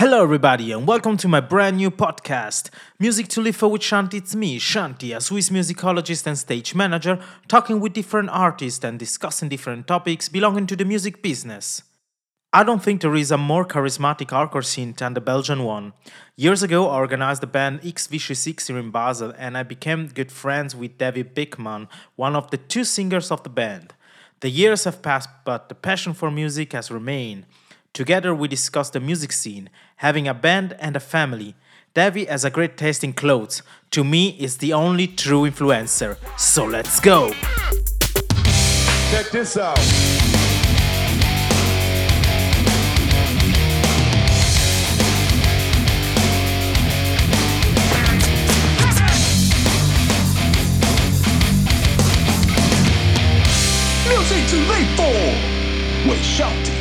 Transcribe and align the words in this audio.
Hello, 0.00 0.22
everybody, 0.22 0.72
and 0.72 0.86
welcome 0.88 1.18
to 1.18 1.28
my 1.28 1.40
brand 1.40 1.76
new 1.76 1.90
podcast, 1.90 2.70
Music 2.98 3.28
to 3.28 3.42
Live 3.42 3.56
for 3.56 3.68
with 3.68 3.82
Shanti. 3.82 4.14
It's 4.14 4.34
me, 4.34 4.58
Shanti, 4.58 5.14
a 5.14 5.20
Swiss 5.20 5.50
musicologist 5.50 6.26
and 6.26 6.38
stage 6.38 6.74
manager, 6.74 7.22
talking 7.48 7.80
with 7.80 7.92
different 7.92 8.30
artists 8.30 8.82
and 8.82 8.98
discussing 8.98 9.50
different 9.50 9.86
topics 9.86 10.30
belonging 10.30 10.66
to 10.68 10.74
the 10.74 10.86
music 10.86 11.20
business. 11.20 11.82
I 12.50 12.64
don't 12.64 12.82
think 12.82 13.02
there 13.02 13.14
is 13.14 13.30
a 13.30 13.36
more 13.36 13.66
charismatic 13.66 14.28
hardcore 14.28 14.64
scene 14.64 14.94
than 14.94 15.12
the 15.12 15.20
Belgian 15.20 15.64
one. 15.64 15.92
Years 16.34 16.62
ago, 16.62 16.88
I 16.88 16.94
organized 16.94 17.42
the 17.42 17.46
band 17.46 17.80
X 17.84 18.06
Vicious 18.06 18.48
X 18.48 18.68
here 18.68 18.78
in 18.78 18.90
Basel, 18.90 19.34
and 19.36 19.54
I 19.54 19.64
became 19.64 20.06
good 20.06 20.32
friends 20.32 20.74
with 20.74 20.96
Davy 20.96 21.24
Beeckman, 21.24 21.88
one 22.16 22.36
of 22.36 22.50
the 22.50 22.56
two 22.56 22.84
singers 22.84 23.30
of 23.30 23.42
the 23.42 23.50
band. 23.50 23.92
The 24.40 24.48
years 24.48 24.84
have 24.84 25.02
passed, 25.02 25.28
but 25.44 25.68
the 25.68 25.74
passion 25.74 26.14
for 26.14 26.30
music 26.30 26.72
has 26.72 26.90
remained. 26.90 27.44
Together, 27.92 28.32
we 28.32 28.46
discussed 28.46 28.92
the 28.92 29.00
music 29.00 29.32
scene, 29.32 29.68
having 29.96 30.28
a 30.28 30.34
band 30.34 30.76
and 30.78 30.94
a 30.94 31.00
family. 31.00 31.56
Davy 31.92 32.26
has 32.26 32.44
a 32.44 32.50
great 32.50 32.76
taste 32.76 33.02
in 33.02 33.12
clothes. 33.12 33.62
To 33.90 34.04
me, 34.04 34.28
is 34.38 34.58
the 34.58 34.72
only 34.72 35.08
true 35.08 35.42
influencer. 35.42 36.16
So 36.38 36.64
let's 36.64 37.00
go! 37.00 37.32
Check 39.10 39.30
this 39.32 39.56
out. 39.56 39.76
Music 54.08 54.46
to 54.48 54.56
live 54.68 54.88
for. 54.96 56.08
With 56.08 56.20
Shanti. 56.20 56.79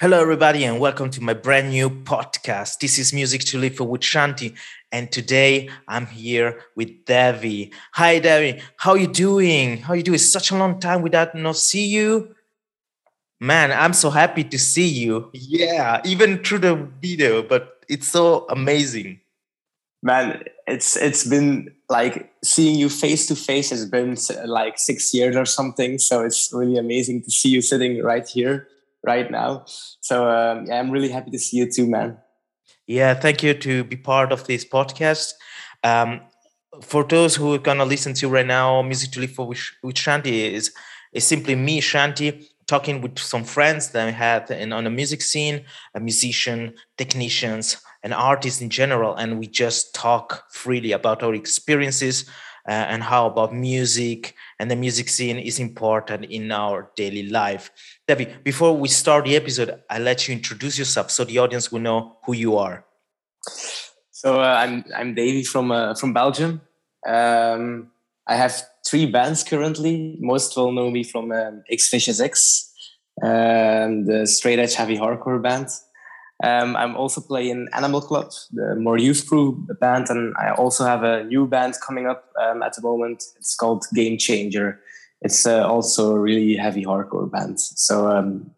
Hello, 0.00 0.20
everybody, 0.20 0.62
and 0.62 0.78
welcome 0.78 1.10
to 1.10 1.20
my 1.20 1.34
brand 1.34 1.70
new 1.70 1.90
podcast. 1.90 2.78
This 2.78 3.00
is 3.00 3.12
Music 3.12 3.40
to 3.46 3.58
Live 3.58 3.74
for 3.74 3.82
with 3.82 4.02
Shanti, 4.02 4.54
and 4.92 5.10
today 5.10 5.68
I'm 5.88 6.06
here 6.06 6.60
with 6.76 7.04
Davy. 7.04 7.72
Hi, 7.94 8.20
Davy. 8.20 8.62
How 8.76 8.92
are 8.92 8.96
you 8.96 9.08
doing? 9.08 9.78
How 9.78 9.94
are 9.94 9.96
you 9.96 10.04
doing? 10.04 10.18
Such 10.18 10.52
a 10.52 10.56
long 10.56 10.78
time 10.78 11.02
without 11.02 11.34
not 11.34 11.56
see 11.56 11.84
you. 11.84 12.32
Man, 13.40 13.72
I'm 13.72 13.92
so 13.92 14.10
happy 14.10 14.44
to 14.44 14.56
see 14.56 14.86
you. 14.86 15.30
Yeah, 15.32 16.00
even 16.04 16.44
through 16.44 16.60
the 16.60 16.76
video, 17.02 17.42
but 17.42 17.84
it's 17.88 18.06
so 18.06 18.46
amazing. 18.50 19.18
man 20.00 20.44
it's 20.68 20.96
it's 20.96 21.26
been 21.26 21.74
like 21.88 22.30
seeing 22.44 22.78
you 22.78 22.88
face 22.88 23.26
to 23.26 23.34
face 23.34 23.70
has 23.70 23.84
been 23.84 24.16
like 24.46 24.78
six 24.78 25.12
years 25.12 25.34
or 25.34 25.44
something 25.44 25.98
so 25.98 26.22
it's 26.22 26.52
really 26.52 26.78
amazing 26.78 27.20
to 27.20 27.30
see 27.32 27.48
you 27.48 27.60
sitting 27.60 28.00
right 28.04 28.28
here 28.28 28.68
right 29.04 29.30
now 29.30 29.64
so 30.00 30.28
um, 30.28 30.66
yeah 30.66 30.78
i'm 30.78 30.90
really 30.90 31.10
happy 31.10 31.30
to 31.30 31.38
see 31.38 31.56
you 31.56 31.70
too 31.70 31.88
man 31.88 32.18
Yeah, 32.88 33.14
thank 33.14 33.42
you 33.42 33.52
to 33.54 33.84
be 33.84 33.96
part 33.96 34.32
of 34.32 34.46
this 34.46 34.64
podcast. 34.64 35.34
Um, 35.84 36.22
for 36.82 37.04
those 37.04 37.36
who 37.36 37.54
are 37.54 37.58
gonna 37.58 37.84
listen 37.84 38.14
to 38.14 38.28
right 38.28 38.46
now, 38.46 38.80
Music 38.82 39.10
to 39.12 39.20
Live 39.20 39.32
for 39.32 39.46
with, 39.46 39.60
with 39.82 39.96
Shanti 39.96 40.52
is 40.52 40.72
is 41.12 41.24
simply 41.24 41.54
me, 41.54 41.80
Shanti, 41.80 42.46
talking 42.66 43.00
with 43.00 43.18
some 43.18 43.44
friends 43.44 43.90
that 43.90 44.08
I 44.08 44.10
had 44.10 44.50
in, 44.50 44.72
on 44.72 44.84
the 44.84 44.90
music 44.90 45.22
scene, 45.22 45.64
a 45.94 46.00
musician, 46.00 46.74
technicians, 46.96 47.76
and 48.02 48.14
artists 48.14 48.62
in 48.62 48.70
general, 48.70 49.14
and 49.16 49.38
we 49.38 49.46
just 49.46 49.94
talk 49.94 50.50
freely 50.50 50.92
about 50.92 51.22
our 51.22 51.34
experiences 51.34 52.24
uh, 52.68 52.72
and 52.72 53.02
how 53.02 53.26
about 53.26 53.54
music 53.54 54.34
and 54.58 54.70
the 54.70 54.76
music 54.76 55.08
scene 55.08 55.38
is 55.38 55.58
important 55.58 56.24
in 56.24 56.50
our 56.50 56.90
daily 56.96 57.28
life. 57.28 57.70
Davy, 58.06 58.26
before 58.42 58.76
we 58.76 58.88
start 58.88 59.24
the 59.24 59.36
episode, 59.36 59.82
I'll 59.88 60.02
let 60.02 60.26
you 60.26 60.34
introduce 60.34 60.78
yourself 60.78 61.10
so 61.10 61.24
the 61.24 61.38
audience 61.38 61.70
will 61.70 61.80
know 61.80 62.18
who 62.24 62.34
you 62.34 62.56
are. 62.56 62.84
so 64.18 64.40
uh, 64.40 64.54
i'm 64.62 64.84
i'm 64.96 65.14
Davy 65.14 65.44
from 65.44 65.70
uh, 65.70 65.94
from 65.94 66.12
belgium 66.12 66.60
um, 67.06 67.90
i 68.26 68.34
have 68.34 68.54
three 68.86 69.06
bands 69.06 69.44
currently 69.44 70.16
most 70.20 70.56
will 70.56 70.72
know 70.72 70.90
me 70.90 71.04
from 71.04 71.30
um, 71.30 71.62
x 71.70 71.88
Vicious 71.90 72.20
x 72.20 72.72
um, 73.22 74.06
the 74.06 74.26
straight 74.26 74.58
edge 74.58 74.74
heavy 74.74 74.96
hardcore 74.96 75.40
band 75.40 75.68
Um, 76.42 76.76
I'm 76.76 76.96
also 76.96 77.20
playing 77.20 77.68
Animal 77.72 78.00
Club, 78.00 78.30
the 78.52 78.76
more 78.76 78.96
youth-proof 78.96 79.56
band, 79.80 80.08
and 80.08 80.34
I 80.38 80.52
also 80.52 80.84
have 80.84 81.02
a 81.02 81.24
new 81.24 81.46
band 81.46 81.74
coming 81.84 82.06
up 82.06 82.30
um, 82.40 82.62
at 82.62 82.74
the 82.74 82.82
moment. 82.82 83.24
It's 83.36 83.56
called 83.56 83.84
Game 83.92 84.18
Changer. 84.18 84.80
It's 85.20 85.46
uh, 85.46 85.66
also 85.66 86.12
a 86.14 86.20
really 86.20 86.54
heavy 86.54 86.84
hardcore 86.84 87.28
band. 87.28 87.60
So 87.60 88.08
um, 88.08 88.52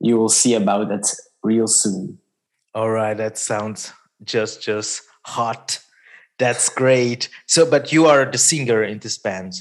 you 0.00 0.16
will 0.16 0.30
see 0.30 0.54
about 0.54 0.88
that 0.88 1.14
real 1.42 1.66
soon. 1.66 2.18
All 2.74 2.90
right, 2.90 3.16
that 3.16 3.36
sounds 3.36 3.92
just 4.24 4.62
just 4.62 5.02
hot. 5.26 5.80
That's 6.38 6.68
great. 6.68 7.28
So, 7.46 7.68
but 7.68 7.92
you 7.92 8.06
are 8.06 8.24
the 8.24 8.38
singer 8.38 8.82
in 8.82 9.00
this 9.00 9.18
band. 9.18 9.54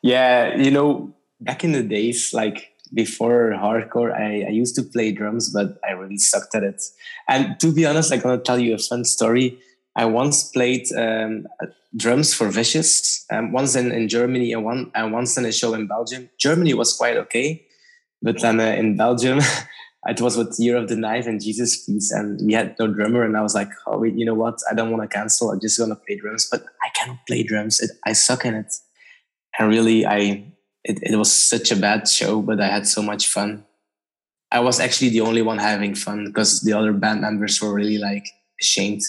Yeah, 0.00 0.56
you 0.56 0.70
know, 0.70 1.14
back 1.40 1.64
in 1.64 1.72
the 1.72 1.82
days, 1.82 2.32
like 2.32 2.72
before 2.94 3.52
hardcore, 3.52 4.12
I, 4.12 4.46
I 4.46 4.50
used 4.50 4.74
to 4.76 4.82
play 4.82 5.12
drums, 5.12 5.50
but 5.52 5.78
I 5.88 5.92
really 5.92 6.18
sucked 6.18 6.54
at 6.54 6.62
it. 6.62 6.82
And 7.28 7.58
to 7.60 7.72
be 7.72 7.86
honest, 7.86 8.12
I'm 8.12 8.20
gonna 8.20 8.38
tell 8.38 8.58
you 8.58 8.74
a 8.74 8.78
fun 8.78 9.04
story. 9.04 9.58
I 9.96 10.04
once 10.04 10.50
played 10.50 10.86
um, 10.96 11.46
drums 11.96 12.34
for 12.34 12.48
Vicious, 12.48 13.24
um, 13.32 13.52
once 13.52 13.74
in, 13.74 13.90
in 13.90 14.08
Germany 14.08 14.52
and 14.52 14.64
one 14.64 14.90
and 14.94 15.12
once 15.12 15.36
in 15.36 15.44
a 15.44 15.52
show 15.52 15.74
in 15.74 15.86
Belgium. 15.86 16.30
Germany 16.38 16.74
was 16.74 16.92
quite 16.92 17.16
okay, 17.16 17.66
but 18.22 18.40
then 18.40 18.60
uh, 18.60 18.64
in 18.64 18.96
Belgium, 18.96 19.40
it 20.06 20.20
was 20.20 20.36
with 20.36 20.54
Year 20.58 20.76
of 20.76 20.88
the 20.88 20.96
Knife 20.96 21.26
and 21.26 21.42
Jesus 21.42 21.84
Piece, 21.84 22.10
and 22.12 22.40
we 22.44 22.52
had 22.52 22.76
no 22.78 22.86
drummer. 22.86 23.24
And 23.24 23.36
I 23.36 23.42
was 23.42 23.54
like, 23.54 23.70
oh 23.86 23.98
wait, 23.98 24.14
you 24.14 24.24
know 24.24 24.34
what? 24.34 24.58
I 24.70 24.74
don't 24.74 24.90
want 24.90 25.02
to 25.02 25.08
cancel. 25.08 25.50
I'm 25.50 25.60
just 25.60 25.78
gonna 25.78 25.96
play 25.96 26.16
drums, 26.16 26.48
but 26.50 26.62
I 26.82 26.90
cannot 26.94 27.26
play 27.26 27.42
drums. 27.42 27.80
It, 27.80 27.90
I 28.06 28.12
suck 28.12 28.44
in 28.44 28.54
it. 28.54 28.72
And 29.58 29.68
really, 29.68 30.06
I 30.06 30.52
it, 30.88 30.98
it 31.02 31.16
was 31.16 31.32
such 31.32 31.70
a 31.70 31.76
bad 31.76 32.08
show, 32.08 32.40
but 32.40 32.60
I 32.60 32.66
had 32.66 32.86
so 32.86 33.02
much 33.02 33.28
fun. 33.28 33.64
I 34.50 34.60
was 34.60 34.80
actually 34.80 35.10
the 35.10 35.20
only 35.20 35.42
one 35.42 35.58
having 35.58 35.94
fun 35.94 36.24
because 36.26 36.62
the 36.62 36.72
other 36.72 36.94
band 36.94 37.20
members 37.20 37.60
were 37.60 37.74
really 37.74 37.98
like 37.98 38.26
ashamed. 38.60 39.02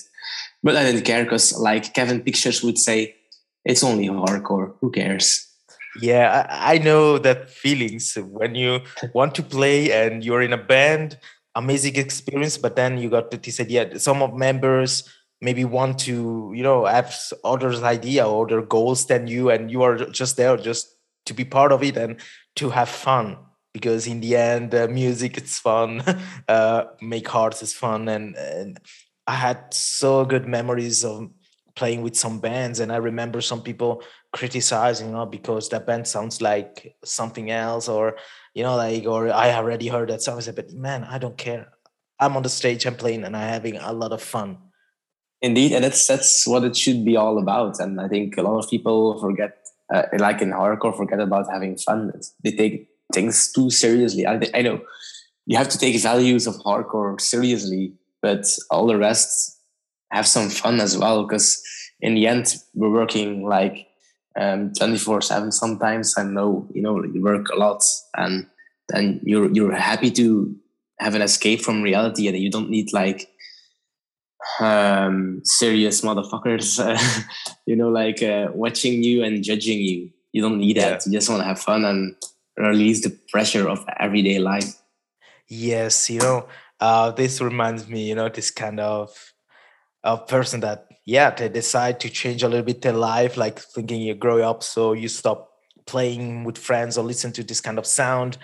But 0.62 0.76
I 0.76 0.84
didn't 0.84 1.06
care 1.06 1.24
because, 1.24 1.58
like 1.58 1.94
Kevin 1.94 2.22
Pictures 2.22 2.62
would 2.62 2.78
say, 2.78 3.16
it's 3.64 3.84
only 3.84 4.10
hardcore. 4.10 4.74
Who 4.82 4.92
cares? 4.92 5.48
Yeah, 6.02 6.46
I, 6.50 6.76
I 6.76 6.78
know 6.80 7.18
that 7.18 7.50
feelings 7.50 8.16
when 8.16 8.56
you 8.56 8.82
want 9.14 9.34
to 9.36 9.44
play 9.44 9.92
and 9.94 10.24
you're 10.24 10.42
in 10.42 10.52
a 10.52 10.58
band, 10.58 11.18
amazing 11.56 11.96
experience, 11.96 12.58
but 12.58 12.76
then 12.76 12.98
you 12.98 13.10
got 13.10 13.32
this 13.32 13.60
idea. 13.62 13.98
Some 14.00 14.22
of 14.22 14.34
members 14.34 15.08
maybe 15.40 15.64
want 15.64 15.98
to, 16.00 16.52
you 16.54 16.62
know, 16.62 16.86
have 16.86 17.16
others' 17.46 17.82
idea 17.82 18.28
or 18.28 18.46
other 18.46 18.62
goals 18.62 19.08
than 19.08 19.28
you, 19.28 19.50
and 19.50 19.72
you 19.72 19.82
are 19.82 19.96
just 19.96 20.36
there 20.36 20.58
just 20.58 20.99
to 21.30 21.34
be 21.34 21.46
part 21.46 21.72
of 21.72 21.82
it 21.82 21.96
and 21.96 22.20
to 22.58 22.70
have 22.70 22.90
fun. 22.90 23.38
Because 23.74 24.08
in 24.08 24.20
the 24.20 24.36
end, 24.36 24.74
uh, 24.74 24.88
music 24.88 25.38
is 25.38 25.60
fun, 25.60 26.04
uh, 26.48 26.86
make 27.02 27.28
hearts 27.28 27.62
is 27.62 27.74
fun, 27.74 28.10
and, 28.10 28.36
and 28.36 28.80
I 29.28 29.36
had 29.36 29.74
so 29.74 30.26
good 30.26 30.48
memories 30.48 31.06
of 31.06 31.30
playing 31.76 32.02
with 32.02 32.16
some 32.18 32.40
bands, 32.40 32.80
and 32.80 32.92
I 32.92 32.98
remember 32.98 33.42
some 33.42 33.62
people 33.62 34.02
criticizing, 34.34 35.10
you 35.10 35.14
know, 35.14 35.28
because 35.28 35.70
that 35.70 35.86
band 35.86 36.08
sounds 36.08 36.42
like 36.42 36.96
something 37.06 37.52
else, 37.52 37.88
or 37.88 38.18
you 38.56 38.64
know, 38.64 38.76
like, 38.76 39.06
or 39.06 39.32
I 39.32 39.54
already 39.54 39.88
heard 39.88 40.10
that 40.10 40.24
song. 40.24 40.38
I 40.38 40.42
said, 40.42 40.56
but 40.56 40.74
man, 40.74 41.04
I 41.04 41.20
don't 41.20 41.38
care. 41.38 41.68
I'm 42.20 42.36
on 42.36 42.44
the 42.44 42.50
stage, 42.50 42.86
I'm 42.86 42.96
playing, 42.96 43.24
and 43.24 43.38
I'm 43.38 43.50
having 43.54 43.78
a 43.78 43.94
lot 43.94 44.12
of 44.12 44.22
fun. 44.22 44.58
Indeed, 45.42 45.72
and 45.72 45.84
that's 45.86 46.06
that's 46.06 46.46
what 46.46 46.64
it 46.66 46.76
should 46.76 47.06
be 47.06 47.16
all 47.16 47.38
about. 47.38 47.80
And 47.80 48.02
I 48.02 48.08
think 48.10 48.36
a 48.38 48.42
lot 48.42 48.60
of 48.60 48.70
people 48.70 49.20
forget, 49.22 49.59
uh, 49.94 50.04
like 50.18 50.42
in 50.42 50.52
hardcore, 50.52 50.96
forget 50.96 51.20
about 51.20 51.52
having 51.52 51.78
fun. 51.78 52.10
It's- 52.10 52.34
They 52.44 52.52
take 52.52 52.90
things 53.14 53.52
too 53.52 53.70
seriously. 53.70 54.26
I, 54.28 54.40
I 54.54 54.62
know 54.62 54.82
you 55.46 55.58
have 55.58 55.70
to 55.70 55.78
take 55.78 56.00
values 56.02 56.48
of 56.48 56.56
hardcore 56.58 57.20
seriously, 57.20 57.94
but 58.22 58.46
all 58.70 58.88
the 58.88 58.98
rest 58.98 59.60
have 60.12 60.28
some 60.28 60.50
fun 60.50 60.80
as 60.80 60.98
well. 60.98 61.26
Because 61.26 61.62
in 62.02 62.16
the 62.16 62.28
end, 62.28 62.56
we're 62.74 62.92
working 62.92 63.48
like 63.48 63.88
um, 64.40 64.74
twenty 64.74 64.98
four 64.98 65.22
seven. 65.22 65.52
Sometimes 65.52 66.16
I 66.18 66.24
know 66.24 66.68
you 66.74 66.82
know 66.82 67.04
you 67.04 67.22
work 67.22 67.50
a 67.50 67.56
lot, 67.58 67.84
and 68.16 68.46
then 68.90 69.20
you're 69.24 69.52
you're 69.54 69.74
happy 69.76 70.12
to 70.12 70.56
have 71.00 71.16
an 71.16 71.22
escape 71.22 71.62
from 71.62 71.82
reality, 71.82 72.28
and 72.28 72.38
you 72.38 72.52
don't 72.52 72.70
need 72.70 72.94
like 72.94 73.30
um 74.60 75.42
serious 75.44 76.02
motherfuckers. 76.02 76.80
You 77.66 77.76
know 77.76 77.90
like 77.90 78.24
uh, 78.24 78.48
watching 78.52 79.04
you 79.04 79.24
and 79.24 79.44
judging 79.44 79.80
you. 79.80 80.10
You 80.32 80.42
don't 80.42 80.58
need 80.58 80.78
that. 80.78 81.06
You 81.06 81.12
just 81.12 81.30
want 81.30 81.42
to 81.42 81.48
have 81.48 81.60
fun 81.60 81.86
and 81.86 82.16
release 82.58 83.04
the 83.04 83.16
pressure 83.30 83.70
of 83.70 83.86
everyday 84.00 84.40
life. 84.40 84.74
Yes, 85.48 86.10
you 86.10 86.20
know, 86.20 86.48
uh, 86.80 87.12
this 87.12 87.42
reminds 87.42 87.88
me, 87.88 88.08
you 88.10 88.16
know, 88.16 88.28
this 88.28 88.50
kind 88.50 88.80
of 88.80 89.34
of 90.04 90.28
person 90.28 90.62
that, 90.62 90.88
yeah, 91.06 91.30
they 91.30 91.50
decide 91.50 92.00
to 92.00 92.10
change 92.10 92.42
a 92.42 92.48
little 92.48 92.66
bit 92.66 92.82
their 92.82 92.94
life, 92.94 93.38
like 93.38 93.60
thinking 93.60 94.02
you 94.02 94.16
grow 94.16 94.42
up, 94.42 94.64
so 94.64 94.94
you 94.94 95.10
stop 95.10 95.52
playing 95.86 96.44
with 96.44 96.58
friends 96.58 96.98
or 96.98 97.04
listen 97.04 97.32
to 97.34 97.44
this 97.44 97.62
kind 97.62 97.78
of 97.78 97.86
sound 97.86 98.38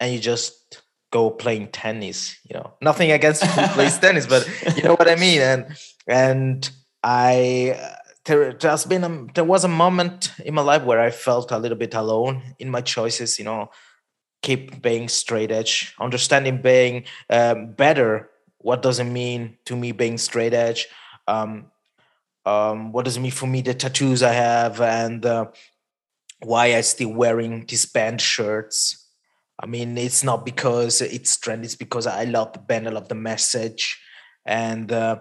and 0.00 0.12
you 0.12 0.18
just 0.18 0.82
go 1.10 1.30
playing 1.30 1.68
tennis 1.68 2.36
you 2.48 2.54
know? 2.54 2.74
Nothing 2.80 3.12
against 3.12 3.44
who 3.44 3.66
plays 3.74 3.98
tennis 3.98 4.26
but 4.26 4.48
you 4.76 4.82
know 4.82 4.94
what 4.94 5.08
i 5.08 5.16
mean? 5.16 5.40
And 5.40 5.76
and 6.06 6.70
i 7.02 7.94
there, 8.24 8.56
has 8.62 8.84
been 8.84 9.04
a, 9.04 9.26
there 9.34 9.44
was 9.44 9.64
a 9.64 9.68
moment 9.68 10.32
in 10.44 10.54
my 10.54 10.62
life 10.62 10.82
where 10.82 11.00
i 11.00 11.10
felt 11.10 11.52
a 11.52 11.58
little 11.58 11.78
bit 11.78 11.94
alone 11.94 12.42
in 12.58 12.70
my 12.70 12.80
choices 12.80 13.38
you 13.38 13.44
know? 13.44 13.70
Keep 14.42 14.82
being 14.82 15.08
straight 15.08 15.50
edge 15.50 15.94
understanding 15.98 16.62
being 16.62 17.04
um, 17.30 17.72
better 17.72 18.30
what 18.58 18.82
does 18.82 18.98
it 18.98 19.04
mean 19.04 19.56
to 19.64 19.76
me 19.76 19.92
being 19.92 20.18
straight 20.18 20.52
edge? 20.52 20.88
Um, 21.28 21.66
um, 22.44 22.90
what 22.90 23.04
does 23.04 23.16
it 23.16 23.20
mean 23.20 23.30
for 23.30 23.46
me 23.46 23.60
the 23.60 23.74
tattoos 23.74 24.22
i 24.22 24.32
have 24.32 24.80
and 24.80 25.24
uh, 25.26 25.46
why 26.40 26.74
i 26.74 26.80
still 26.80 27.10
wearing 27.10 27.64
these 27.66 27.86
band 27.86 28.20
shirts 28.20 29.05
I 29.58 29.66
mean, 29.66 29.96
it's 29.96 30.22
not 30.22 30.44
because 30.44 31.00
it's 31.00 31.36
trend; 31.36 31.64
it's 31.64 31.76
because 31.76 32.06
I 32.06 32.24
love 32.24 32.52
the 32.52 32.58
band, 32.58 32.86
I 32.88 32.90
love 32.90 33.08
the 33.08 33.14
message, 33.14 34.00
and 34.44 34.90
uh, 34.92 35.20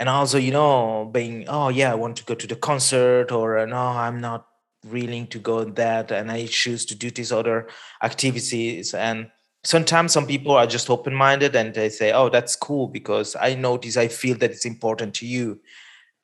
and 0.00 0.08
also, 0.08 0.38
you 0.38 0.52
know, 0.52 1.08
being 1.12 1.46
oh 1.48 1.68
yeah, 1.68 1.92
I 1.92 1.96
want 1.96 2.16
to 2.18 2.24
go 2.24 2.34
to 2.34 2.46
the 2.46 2.56
concert, 2.56 3.30
or 3.32 3.58
uh, 3.58 3.66
no, 3.66 3.76
I'm 3.76 4.20
not 4.20 4.46
willing 4.84 5.26
to 5.28 5.38
go 5.38 5.64
that, 5.64 6.10
and 6.10 6.30
I 6.30 6.46
choose 6.46 6.84
to 6.86 6.94
do 6.94 7.10
these 7.10 7.32
other 7.32 7.68
activities. 8.02 8.94
And 8.94 9.30
sometimes 9.64 10.12
some 10.12 10.26
people 10.26 10.52
are 10.52 10.66
just 10.66 10.90
open 10.90 11.14
minded 11.14 11.54
and 11.56 11.74
they 11.74 11.88
say, 11.88 12.12
oh, 12.12 12.28
that's 12.28 12.56
cool 12.56 12.86
because 12.88 13.36
I 13.40 13.54
notice, 13.54 13.96
I 13.96 14.08
feel 14.08 14.36
that 14.38 14.50
it's 14.50 14.64
important 14.66 15.14
to 15.16 15.26
you, 15.26 15.60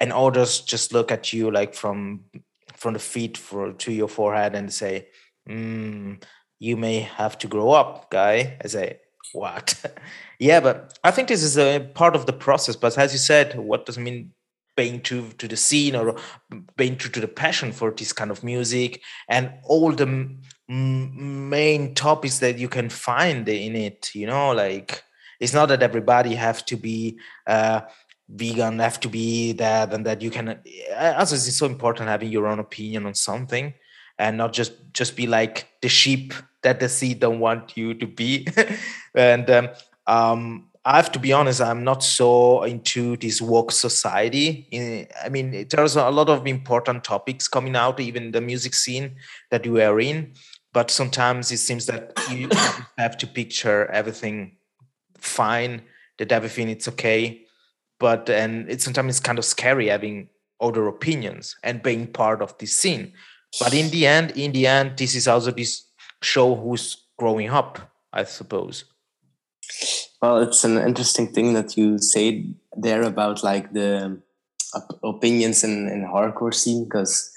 and 0.01 0.13
others 0.13 0.61
just 0.61 0.93
look 0.93 1.13
at 1.13 1.33
you 1.33 1.51
like 1.51 1.75
from 1.75 2.25
from 2.75 2.95
the 2.95 3.01
feet 3.01 3.37
for 3.39 3.73
to 3.73 3.93
your 3.93 4.09
forehead 4.09 4.55
and 4.55 4.73
say. 4.73 5.09
Mm, 5.49 6.23
you 6.59 6.77
may 6.77 7.01
have 7.01 7.39
to 7.39 7.49
grow 7.49 7.71
up, 7.71 8.11
guy. 8.11 8.59
I 8.63 8.69
say, 8.69 8.99
what? 9.33 9.83
yeah, 10.39 10.61
but 10.61 10.99
I 11.05 11.11
think 11.11 11.29
this 11.29 11.43
is 11.43 11.59
a 11.59 11.81
part 11.95 12.17
of 12.17 12.27
the 12.27 12.33
process. 12.33 12.77
But 12.77 12.97
as 12.99 13.13
you 13.13 13.19
said, 13.19 13.59
what 13.59 13.87
does 13.87 13.97
it 13.97 14.01
mean 14.01 14.33
being 14.77 15.01
true 15.01 15.29
to 15.39 15.47
the 15.47 15.57
scene 15.57 15.95
or 15.95 16.17
mm, 16.53 16.65
being 16.77 16.97
true 16.97 17.11
to 17.11 17.21
the 17.21 17.29
passion 17.29 17.73
for 17.73 17.91
this 17.91 18.13
kind 18.13 18.31
of 18.31 18.43
music 18.43 19.03
and 19.29 19.53
all 19.65 19.93
the 19.93 20.07
m- 20.07 21.49
main 21.49 21.95
topics 21.95 22.39
that 22.39 22.59
you 22.59 22.69
can 22.69 22.89
find 22.89 23.49
in 23.49 23.77
it? 23.77 24.15
You 24.15 24.27
know, 24.27 24.53
like 24.53 25.03
it's 25.41 25.55
not 25.55 25.67
that 25.67 25.83
everybody 25.83 26.35
have 26.35 26.65
to 26.67 26.77
be. 26.77 27.19
Uh, 27.47 27.83
vegan 28.27 28.79
have 28.79 28.99
to 28.99 29.09
be 29.09 29.53
that 29.53 29.93
and 29.93 30.07
that 30.07 30.23
you 30.23 30.31
can 30.31 30.49
eh, 30.49 30.55
eh, 30.89 31.13
also 31.13 31.35
it's 31.35 31.55
so 31.55 31.67
important 31.67 32.09
having 32.09 32.31
your 32.31 32.47
own 32.47 32.59
opinion 32.59 33.05
on 33.05 33.15
something 33.15 33.75
and 34.19 34.37
not 34.37 34.53
just 34.53 34.73
just 34.93 35.17
be 35.17 35.27
like 35.27 35.69
the 35.83 35.89
sheep 35.89 36.33
that 36.63 36.81
the 36.81 36.89
sea 36.89 37.15
don't 37.15 37.41
want 37.41 37.77
you 37.77 37.95
to 37.95 38.07
be 38.07 38.47
and 39.15 39.51
um, 39.51 39.69
um, 40.07 40.67
I 40.87 40.97
have 40.97 41.13
to 41.13 41.19
be 41.19 41.33
honest, 41.33 41.63
I'm 41.63 41.83
not 41.83 42.05
so 42.05 42.63
into 42.65 43.17
this 43.17 43.41
woke 43.41 43.73
society. 43.73 44.69
I 45.25 45.31
mean, 45.31 45.67
there's 45.71 45.97
a 45.97 46.11
lot 46.11 46.29
of 46.29 46.47
important 46.47 47.05
topics 47.05 47.49
coming 47.49 47.75
out, 47.75 48.01
even 48.01 48.33
the 48.33 48.43
music 48.43 48.75
scene 48.75 49.17
that 49.51 49.65
you 49.65 49.81
are 49.81 49.99
in. 49.99 50.35
But 50.75 50.91
sometimes 50.91 51.51
it 51.51 51.59
seems 51.59 51.87
that 51.87 52.13
you 52.31 52.51
have 52.99 53.17
to 53.19 53.27
picture 53.27 53.87
everything 53.91 54.57
fine, 55.17 55.83
that 56.19 56.33
everything 56.33 56.69
it's 56.69 56.89
okay. 56.89 57.47
But 57.99 58.29
and 58.29 58.69
it 58.69 58.83
sometimes 58.83 59.17
it's 59.17 59.21
kind 59.21 59.39
of 59.39 59.47
scary 59.47 59.89
having 59.89 60.29
other 60.61 60.87
opinions 60.87 61.57
and 61.63 61.83
being 61.83 62.09
part 62.09 62.43
of 62.43 62.59
this 62.59 62.77
scene. 62.77 63.15
But 63.61 63.75
in 63.75 63.91
the 63.91 64.07
end, 64.07 64.33
in 64.33 64.53
the 64.53 64.67
end, 64.67 64.97
this 64.97 65.15
is 65.15 65.29
also 65.29 65.51
this 65.51 65.85
show 66.23 66.55
who's 66.55 67.05
growing 67.19 67.51
up, 67.51 67.79
I 68.13 68.25
suppose. 68.25 68.85
Well, 70.21 70.39
it's 70.39 70.65
an 70.65 70.79
interesting 70.79 71.33
thing 71.33 71.53
that 71.55 71.77
you 71.77 71.99
say 71.99 72.47
there 72.77 73.03
about 73.03 73.45
like 73.45 73.73
the 73.73 74.21
opinions 75.03 75.63
in 75.65 75.89
in 75.89 76.03
hardcore 76.03 76.55
scene 76.55 76.85
because 76.85 77.31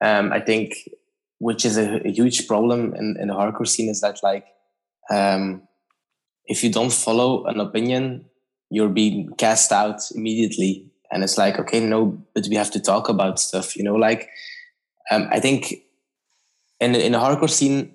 um, 0.00 0.32
I 0.32 0.40
think 0.40 0.74
which 1.38 1.64
is 1.64 1.76
a, 1.76 2.06
a, 2.06 2.10
huge 2.10 2.46
problem 2.46 2.94
in 2.94 3.16
in 3.20 3.28
the 3.28 3.34
hardcore 3.34 3.66
scene 3.66 3.88
is 3.88 4.00
that 4.00 4.20
like 4.22 4.46
um, 5.10 5.62
if 6.46 6.62
you 6.62 6.70
don't 6.70 6.92
follow 6.92 7.44
an 7.46 7.60
opinion, 7.60 8.26
you're 8.70 8.88
being 8.88 9.30
cast 9.36 9.72
out 9.72 10.00
immediately, 10.14 10.90
and 11.10 11.22
it's 11.22 11.36
like 11.36 11.58
okay, 11.58 11.80
no, 11.80 12.24
but 12.34 12.46
we 12.48 12.56
have 12.56 12.70
to 12.70 12.80
talk 12.80 13.08
about 13.08 13.40
stuff, 13.40 13.76
you 13.76 13.82
know, 13.82 13.96
like 13.96 14.28
um, 15.10 15.28
I 15.30 15.40
think 15.40 15.74
in 16.80 16.94
in 16.94 17.12
the 17.12 17.18
hardcore 17.18 17.50
scene, 17.50 17.94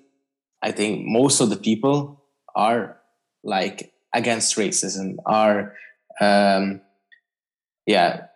I 0.62 0.72
think 0.72 1.06
most 1.06 1.40
of 1.40 1.50
the 1.50 1.56
people 1.56 2.22
are 2.54 2.98
like 3.42 3.92
against 4.14 4.56
racism, 4.56 5.16
are 5.26 5.74
um, 6.20 6.80
yeah, 7.86 8.26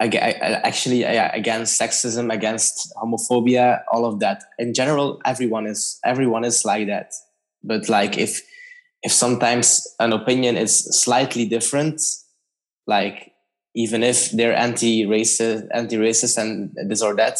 actually 0.00 1.00
yeah, 1.00 1.30
against 1.34 1.80
sexism, 1.80 2.32
against 2.32 2.92
homophobia, 2.96 3.82
all 3.92 4.04
of 4.04 4.20
that. 4.20 4.44
In 4.58 4.74
general, 4.74 5.20
everyone 5.24 5.66
is 5.66 5.98
everyone 6.04 6.44
is 6.44 6.64
like 6.64 6.86
that. 6.88 7.12
But 7.62 7.88
like 7.88 8.18
if 8.18 8.42
if 9.02 9.12
sometimes 9.12 9.86
an 10.00 10.12
opinion 10.12 10.56
is 10.56 11.02
slightly 11.02 11.46
different, 11.46 12.00
like 12.86 13.32
even 13.74 14.02
if 14.02 14.30
they're 14.30 14.56
anti-racist, 14.56 15.68
anti-racist 15.72 16.38
and 16.38 16.74
this 16.88 17.02
or 17.02 17.14
that, 17.14 17.38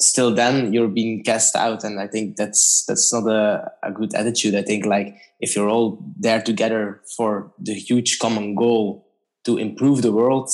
still 0.00 0.34
then 0.34 0.72
you're 0.72 0.88
being 0.88 1.24
cast 1.24 1.56
out 1.56 1.82
and 1.84 2.00
i 2.00 2.06
think 2.06 2.36
that's 2.36 2.84
that's 2.86 3.12
not 3.12 3.26
a, 3.26 3.70
a 3.82 3.90
good 3.90 4.14
attitude. 4.14 4.54
I 4.54 4.62
think 4.62 4.86
like 4.86 5.16
if 5.40 5.54
you're 5.54 5.68
all 5.68 5.98
there 6.16 6.40
together 6.40 7.00
for 7.16 7.52
the 7.58 7.74
huge 7.74 8.18
common 8.18 8.54
goal 8.54 9.06
to 9.44 9.58
improve 9.58 10.02
the 10.02 10.12
world 10.12 10.50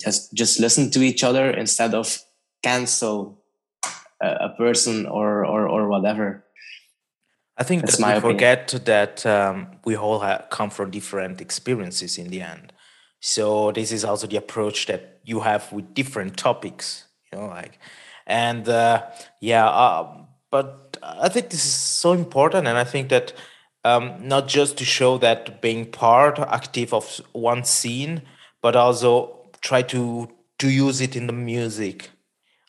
just 0.00 0.32
just 0.34 0.60
listen 0.60 0.90
to 0.90 1.00
each 1.00 1.22
other 1.24 1.50
instead 1.50 1.94
of 1.94 2.18
cancel 2.62 3.42
a, 4.20 4.28
a 4.48 4.54
person 4.56 5.06
or 5.06 5.44
or 5.46 5.68
or 5.68 5.88
whatever. 5.88 6.44
I 7.56 7.62
think 7.62 7.82
that's 7.82 7.98
that 7.98 8.06
we 8.06 8.12
opinion. 8.12 8.34
forget 8.34 8.84
that 8.84 9.24
um, 9.24 9.68
we 9.84 9.96
all 9.96 10.18
have 10.18 10.46
come 10.50 10.70
from 10.70 10.90
different 10.90 11.40
experiences 11.40 12.18
in 12.18 12.28
the 12.28 12.42
end. 12.42 12.72
So 13.20 13.70
this 13.70 13.92
is 13.92 14.04
also 14.04 14.26
the 14.26 14.36
approach 14.36 14.86
that 14.86 15.20
you 15.22 15.40
have 15.40 15.72
with 15.72 15.94
different 15.94 16.36
topics 16.36 17.04
you 17.34 17.40
know 17.40 17.46
like 17.46 17.78
and 18.26 18.68
uh, 18.68 19.02
yeah 19.40 19.66
uh, 19.66 20.06
but 20.50 20.96
i 21.02 21.28
think 21.28 21.50
this 21.50 21.64
is 21.64 21.72
so 21.72 22.12
important 22.12 22.66
and 22.66 22.78
i 22.78 22.84
think 22.84 23.08
that 23.08 23.32
um, 23.86 24.14
not 24.26 24.48
just 24.48 24.78
to 24.78 24.84
show 24.84 25.18
that 25.18 25.60
being 25.60 25.84
part 25.84 26.38
active 26.38 26.94
of 26.94 27.20
one 27.32 27.64
scene 27.64 28.22
but 28.62 28.74
also 28.76 29.44
try 29.60 29.82
to 29.82 30.28
to 30.58 30.70
use 30.70 31.00
it 31.00 31.16
in 31.16 31.26
the 31.26 31.32
music. 31.32 32.10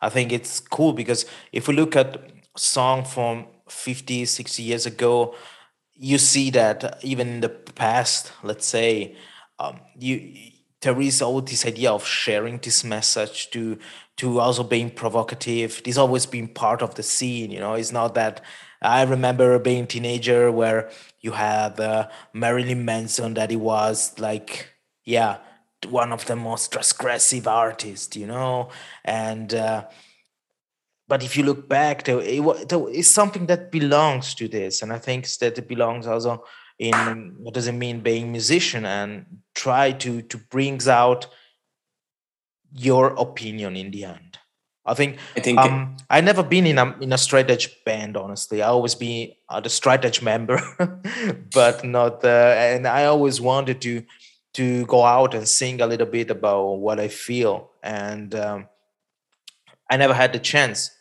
I 0.02 0.10
think 0.10 0.32
it's 0.32 0.60
cool 0.60 0.94
because 0.94 1.26
if 1.52 1.68
we 1.68 1.74
look 1.74 1.96
at 1.96 2.32
song 2.58 3.06
from 3.06 3.46
50 3.68 4.26
60 4.26 4.64
years 4.64 4.86
ago 4.86 5.36
you 5.94 6.18
see 6.18 6.50
that 6.52 7.00
even 7.04 7.28
in 7.28 7.42
the 7.42 7.50
past 7.50 8.32
let's 8.44 8.66
say 8.66 9.16
um, 9.60 9.80
you 9.98 10.16
there 10.82 11.02
is 11.02 11.22
all 11.22 11.42
this 11.42 11.66
idea 11.66 11.92
of 11.92 12.06
sharing 12.06 12.60
this 12.60 12.84
message 12.84 13.50
to 13.52 13.78
to 14.18 14.40
also 14.40 14.64
being 14.64 14.90
provocative. 14.90 15.82
This 15.84 15.98
always 15.98 16.26
been 16.26 16.48
part 16.48 16.82
of 16.82 16.96
the 16.96 17.04
scene, 17.04 17.52
you 17.52 17.60
know. 17.60 17.74
It's 17.74 17.92
not 17.92 18.16
that 18.16 18.42
I 18.82 19.04
remember 19.04 19.60
being 19.60 19.84
a 19.84 19.88
teenager 19.88 20.52
where 20.52 20.90
you 21.22 21.32
had 21.32 21.80
uh, 21.80 22.08
Marilyn 22.34 22.86
Manson 22.86 23.34
that 23.34 23.50
he 23.50 23.58
was 23.58 24.18
like, 24.20 24.70
yeah, 25.04 25.38
one 25.90 26.12
of 26.12 26.26
the 26.26 26.36
most 26.36 26.72
transgressive 26.72 27.48
artists, 27.48 28.16
you 28.16 28.28
know, 28.28 28.70
and. 29.04 29.54
Uh, 29.54 29.86
but 31.08 31.22
if 31.22 31.38
you 31.38 31.44
look 31.44 31.70
back, 31.70 32.10
it, 32.10 32.18
it's 32.20 33.08
something 33.10 33.46
that 33.46 33.72
belongs 33.72 34.34
to 34.34 34.48
this, 34.48 34.82
and 34.82 34.92
I 34.92 34.98
think 34.98 35.28
that 35.38 35.56
it 35.56 35.68
belongs 35.68 36.08
also 36.08 36.44
in 36.80 37.36
what 37.38 37.54
does 37.54 37.68
it 37.68 37.74
mean 37.74 38.02
being 38.02 38.32
musician 38.32 38.86
and 38.86 39.26
try 39.54 39.92
to 39.92 40.22
to 40.24 40.38
brings 40.38 40.88
out 40.88 41.28
your 42.76 43.08
opinion 43.18 43.76
in 43.76 43.92
the 43.92 44.06
end. 44.06 44.38
I 44.86 44.94
think 44.94 45.18
I 45.36 45.40
think 45.40 45.60
um, 45.60 45.98
I 46.10 46.22
never 46.22 46.44
been 46.44 46.68
in 46.68 46.78
a 46.78 46.96
in 47.02 47.12
a 47.12 47.18
straight 47.18 47.50
edge 47.50 47.84
band. 47.86 48.16
Honestly, 48.16 48.62
I 48.62 48.68
always 48.68 48.94
be 48.94 49.40
uh, 49.50 49.60
the 49.60 49.70
straight 49.70 50.06
edge 50.06 50.22
member, 50.22 50.62
but 51.54 51.84
not. 51.84 52.24
Uh, 52.24 52.54
and 52.56 52.86
I 52.88 53.06
always 53.06 53.42
wanted 53.42 53.82
to 53.82 54.04
to 54.54 54.86
go 54.86 55.04
out 55.04 55.34
and 55.34 55.48
sing 55.48 55.82
a 55.82 55.88
little 55.88 56.06
bit 56.06 56.30
about 56.30 56.78
what 56.78 57.00
I 57.00 57.08
feel, 57.08 57.72
and 57.82 58.36
um, 58.36 58.68
I 59.90 59.98
never 59.98 60.14
had 60.14 60.34
the 60.34 60.40
chance. 60.40 60.92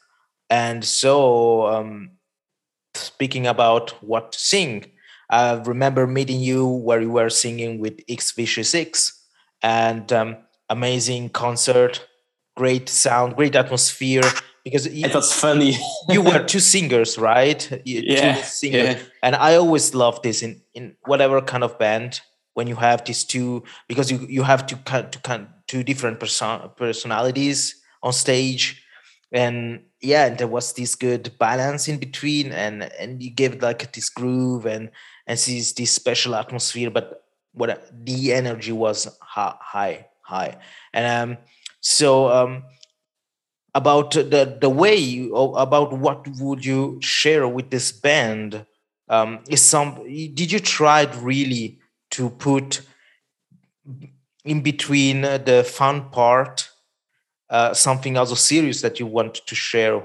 And 0.48 0.82
so, 0.82 1.66
um, 1.66 2.12
speaking 2.94 3.46
about 3.46 3.90
what 4.02 4.32
to 4.32 4.38
sing, 4.38 4.92
I 5.28 5.54
remember 5.54 6.06
meeting 6.06 6.40
you 6.40 6.66
where 6.66 7.02
you 7.02 7.10
were 7.10 7.30
singing 7.30 7.80
with 7.80 8.00
X 8.08 8.32
Vicious 8.32 8.74
X, 8.74 9.26
and 9.62 10.10
um, 10.10 10.36
amazing 10.74 11.30
concert, 11.30 12.06
great 12.56 12.88
sound, 12.88 13.36
great 13.36 13.54
atmosphere, 13.56 14.26
because 14.64 14.86
it 14.86 15.14
was 15.14 15.32
funny. 15.32 15.76
you 16.08 16.22
were 16.22 16.42
two 16.44 16.60
singers, 16.74 17.18
right? 17.18 17.60
You, 17.84 18.02
yeah, 18.04 18.42
singers. 18.42 18.96
yeah. 18.96 19.02
And 19.22 19.34
I 19.36 19.56
always 19.56 19.94
love 19.94 20.20
this 20.22 20.42
in 20.42 20.62
in 20.74 20.96
whatever 21.06 21.40
kind 21.40 21.64
of 21.64 21.78
band 21.78 22.20
when 22.54 22.66
you 22.66 22.76
have 22.76 23.04
these 23.04 23.24
two 23.24 23.62
because 23.88 24.10
you 24.10 24.18
you 24.28 24.42
have 24.42 24.66
to 24.66 24.76
kind 24.76 25.48
two 25.66 25.82
different 25.82 26.20
person, 26.20 26.70
personalities 26.76 27.80
on 28.02 28.12
stage 28.12 28.82
and 29.32 29.80
yeah 30.00 30.26
and 30.26 30.38
there 30.38 30.48
was 30.48 30.72
this 30.74 30.94
good 30.94 31.32
balance 31.38 31.88
in 31.88 31.98
between 31.98 32.52
and 32.52 32.82
and 33.00 33.22
you 33.22 33.30
gave 33.30 33.62
like 33.62 33.92
this 33.92 34.08
groove 34.08 34.66
and 34.66 34.90
and 35.26 35.38
this 35.38 35.72
this 35.72 35.92
special 35.92 36.34
atmosphere 36.34 36.90
but 36.90 37.24
what 37.52 37.90
the 38.04 38.32
energy 38.32 38.72
was 38.72 39.08
high 39.20 40.06
high 40.24 40.56
and 40.92 41.06
um 41.06 41.38
so 41.80 42.28
um 42.30 42.62
about 43.74 44.12
the 44.12 44.56
the 44.60 44.70
way 44.70 44.94
you, 44.94 45.34
about 45.34 45.92
what 45.92 46.26
would 46.38 46.64
you 46.64 46.98
share 47.00 47.46
with 47.48 47.70
this 47.70 47.92
band 47.92 48.64
um 49.08 49.40
is 49.48 49.62
some 49.62 50.02
did 50.34 50.50
you 50.50 50.60
try 50.60 51.02
really 51.20 51.78
to 52.10 52.30
put 52.30 52.82
in 54.44 54.62
between 54.62 55.22
the 55.22 55.64
fun 55.66 56.10
part 56.10 56.70
uh, 57.50 57.72
something 57.74 58.16
also 58.16 58.34
serious 58.34 58.80
that 58.82 58.98
you 58.98 59.06
want 59.06 59.34
to 59.34 59.54
share? 59.54 60.02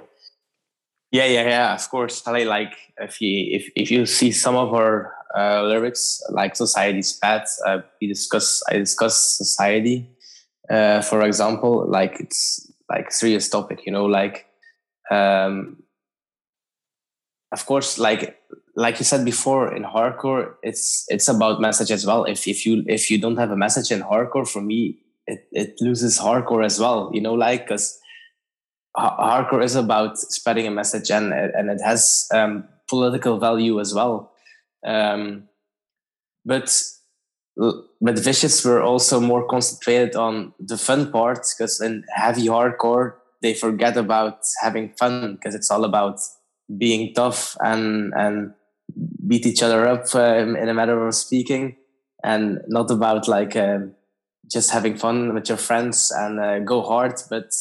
Yeah 1.11 1.25
yeah 1.25 1.47
yeah 1.47 1.73
of 1.73 1.89
course. 1.89 2.25
Like 2.27 2.73
if 2.97 3.21
you 3.21 3.55
if, 3.57 3.71
if 3.75 3.91
you 3.91 4.05
see 4.05 4.31
some 4.31 4.55
of 4.55 4.73
our 4.73 5.15
uh, 5.37 5.63
lyrics 5.63 6.21
like 6.29 6.55
society's 6.55 7.13
path 7.13 7.47
uh, 7.65 7.79
we 8.01 8.07
discuss 8.07 8.63
i 8.69 8.77
discuss 8.77 9.37
society. 9.37 10.09
Uh, 10.69 11.01
for 11.01 11.23
example 11.23 11.87
like 11.89 12.19
it's 12.19 12.71
like 12.89 13.11
serious 13.11 13.49
topic 13.49 13.85
you 13.87 13.91
know 13.91 14.05
like 14.05 14.45
um 15.09 15.77
of 17.51 17.65
course 17.65 17.97
like 17.97 18.39
like 18.75 18.97
you 18.99 19.05
said 19.05 19.25
before 19.25 19.75
in 19.75 19.83
hardcore 19.83 20.53
it's 20.63 21.05
it's 21.09 21.27
about 21.27 21.59
message 21.59 21.91
as 21.91 22.05
well. 22.05 22.23
If 22.23 22.47
if 22.47 22.65
you 22.65 22.83
if 22.87 23.11
you 23.11 23.19
don't 23.19 23.37
have 23.37 23.51
a 23.51 23.57
message 23.57 23.91
in 23.91 24.01
hardcore 24.01 24.47
for 24.47 24.61
me 24.61 24.99
it, 25.27 25.47
it 25.51 25.75
loses 25.81 26.17
hardcore 26.17 26.65
as 26.65 26.79
well 26.79 27.11
you 27.13 27.21
know 27.21 27.33
like 27.33 27.67
because 27.67 27.99
hardcore 28.97 29.63
is 29.63 29.75
about 29.75 30.17
spreading 30.17 30.65
a 30.65 30.71
message 30.71 31.11
and 31.11 31.33
and 31.33 31.69
it 31.69 31.81
has 31.83 32.27
um, 32.33 32.63
political 32.87 33.37
value 33.37 33.79
as 33.79 33.93
well 33.93 34.31
um, 34.85 35.47
but 36.45 36.83
but 38.01 38.17
vicious 38.19 38.63
were 38.63 38.81
also 38.81 39.19
more 39.19 39.45
concentrated 39.47 40.15
on 40.15 40.53
the 40.59 40.77
fun 40.77 41.11
part 41.11 41.45
because 41.57 41.81
in 41.81 42.03
heavy 42.15 42.47
hardcore 42.47 43.15
they 43.41 43.53
forget 43.53 43.97
about 43.97 44.39
having 44.61 44.89
fun 44.93 45.35
because 45.35 45.55
it's 45.55 45.69
all 45.69 45.83
about 45.83 46.19
being 46.77 47.13
tough 47.13 47.57
and 47.59 48.13
and 48.15 48.53
beat 49.27 49.45
each 49.45 49.61
other 49.61 49.87
up 49.87 50.03
um, 50.15 50.55
in 50.55 50.69
a 50.69 50.73
matter 50.73 51.07
of 51.07 51.13
speaking 51.13 51.75
and 52.23 52.59
not 52.67 52.89
about 52.89 53.27
like 53.27 53.55
uh, 53.55 53.79
just 54.49 54.71
having 54.71 54.97
fun 54.97 55.33
with 55.33 55.47
your 55.49 55.57
friends 55.57 56.11
and 56.11 56.39
uh, 56.39 56.59
go 56.59 56.81
hard 56.81 57.21
but 57.29 57.51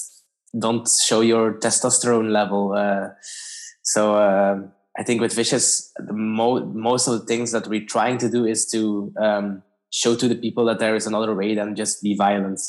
don't 0.58 0.88
show 0.88 1.20
your 1.20 1.54
testosterone 1.54 2.30
level 2.30 2.72
uh, 2.72 3.08
so 3.82 4.16
um, 4.16 4.72
i 4.98 5.02
think 5.02 5.20
with 5.20 5.34
vicious 5.34 5.92
the 5.96 6.12
mo- 6.12 6.64
most 6.66 7.06
of 7.08 7.18
the 7.18 7.26
things 7.26 7.52
that 7.52 7.66
we're 7.66 7.86
trying 7.86 8.18
to 8.18 8.28
do 8.28 8.44
is 8.44 8.66
to 8.66 9.12
um, 9.20 9.62
show 9.92 10.14
to 10.14 10.28
the 10.28 10.34
people 10.34 10.64
that 10.66 10.78
there 10.78 10.94
is 10.94 11.06
another 11.06 11.34
way 11.34 11.54
than 11.54 11.74
just 11.74 12.02
be 12.02 12.14
violent. 12.14 12.60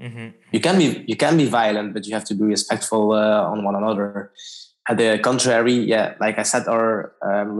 Mm-hmm. 0.00 0.28
you 0.52 0.60
can 0.60 0.78
be 0.78 1.04
you 1.08 1.16
can 1.16 1.36
be 1.36 1.46
violent 1.46 1.92
but 1.92 2.06
you 2.06 2.14
have 2.14 2.22
to 2.22 2.34
be 2.36 2.44
respectful 2.44 3.12
uh, 3.12 3.42
on 3.42 3.64
one 3.64 3.74
another. 3.74 4.30
At 4.88 4.96
the 4.96 5.18
contrary, 5.18 5.74
yeah, 5.74 6.14
like 6.18 6.38
I 6.38 6.44
said, 6.44 6.66
our 6.66 7.12
um, 7.20 7.58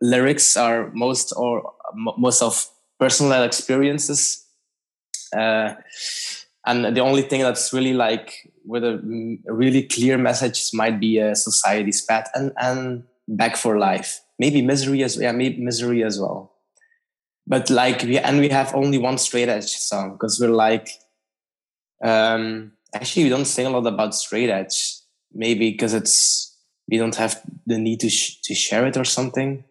lyrics 0.00 0.56
are 0.56 0.90
most 0.92 1.32
or 1.36 1.74
most 1.94 2.42
of 2.42 2.66
personal 2.98 3.44
experiences, 3.44 4.44
uh, 5.36 5.74
and 6.66 6.96
the 6.96 7.00
only 7.00 7.22
thing 7.22 7.42
that's 7.42 7.72
really 7.72 7.92
like 7.92 8.50
with 8.68 8.84
a 8.84 9.00
really 9.46 9.82
clear 9.82 10.18
message 10.18 10.70
might 10.74 11.00
be 11.00 11.18
a 11.18 11.34
society's 11.34 12.04
path 12.04 12.30
and 12.34 12.52
and 12.58 13.04
back 13.26 13.56
for 13.56 13.78
life, 13.78 14.20
maybe 14.38 14.62
misery 14.62 15.02
as 15.02 15.16
yeah, 15.16 15.32
maybe 15.32 15.60
misery 15.60 16.04
as 16.04 16.20
well. 16.20 16.52
But 17.46 17.70
like 17.70 18.02
we 18.02 18.18
and 18.18 18.38
we 18.38 18.50
have 18.50 18.74
only 18.74 18.98
one 18.98 19.18
straight 19.18 19.48
edge 19.48 19.70
song 19.70 20.12
because 20.12 20.38
we're 20.38 20.50
like, 20.50 20.90
um, 22.04 22.72
actually 22.94 23.24
we 23.24 23.30
don't 23.30 23.46
sing 23.46 23.66
a 23.66 23.70
lot 23.70 23.86
about 23.86 24.14
straight 24.14 24.50
edge 24.50 24.98
maybe 25.32 25.70
because 25.70 25.94
it's 25.94 26.56
we 26.90 26.98
don't 26.98 27.16
have 27.16 27.40
the 27.66 27.78
need 27.78 28.00
to 28.00 28.08
sh- 28.08 28.40
to 28.42 28.54
share 28.54 28.86
it 28.86 28.96
or 28.96 29.04
something. 29.04 29.64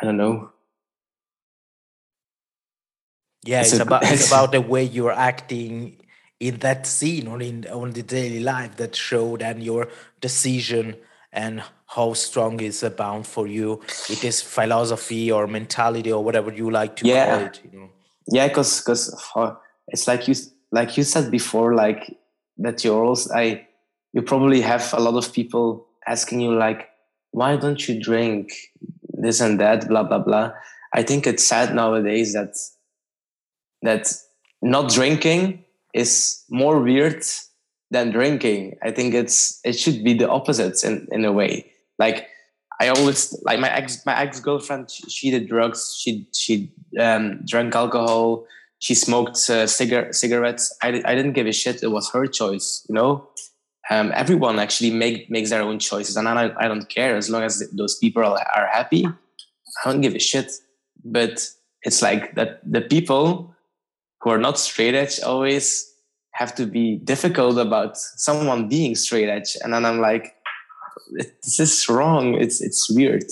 I 0.00 0.04
don't 0.04 0.16
know. 0.16 0.50
Yeah, 3.44 3.60
it's, 3.60 3.72
it's 3.72 3.80
a, 3.80 3.82
about 3.82 4.02
it's 4.04 4.26
about 4.32 4.52
the 4.52 4.60
way 4.60 4.84
you're 4.84 5.12
acting 5.12 5.97
in 6.40 6.58
that 6.58 6.86
scene 6.86 7.26
or 7.26 7.40
in 7.42 7.66
on 7.68 7.92
the 7.92 8.02
daily 8.02 8.40
life 8.40 8.76
that 8.76 8.94
showed 8.94 9.42
and 9.42 9.62
your 9.62 9.88
decision 10.20 10.96
and 11.32 11.62
how 11.86 12.12
strong 12.12 12.60
is 12.60 12.82
a 12.82 12.90
bound 12.90 13.26
for 13.26 13.46
you 13.46 13.80
it 14.08 14.22
is 14.24 14.40
philosophy 14.40 15.30
or 15.32 15.46
mentality 15.46 16.12
or 16.12 16.22
whatever 16.22 16.52
you 16.52 16.70
like 16.70 16.96
to 16.96 17.06
yeah. 17.06 17.26
call 17.26 17.46
it 17.46 17.60
you 17.64 17.78
know? 17.78 17.88
Yeah 18.30 18.48
because 18.48 18.80
because 18.80 19.30
uh, 19.34 19.54
it's 19.88 20.06
like 20.06 20.28
you 20.28 20.34
like 20.70 20.96
you 20.96 21.02
said 21.02 21.30
before 21.30 21.74
like 21.74 22.16
that 22.58 22.84
you're 22.84 23.04
also 23.04 23.34
i 23.34 23.66
you 24.12 24.22
probably 24.22 24.60
have 24.60 24.92
a 24.94 25.00
lot 25.00 25.14
of 25.14 25.32
people 25.32 25.86
asking 26.06 26.40
you 26.40 26.54
like 26.54 26.88
why 27.32 27.56
don't 27.56 27.88
you 27.88 28.00
drink 28.00 28.52
this 29.18 29.40
and 29.40 29.60
that? 29.60 29.88
blah 29.88 30.02
blah 30.02 30.18
blah. 30.18 30.52
I 30.92 31.02
think 31.02 31.26
it's 31.26 31.44
sad 31.44 31.74
nowadays 31.74 32.32
that 32.32 32.54
that 33.82 34.12
not 34.62 34.90
drinking 34.90 35.64
is 35.94 36.44
more 36.50 36.80
weird 36.80 37.22
than 37.90 38.10
drinking. 38.10 38.76
I 38.82 38.90
think 38.90 39.14
it's 39.14 39.60
it 39.64 39.78
should 39.78 40.04
be 40.04 40.14
the 40.14 40.28
opposite 40.28 40.82
in 40.84 41.08
in 41.10 41.24
a 41.24 41.32
way. 41.32 41.70
Like 41.98 42.28
i 42.80 42.88
always 42.88 43.36
like 43.42 43.58
my 43.58 43.70
ex 43.70 44.06
my 44.06 44.16
ex-girlfriend 44.16 44.88
she, 44.90 45.02
she 45.10 45.30
did 45.30 45.48
drugs. 45.48 45.96
She 45.98 46.28
she 46.34 46.72
um, 47.00 47.40
drank 47.44 47.74
alcohol. 47.74 48.46
She 48.80 48.94
smoked 48.94 49.38
uh, 49.50 49.66
cigar- 49.66 50.12
cigarettes. 50.12 50.72
I, 50.82 51.02
I 51.04 51.14
didn't 51.16 51.32
give 51.32 51.48
a 51.48 51.52
shit. 51.52 51.82
It 51.82 51.88
was 51.88 52.10
her 52.12 52.26
choice 52.26 52.86
you 52.88 52.94
know? 52.94 53.28
Um, 53.90 54.12
everyone 54.14 54.58
actually 54.58 54.90
make 54.90 55.30
makes 55.30 55.50
their 55.50 55.62
own 55.62 55.78
choices, 55.78 56.16
and 56.16 56.28
I, 56.28 56.52
I 56.58 56.68
don't 56.68 56.88
care 56.88 57.16
as 57.16 57.30
long 57.30 57.42
as 57.42 57.66
those 57.72 57.96
people 57.96 58.22
are, 58.22 58.38
are 58.54 58.66
happy. 58.66 59.06
I 59.06 59.90
don't 59.90 60.02
give 60.02 60.14
a 60.14 60.18
shit. 60.18 60.52
But 61.04 61.48
it's 61.82 62.02
like 62.02 62.34
that 62.34 62.60
the 62.70 62.82
people 62.82 63.54
who 64.20 64.30
are 64.30 64.38
not 64.38 64.58
straight 64.58 64.94
edge 64.94 65.20
always 65.20 65.94
have 66.32 66.54
to 66.54 66.66
be 66.66 66.96
difficult 66.96 67.58
about 67.58 67.96
someone 67.96 68.68
being 68.68 68.94
straight 68.94 69.28
edge, 69.28 69.56
and 69.62 69.72
then 69.72 69.84
I'm 69.84 70.00
like, 70.00 70.34
this 71.12 71.58
is 71.60 71.88
wrong. 71.88 72.34
It's 72.34 72.60
it's 72.60 72.90
weird. 72.90 73.24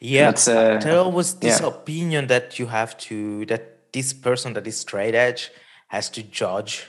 Yeah, 0.00 0.30
uh, 0.30 0.78
there 0.78 1.08
was 1.08 1.34
this 1.34 1.60
yeah. 1.60 1.68
opinion 1.68 2.26
that 2.26 2.58
you 2.58 2.66
have 2.66 2.98
to 3.08 3.46
that 3.46 3.92
this 3.92 4.12
person 4.12 4.52
that 4.54 4.66
is 4.66 4.80
straight 4.80 5.14
edge 5.14 5.50
has 5.88 6.10
to 6.10 6.22
judge 6.22 6.86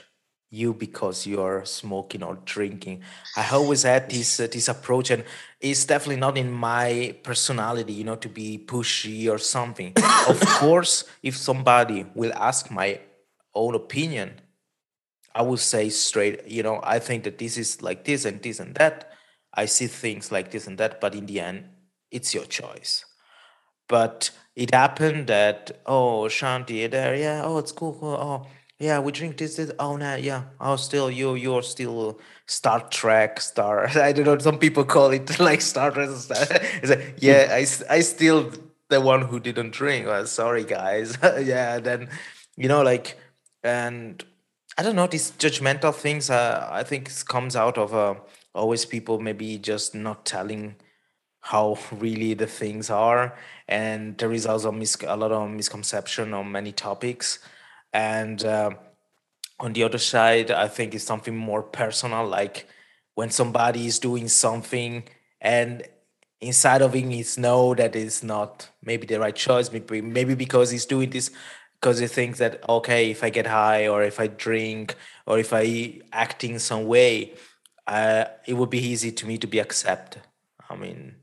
you 0.50 0.74
because 0.74 1.26
you're 1.26 1.64
smoking 1.64 2.24
or 2.24 2.38
drinking. 2.44 3.02
I 3.36 3.48
always 3.52 3.84
had 3.84 4.10
this 4.10 4.40
uh, 4.40 4.48
this 4.50 4.68
approach, 4.68 5.10
and 5.10 5.24
it's 5.60 5.84
definitely 5.84 6.20
not 6.20 6.36
in 6.36 6.50
my 6.50 7.16
personality, 7.22 7.92
you 7.92 8.04
know, 8.04 8.16
to 8.16 8.28
be 8.28 8.58
pushy 8.58 9.30
or 9.30 9.38
something. 9.38 9.92
of 10.28 10.40
course, 10.58 11.04
if 11.22 11.36
somebody 11.36 12.04
will 12.14 12.32
ask 12.34 12.70
my 12.70 12.98
own 13.54 13.74
opinion, 13.74 14.40
I 15.34 15.42
will 15.42 15.56
say 15.56 15.88
straight, 15.90 16.46
you 16.46 16.62
know, 16.62 16.80
I 16.82 16.98
think 16.98 17.24
that 17.24 17.38
this 17.38 17.56
is 17.56 17.82
like 17.82 18.04
this 18.04 18.24
and 18.24 18.42
this 18.42 18.60
and 18.60 18.74
that. 18.76 19.12
I 19.54 19.66
see 19.66 19.86
things 19.86 20.30
like 20.30 20.50
this 20.50 20.66
and 20.66 20.78
that, 20.78 21.00
but 21.00 21.14
in 21.14 21.26
the 21.26 21.40
end, 21.40 21.64
it's 22.10 22.34
your 22.34 22.44
choice. 22.44 23.04
But 23.88 24.30
it 24.54 24.72
happened 24.72 25.26
that 25.28 25.80
oh 25.86 26.24
Shanti 26.28 26.88
there, 26.90 27.14
yeah, 27.14 27.42
oh 27.44 27.58
it's 27.58 27.72
cool, 27.72 27.96
cool. 27.98 28.14
oh 28.14 28.46
yeah, 28.80 28.98
we 28.98 29.12
drink 29.12 29.36
this, 29.36 29.56
this. 29.56 29.70
Oh 29.78 29.96
no, 29.96 30.14
yeah. 30.14 30.44
Oh, 30.58 30.76
still 30.76 31.10
you, 31.10 31.34
you're 31.34 31.62
still 31.62 32.18
Star 32.46 32.80
Trek, 32.88 33.38
Star. 33.38 33.86
I 33.94 34.12
don't 34.12 34.24
know. 34.24 34.38
Some 34.38 34.58
people 34.58 34.84
call 34.84 35.10
it 35.10 35.38
like 35.48 35.60
Star 35.60 35.90
Trek. 35.90 36.08
It's 36.82 36.88
like, 36.88 37.14
yeah, 37.18 37.48
I, 37.50 37.66
I 37.94 38.00
still 38.00 38.50
the 38.88 39.00
one 39.00 39.20
who 39.20 39.38
didn't 39.38 39.72
drink. 39.72 40.06
Oh, 40.06 40.24
sorry, 40.24 40.64
guys. 40.64 41.18
yeah, 41.22 41.78
then 41.78 42.08
you 42.56 42.68
know, 42.68 42.82
like, 42.82 43.18
and 43.62 44.24
I 44.78 44.82
don't 44.82 44.96
know 44.96 45.06
these 45.06 45.32
judgmental 45.32 45.94
things. 45.94 46.30
Uh, 46.30 46.68
I 46.70 46.82
think 46.82 47.10
comes 47.26 47.56
out 47.56 47.78
of 47.78 47.94
uh, 47.94 48.14
always 48.54 48.84
people 48.84 49.18
maybe 49.20 49.58
just 49.58 49.94
not 49.94 50.24
telling 50.24 50.76
how 51.40 51.78
really 51.92 52.34
the 52.34 52.46
things 52.46 52.90
are, 52.90 53.36
and 53.68 54.16
there 54.18 54.32
is 54.32 54.46
also 54.46 54.72
mis- 54.72 54.96
a 55.06 55.16
lot 55.16 55.32
of 55.32 55.50
misconception 55.50 56.34
on 56.34 56.52
many 56.52 56.72
topics 56.72 57.38
and 57.92 58.44
uh, 58.44 58.70
on 59.58 59.72
the 59.72 59.82
other 59.82 59.98
side 59.98 60.50
i 60.50 60.66
think 60.68 60.94
it's 60.94 61.04
something 61.04 61.36
more 61.36 61.62
personal 61.62 62.26
like 62.26 62.66
when 63.14 63.30
somebody 63.30 63.86
is 63.86 63.98
doing 63.98 64.28
something 64.28 65.04
and 65.40 65.82
inside 66.40 66.80
of 66.82 66.94
him 66.94 67.10
is 67.10 67.36
know 67.36 67.74
that 67.74 67.94
it's 67.94 68.22
not 68.22 68.68
maybe 68.82 69.06
the 69.06 69.20
right 69.20 69.36
choice 69.36 69.70
maybe 69.70 70.00
maybe 70.00 70.34
because 70.34 70.70
he's 70.70 70.86
doing 70.86 71.10
this 71.10 71.30
because 71.80 71.98
he 71.98 72.06
think 72.06 72.36
that 72.36 72.68
okay 72.68 73.10
if 73.10 73.24
i 73.24 73.30
get 73.30 73.46
high 73.46 73.88
or 73.88 74.02
if 74.02 74.20
i 74.20 74.26
drink 74.26 74.94
or 75.26 75.38
if 75.38 75.52
i 75.52 76.00
act 76.12 76.44
in 76.44 76.58
some 76.58 76.86
way 76.86 77.32
uh, 77.86 78.24
it 78.46 78.54
would 78.54 78.70
be 78.70 78.78
easy 78.78 79.10
to 79.10 79.26
me 79.26 79.38
to 79.38 79.46
be 79.46 79.58
accepted 79.58 80.22
i 80.68 80.76
mean 80.76 81.14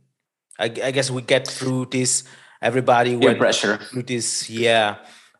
i, 0.59 0.65
I 0.65 0.91
guess 0.91 1.09
we 1.09 1.21
get 1.21 1.47
through 1.47 1.87
this 1.91 2.23
everybody 2.61 3.15
went 3.15 3.39
pressure. 3.39 3.77
through 3.77 4.03
this 4.03 4.49
yeah. 4.49 4.97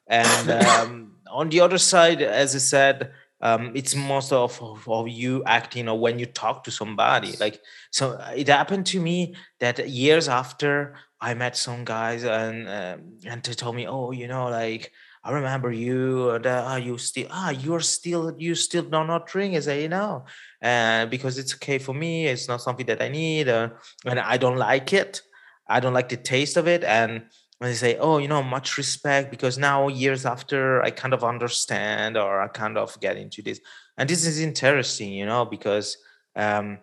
And 0.09 0.50
um, 0.50 1.15
on 1.29 1.50
the 1.50 1.59
other 1.59 1.77
side 1.77 2.21
as 2.21 2.55
i 2.55 2.59
said 2.59 3.12
um, 3.41 3.71
it's 3.75 3.93
most 3.93 4.31
of, 4.31 4.59
of, 4.63 4.88
of 4.89 5.07
you 5.07 5.43
acting 5.45 5.88
or 5.88 6.00
when 6.00 6.17
you 6.17 6.25
talk 6.25 6.63
to 6.63 6.71
somebody. 6.71 7.36
Like 7.39 7.62
so 7.91 8.13
uh, 8.13 8.33
it 8.36 8.47
happened 8.47 8.88
to 8.88 9.00
me 9.00 9.36
that 9.59 9.88
years 9.88 10.27
after 10.27 10.95
i 11.19 11.33
met 11.33 11.57
some 11.57 11.83
guys 11.83 12.24
and 12.24 12.67
um, 12.67 13.17
and 13.25 13.43
they 13.43 13.53
told 13.53 13.75
me 13.75 13.88
oh 13.88 14.12
you 14.12 14.27
know 14.27 14.50
like 14.50 14.91
i 15.24 15.31
remember 15.31 15.71
you 15.71 16.39
uh, 16.45 16.79
you 16.81 16.97
still 16.97 17.27
ah 17.31 17.50
you're 17.50 17.79
still 17.79 18.36
you 18.38 18.55
still 18.55 18.83
do 18.83 18.89
not 18.89 19.27
drink 19.27 19.55
i 19.55 19.59
say 19.59 19.83
you 19.83 19.89
know 19.89 20.25
and 20.62 21.09
because 21.09 21.38
it's 21.38 21.53
okay 21.55 21.77
for 21.77 21.93
me 21.93 22.27
it's 22.27 22.47
not 22.47 22.62
something 22.62 22.86
that 22.86 23.01
i 23.01 23.07
need 23.07 23.47
uh, 23.47 23.69
and 24.05 24.19
i 24.19 24.38
don't 24.38 24.57
like 24.57 24.93
it 24.93 25.21
i 25.67 25.79
don't 25.79 25.93
like 25.93 26.09
the 26.09 26.17
taste 26.17 26.57
of 26.57 26.67
it 26.67 26.83
and 26.83 27.24
and 27.59 27.69
they 27.71 27.74
say, 27.75 27.97
"Oh, 27.97 28.19
you 28.19 28.27
know, 28.27 28.43
much 28.43 28.77
respect 28.77 29.31
because 29.31 29.57
now 29.57 29.88
years 29.88 30.25
after, 30.25 30.81
I 30.83 30.91
kind 30.91 31.13
of 31.13 31.24
understand 31.24 32.15
or 32.15 32.41
I 32.41 32.47
kind 32.50 32.77
of 32.77 33.00
get 33.00 33.17
into 33.17 33.41
this." 33.41 33.59
And 33.97 34.07
this 34.07 34.25
is 34.25 34.39
interesting, 34.39 35.12
you 35.12 35.25
know, 35.25 35.45
because 35.45 35.97
um, 36.36 36.77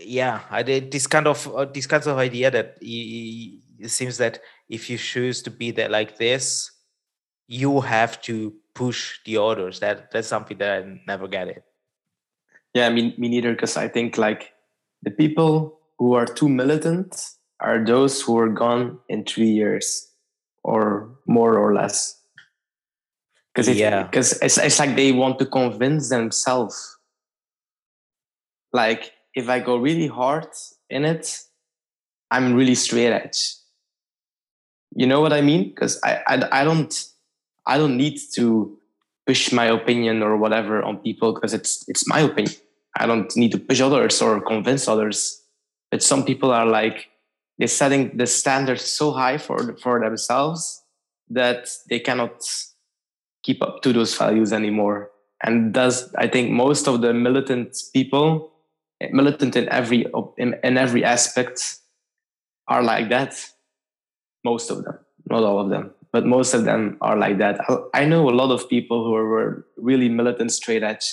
yeah, 0.00 0.40
I 0.50 0.62
did 0.62 0.90
this 0.90 1.06
kind 1.06 1.26
of 1.26 1.46
uh, 1.54 1.64
this 1.64 1.86
kind 1.86 2.06
of 2.06 2.18
idea 2.18 2.50
that 2.50 2.76
it 2.80 3.88
seems 3.88 4.18
that 4.18 4.40
if 4.68 4.90
you 4.90 4.98
choose 4.98 5.42
to 5.42 5.50
be 5.50 5.70
there 5.70 5.88
like 5.88 6.18
this, 6.18 6.70
you 7.52 7.82
have 7.82 8.20
to 8.22 8.54
push 8.74 9.18
the 9.26 9.36
others. 9.36 9.80
That 9.80 10.10
that's 10.10 10.26
something 10.26 10.56
that 10.58 10.82
I 10.82 11.00
never 11.06 11.28
get 11.28 11.48
it. 11.48 11.62
Yeah, 12.72 12.86
I 12.86 12.90
mean, 12.90 13.12
me 13.18 13.28
neither. 13.28 13.52
Because 13.52 13.76
I 13.76 13.88
think 13.88 14.16
like 14.16 14.52
the 15.02 15.10
people 15.10 15.78
who 15.98 16.14
are 16.14 16.24
too 16.24 16.48
militant 16.48 17.14
are 17.60 17.84
those 17.84 18.22
who 18.22 18.38
are 18.38 18.48
gone 18.48 18.98
in 19.10 19.24
three 19.24 19.50
years 19.50 20.10
or 20.64 21.10
more 21.26 21.58
or 21.58 21.74
less. 21.74 22.18
Because 23.54 23.68
yeah. 23.68 24.04
because 24.04 24.40
it's, 24.40 24.56
it's 24.56 24.78
like 24.78 24.96
they 24.96 25.12
want 25.12 25.38
to 25.40 25.44
convince 25.44 26.08
themselves. 26.08 26.96
Like 28.72 29.12
if 29.34 29.50
I 29.50 29.60
go 29.60 29.76
really 29.76 30.06
hard 30.06 30.48
in 30.88 31.04
it, 31.04 31.38
I'm 32.30 32.54
really 32.54 32.74
straight 32.74 33.12
edge. 33.12 33.56
You 34.96 35.06
know 35.06 35.20
what 35.20 35.34
I 35.34 35.42
mean? 35.42 35.68
Because 35.68 36.00
I, 36.02 36.22
I 36.26 36.60
I 36.60 36.64
don't 36.64 37.11
I 37.66 37.78
don't 37.78 37.96
need 37.96 38.18
to 38.34 38.78
push 39.26 39.52
my 39.52 39.66
opinion 39.66 40.22
or 40.22 40.36
whatever 40.36 40.82
on 40.82 40.98
people 40.98 41.32
because 41.32 41.54
it's 41.54 41.84
it's 41.88 42.06
my 42.06 42.20
opinion. 42.20 42.54
I 42.96 43.06
don't 43.06 43.34
need 43.36 43.52
to 43.52 43.58
push 43.58 43.80
others 43.80 44.20
or 44.20 44.40
convince 44.40 44.88
others. 44.88 45.40
But 45.90 46.02
some 46.02 46.24
people 46.24 46.50
are 46.50 46.66
like, 46.66 47.08
they're 47.58 47.68
setting 47.68 48.16
the 48.16 48.26
standards 48.26 48.84
so 48.84 49.12
high 49.12 49.38
for 49.38 49.76
for 49.76 50.00
themselves 50.00 50.82
that 51.30 51.68
they 51.88 51.98
cannot 51.98 52.42
keep 53.42 53.62
up 53.62 53.82
to 53.82 53.92
those 53.92 54.14
values 54.16 54.52
anymore 54.52 55.10
and 55.42 55.72
does 55.74 56.12
i 56.14 56.26
think 56.26 56.50
most 56.50 56.86
of 56.86 57.00
the 57.00 57.12
militant 57.12 57.76
people 57.92 58.52
militant 59.10 59.56
in 59.56 59.68
every 59.68 60.06
in, 60.38 60.54
in 60.62 60.78
every 60.78 61.04
aspect 61.04 61.78
are 62.68 62.82
like 62.82 63.08
that 63.08 63.34
most 64.44 64.70
of 64.70 64.84
them 64.84 64.98
not 65.28 65.42
all 65.42 65.58
of 65.58 65.70
them 65.70 65.92
but 66.12 66.26
most 66.26 66.54
of 66.54 66.64
them 66.64 66.98
are 67.00 67.16
like 67.16 67.38
that. 67.38 67.60
I 67.94 68.04
know 68.04 68.28
a 68.28 68.30
lot 68.30 68.50
of 68.50 68.68
people 68.68 69.04
who 69.04 69.12
were 69.12 69.66
really 69.76 70.08
militant 70.08 70.52
straight 70.52 70.82
edge 70.82 71.06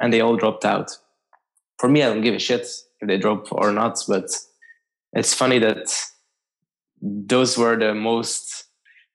and 0.00 0.12
they 0.12 0.20
all 0.20 0.36
dropped 0.36 0.64
out. 0.64 0.90
For 1.78 1.88
me 1.88 2.02
i 2.02 2.06
don't 2.06 2.20
give 2.20 2.34
a 2.34 2.38
shit 2.38 2.66
if 3.00 3.08
they 3.08 3.18
drop 3.18 3.50
or 3.50 3.72
not 3.72 3.98
but 4.06 4.30
it's 5.14 5.34
funny 5.34 5.58
that 5.58 5.92
those 7.00 7.58
were 7.58 7.76
the 7.76 7.92
most 7.92 8.64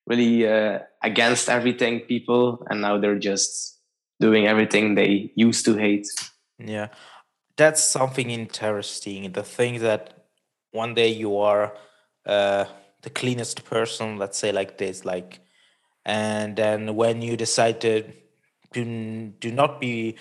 really 0.06 0.48
uh, 0.48 0.80
against 1.04 1.50
everything 1.50 2.02
people 2.02 2.66
and 2.70 2.82
now 2.82 2.98
they're 2.98 3.20
just 3.20 3.80
doing 4.20 4.48
everything 4.48 4.96
they 4.96 5.32
used 5.36 5.66
to 5.66 5.76
hate. 5.76 6.08
Yeah. 6.60 6.88
That's 7.56 7.84
something 7.84 8.30
interesting. 8.30 9.32
The 9.32 9.44
thing 9.44 9.80
that 9.80 10.26
one 10.72 10.94
day 10.94 11.10
you 11.10 11.38
are 11.38 11.74
uh, 12.26 12.66
the 13.08 13.14
cleanest 13.14 13.64
person 13.64 14.18
let's 14.18 14.38
say 14.38 14.52
like 14.52 14.78
this 14.78 15.06
like 15.06 15.40
and 16.06 16.58
then 16.58 16.96
when 16.96 17.22
you 17.22 17.38
decide 17.38 17.80
to 17.80 18.04
do, 18.74 18.84
do 19.40 19.50
not 19.52 19.80
be 19.80 20.16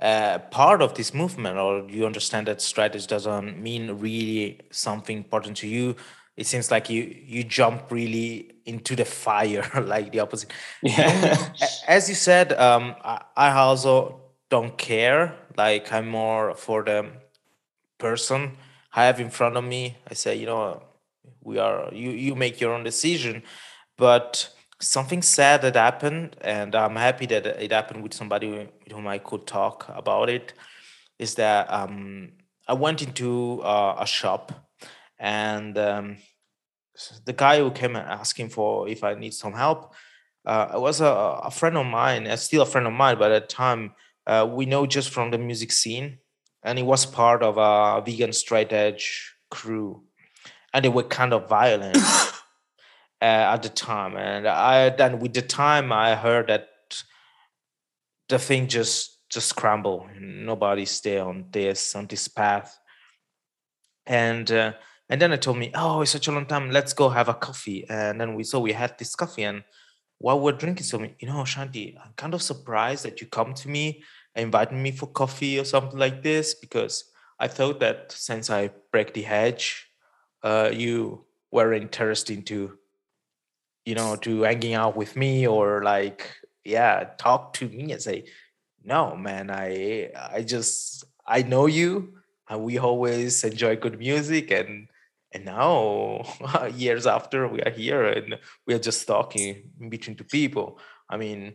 uh, 0.00 0.38
part 0.50 0.80
of 0.80 0.94
this 0.94 1.12
movement 1.12 1.58
or 1.58 1.86
you 1.90 2.06
understand 2.06 2.46
that 2.46 2.62
strategy 2.62 3.06
doesn't 3.06 3.58
mean 3.62 3.90
really 3.98 4.58
something 4.70 5.18
important 5.18 5.54
to 5.54 5.66
you 5.66 5.94
it 6.38 6.46
seems 6.46 6.70
like 6.70 6.88
you 6.88 7.02
you 7.26 7.44
jump 7.44 7.90
really 7.90 8.50
into 8.64 8.96
the 8.96 9.04
fire 9.04 9.68
like 9.84 10.10
the 10.12 10.20
opposite. 10.20 10.50
Yeah. 10.80 11.52
As 11.86 12.08
you 12.08 12.14
said 12.14 12.54
um, 12.54 12.94
I, 13.04 13.22
I 13.36 13.50
also 13.50 14.20
don't 14.48 14.78
care 14.78 15.36
like 15.56 15.92
i'm 15.92 16.08
more 16.08 16.54
for 16.54 16.82
the 16.82 17.06
person 17.98 18.56
i 18.94 19.04
have 19.04 19.20
in 19.20 19.30
front 19.30 19.56
of 19.58 19.64
me. 19.64 19.98
I 20.10 20.14
say 20.14 20.36
you 20.36 20.46
know 20.46 20.82
we 21.50 21.58
are 21.58 21.88
you 21.92 22.10
you 22.26 22.34
make 22.44 22.60
your 22.60 22.72
own 22.76 22.84
decision 22.84 23.42
but 23.96 24.50
something 24.80 25.20
sad 25.22 25.60
that 25.62 25.76
happened, 25.76 26.36
and 26.40 26.74
I'm 26.74 26.96
happy 26.96 27.26
that 27.26 27.46
it 27.46 27.70
happened 27.70 28.02
with 28.02 28.14
somebody 28.14 28.48
with 28.48 28.68
whom 28.90 29.06
I 29.06 29.18
could 29.18 29.46
talk 29.46 29.86
about 29.94 30.28
it. 30.30 30.54
Is 31.18 31.34
that 31.34 31.70
um, 31.70 32.32
I 32.66 32.72
went 32.72 33.02
into 33.02 33.60
uh, 33.62 33.96
a 33.98 34.06
shop, 34.06 34.52
and 35.18 35.76
um, 35.76 36.16
the 37.26 37.34
guy 37.34 37.58
who 37.58 37.70
came 37.70 37.94
asking 37.94 38.48
for 38.48 38.88
if 38.88 39.04
I 39.04 39.14
need 39.14 39.34
some 39.34 39.52
help 39.52 39.94
uh, 40.46 40.70
was 40.74 41.00
a, 41.02 41.12
a 41.44 41.50
friend 41.50 41.76
of 41.76 41.86
mine, 41.86 42.26
uh, 42.26 42.36
still 42.36 42.62
a 42.62 42.66
friend 42.66 42.86
of 42.86 42.94
mine, 42.94 43.18
but 43.18 43.32
at 43.32 43.48
the 43.48 43.54
time 43.54 43.92
uh, 44.26 44.48
we 44.50 44.64
know 44.64 44.86
just 44.86 45.10
from 45.10 45.30
the 45.30 45.38
music 45.38 45.72
scene, 45.72 46.18
and 46.62 46.78
he 46.78 46.84
was 46.84 47.04
part 47.04 47.42
of 47.42 47.58
a 47.58 48.02
vegan 48.04 48.32
straight 48.32 48.72
edge 48.72 49.34
crew, 49.50 50.02
and 50.72 50.84
they 50.84 50.88
were 50.88 51.02
kind 51.02 51.32
of 51.32 51.48
violent. 51.48 51.96
uh, 53.22 53.52
at 53.54 53.62
the 53.62 53.68
time, 53.68 54.16
and 54.16 54.46
I 54.46 54.90
then 54.90 55.18
with 55.18 55.34
the 55.34 55.42
time 55.42 55.92
I 55.92 56.14
heard 56.14 56.48
that 56.48 56.68
the 58.28 58.38
thing 58.38 58.66
just 58.66 59.18
just 59.28 59.54
crumble. 59.56 60.08
Nobody 60.18 60.86
stay 60.86 61.18
on 61.18 61.46
this 61.50 61.94
on 61.94 62.06
this 62.06 62.28
path, 62.28 62.78
and 64.06 64.50
uh, 64.50 64.72
and 65.08 65.20
then 65.20 65.32
I 65.32 65.36
told 65.36 65.58
me, 65.58 65.70
oh, 65.74 66.00
it's 66.00 66.12
such 66.12 66.28
a 66.28 66.32
long 66.32 66.46
time. 66.46 66.70
Let's 66.70 66.94
go 66.94 67.10
have 67.10 67.28
a 67.28 67.34
coffee, 67.34 67.84
and 67.88 68.20
then 68.20 68.34
we 68.34 68.44
so 68.44 68.60
we 68.60 68.72
had 68.72 68.98
this 68.98 69.14
coffee, 69.14 69.44
and 69.44 69.64
while 70.18 70.40
we're 70.40 70.52
drinking, 70.52 70.84
so 70.84 71.02
you 71.02 71.28
know, 71.28 71.44
Shanti, 71.44 71.96
I'm 72.02 72.12
kind 72.16 72.34
of 72.34 72.42
surprised 72.42 73.04
that 73.04 73.20
you 73.20 73.26
come 73.26 73.54
to 73.54 73.68
me 73.68 74.02
and 74.34 74.44
invite 74.44 74.72
me 74.72 74.92
for 74.92 75.06
coffee 75.06 75.58
or 75.58 75.64
something 75.64 75.98
like 75.98 76.22
this 76.22 76.54
because 76.54 77.04
I 77.38 77.48
thought 77.48 77.80
that 77.80 78.12
since 78.12 78.48
I 78.50 78.70
break 78.92 79.12
the 79.12 79.26
edge, 79.26 79.89
uh, 80.42 80.70
you 80.72 81.24
were 81.50 81.72
interested 81.72 82.46
to 82.46 82.78
you 83.84 83.94
know, 83.94 84.16
to 84.16 84.42
hanging 84.42 84.74
out 84.74 84.96
with 84.96 85.16
me 85.16 85.46
or 85.46 85.82
like, 85.82 86.30
yeah, 86.64 87.10
talk 87.18 87.54
to 87.54 87.68
me 87.68 87.92
and 87.92 88.02
say, 88.02 88.24
no, 88.84 89.16
man, 89.16 89.50
I 89.50 90.10
I 90.14 90.42
just 90.42 91.04
I 91.26 91.42
know 91.42 91.66
you 91.66 92.14
and 92.48 92.62
we 92.62 92.78
always 92.78 93.44
enjoy 93.44 93.76
good 93.76 93.98
music 93.98 94.50
and 94.50 94.88
and 95.32 95.44
now 95.44 96.22
years 96.74 97.06
after 97.06 97.46
we 97.48 97.62
are 97.62 97.70
here 97.70 98.04
and 98.04 98.38
we 98.66 98.74
are 98.74 98.78
just 98.78 99.06
talking 99.06 99.70
between 99.88 100.16
two 100.16 100.24
people. 100.24 100.78
I 101.08 101.16
mean, 101.16 101.54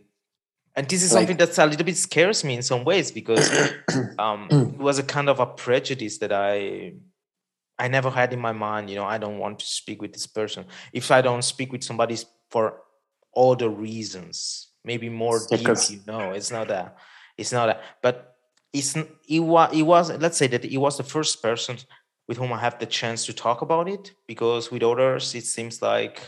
and 0.76 0.88
this 0.88 1.04
is 1.04 1.14
like, 1.14 1.22
something 1.22 1.38
that's 1.38 1.58
a 1.58 1.66
little 1.66 1.86
bit 1.86 1.98
scares 1.98 2.44
me 2.44 2.56
in 2.56 2.64
some 2.64 2.84
ways 2.84 3.12
because 3.12 3.50
um, 4.20 4.48
it 4.52 4.78
was 4.78 5.00
a 5.00 5.04
kind 5.04 5.30
of 5.30 5.40
a 5.40 5.46
prejudice 5.46 6.18
that 6.20 6.34
I 6.34 6.94
I 7.78 7.88
never 7.88 8.10
had 8.10 8.32
in 8.32 8.40
my 8.40 8.54
mind, 8.54 8.90
you 8.90 8.96
know, 8.96 9.06
I 9.06 9.18
don't 9.18 9.38
want 9.38 9.60
to 9.60 9.66
speak 9.66 10.02
with 10.02 10.14
this 10.14 10.28
person. 10.28 10.66
If 10.94 11.12
I 11.12 11.22
don't 11.22 11.44
speak 11.44 11.72
with 11.72 11.84
somebody 11.84 12.18
for 12.50 12.82
other 13.36 13.70
reasons, 13.70 14.70
maybe 14.84 15.10
more 15.10 15.40
deep, 15.50 15.68
you 15.90 16.00
know, 16.08 16.32
it's 16.32 16.52
not 16.52 16.70
that, 16.70 16.98
it's 17.38 17.52
not 17.52 17.66
that, 17.68 17.82
but 18.02 18.36
it's, 18.72 18.96
it 19.28 19.40
was, 19.40 19.70
it 19.74 19.82
was, 19.82 20.12
let's 20.20 20.38
say 20.38 20.48
that 20.48 20.64
it 20.64 20.78
was 20.78 20.98
the 20.98 21.04
first 21.04 21.42
person 21.42 21.78
with 22.28 22.38
whom 22.38 22.54
I 22.54 22.60
have 22.60 22.80
the 22.80 22.86
chance 22.86 23.26
to 23.26 23.34
talk 23.34 23.62
about 23.62 23.90
it 23.90 24.14
because 24.28 24.72
with 24.72 24.84
others, 24.84 25.36
it 25.36 25.46
seems 25.46 25.82
like, 25.82 26.22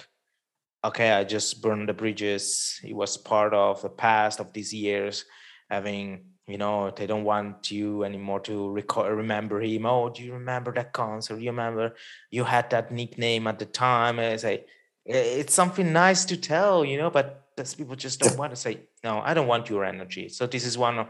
okay, 0.84 1.12
I 1.12 1.24
just 1.24 1.62
burned 1.62 1.90
the 1.90 1.94
bridges. 1.94 2.80
It 2.84 2.94
was 2.94 3.18
part 3.18 3.54
of 3.54 3.82
the 3.82 3.90
past 3.90 4.40
of 4.40 4.54
these 4.54 4.74
years, 4.74 5.26
having 5.70 6.26
you 6.48 6.58
know 6.58 6.92
they 6.92 7.06
don't 7.06 7.26
want 7.26 7.70
you 7.70 8.04
anymore 8.04 8.40
to 8.40 8.72
record 8.72 9.16
remember 9.16 9.62
him. 9.62 9.86
Oh 9.86 10.10
do 10.10 10.24
you 10.24 10.34
remember 10.34 10.74
that 10.74 10.94
concert? 10.94 11.40
You 11.40 11.50
remember 11.50 11.94
you 12.32 12.46
had 12.46 12.70
that 12.70 12.92
nickname 12.92 13.48
at 13.48 13.60
the 13.60 13.66
time? 13.66 14.18
And 14.20 14.34
I 14.34 14.38
say 14.38 14.66
it's 15.06 15.54
something 15.54 15.94
nice 15.94 16.26
to 16.26 16.36
tell 16.36 16.84
you 16.84 16.98
know 16.98 17.10
but 17.10 17.48
those 17.56 17.74
people 17.74 17.96
just 17.96 18.20
don't 18.20 18.38
want 18.38 18.52
to 18.52 18.58
say 18.58 18.78
no 19.04 19.22
i 19.24 19.34
don't 19.34 19.48
want 19.48 19.70
your 19.70 19.86
energy. 19.86 20.30
So 20.30 20.48
this 20.48 20.66
is 20.66 20.78
one 20.78 21.00
of 21.00 21.08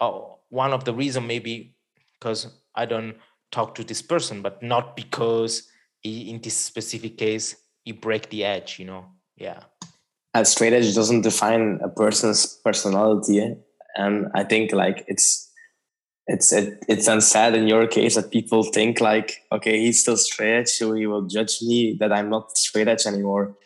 uh, 0.00 0.20
one 0.48 0.72
of 0.72 0.84
the 0.84 0.94
reason 0.94 1.26
maybe 1.26 1.76
because 2.18 2.46
i 2.74 2.84
don't 2.84 3.16
talk 3.50 3.74
to 3.76 3.84
this 3.84 4.02
person 4.02 4.42
but 4.42 4.62
not 4.62 4.96
because 4.96 5.68
he, 6.00 6.30
in 6.30 6.40
this 6.40 6.56
specific 6.56 7.16
case 7.18 7.54
you 7.84 7.94
break 7.94 8.30
the 8.30 8.44
edge 8.44 8.78
you 8.78 8.84
know? 8.84 9.06
Yeah. 9.36 9.60
A 10.34 10.44
straight 10.44 10.72
edge 10.72 10.94
doesn't 10.94 11.20
define 11.20 11.78
a 11.82 11.88
person's 11.88 12.46
personality 12.64 13.40
eh? 13.40 13.54
And 13.96 14.26
i 14.34 14.42
think 14.42 14.72
like 14.72 15.04
it's 15.08 15.52
it's 16.26 16.52
it, 16.52 16.84
it's 16.88 17.08
unsaid 17.08 17.54
in 17.54 17.66
your 17.66 17.86
case 17.86 18.14
that 18.14 18.30
people 18.30 18.62
think 18.62 19.00
like 19.00 19.42
okay 19.50 19.80
he's 19.80 20.00
still 20.00 20.16
straight 20.16 20.60
edge 20.60 20.68
so 20.68 20.92
he 20.92 21.06
will 21.06 21.26
judge 21.26 21.60
me 21.62 21.96
that 21.98 22.12
i'm 22.12 22.30
not 22.30 22.56
straight 22.56 22.88
edge 22.88 23.06
anymore. 23.06 23.56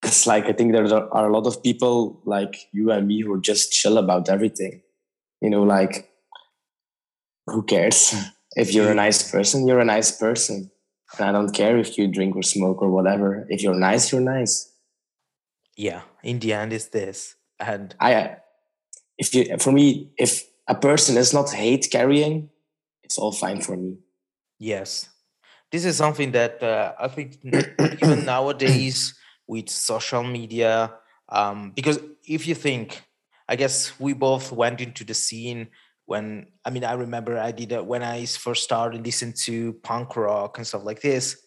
Because 0.00 0.26
like 0.26 0.44
i 0.44 0.52
think 0.52 0.72
there 0.72 0.84
are 0.84 1.28
a 1.28 1.32
lot 1.32 1.46
of 1.46 1.62
people 1.62 2.20
like 2.26 2.68
you 2.72 2.90
and 2.90 3.06
me 3.06 3.22
who 3.22 3.32
are 3.34 3.40
just 3.40 3.72
chill 3.72 3.96
about 3.96 4.28
everything. 4.28 4.82
You 5.40 5.50
know 5.50 5.62
like 5.62 6.10
who 7.46 7.62
cares? 7.62 8.14
If 8.56 8.72
you're 8.72 8.92
a 8.92 8.94
nice 8.94 9.32
person 9.32 9.66
you're 9.66 9.80
a 9.80 9.84
nice 9.96 10.12
person. 10.12 10.70
And 11.18 11.28
i 11.28 11.32
don't 11.32 11.54
care 11.54 11.78
if 11.78 11.96
you 11.98 12.06
drink 12.06 12.36
or 12.36 12.42
smoke 12.42 12.82
or 12.82 12.90
whatever. 12.90 13.46
If 13.48 13.62
you're 13.62 13.80
nice 13.90 14.12
you're 14.12 14.20
nice. 14.20 14.70
Yeah 15.76 16.02
in 16.22 16.38
the 16.38 16.52
end 16.52 16.72
it's 16.74 16.88
this. 16.88 17.34
And 17.58 17.94
i 17.98 18.36
if 19.18 19.34
you 19.34 19.58
for 19.58 19.72
me 19.72 20.10
if 20.18 20.44
a 20.68 20.74
person 20.74 21.16
is 21.16 21.32
not 21.32 21.50
hate 21.50 21.88
carrying 21.90 22.50
it's 23.04 23.18
all 23.18 23.32
fine 23.32 23.60
for 23.60 23.76
me. 23.76 23.98
Yes. 24.58 25.10
This 25.70 25.84
is 25.84 25.96
something 25.96 26.32
that 26.32 26.62
uh, 26.62 26.92
i 26.98 27.08
think 27.08 27.38
even 28.02 28.24
nowadays 28.32 29.14
with 29.46 29.68
social 29.68 30.22
media 30.22 30.94
um, 31.28 31.72
because 31.74 31.98
if 32.26 32.46
you 32.46 32.54
think 32.54 33.02
i 33.48 33.56
guess 33.56 33.98
we 33.98 34.12
both 34.12 34.52
went 34.52 34.80
into 34.80 35.04
the 35.04 35.14
scene 35.14 35.68
when 36.06 36.46
i 36.64 36.70
mean 36.70 36.84
i 36.84 36.92
remember 36.92 37.38
i 37.38 37.50
did 37.50 37.72
it 37.72 37.84
when 37.84 38.04
i 38.04 38.24
first 38.24 38.62
started 38.62 39.04
listening 39.04 39.34
to 39.34 39.72
punk 39.82 40.16
rock 40.16 40.58
and 40.58 40.66
stuff 40.66 40.84
like 40.84 41.00
this 41.00 41.43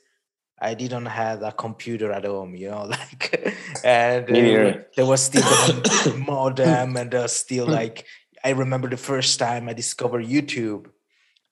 I 0.60 0.74
didn't 0.74 1.06
have 1.06 1.44
a 1.44 1.52
computer 1.52 2.12
at 2.12 2.26
home, 2.26 2.56
you 2.56 2.70
know, 2.70 2.86
like, 2.86 3.56
and 3.84 4.26
uh, 4.26 4.78
there 4.96 5.06
was 5.06 5.24
still 5.24 5.44
the 5.44 6.24
modem, 6.28 6.98
and 6.98 7.14
uh, 7.14 7.28
still 7.28 7.68
like, 7.68 8.06
I 8.44 8.52
remember 8.52 8.90
the 8.90 8.98
first 8.98 9.40
time 9.40 9.70
I 9.70 9.74
discovered 9.74 10.26
YouTube. 10.26 10.88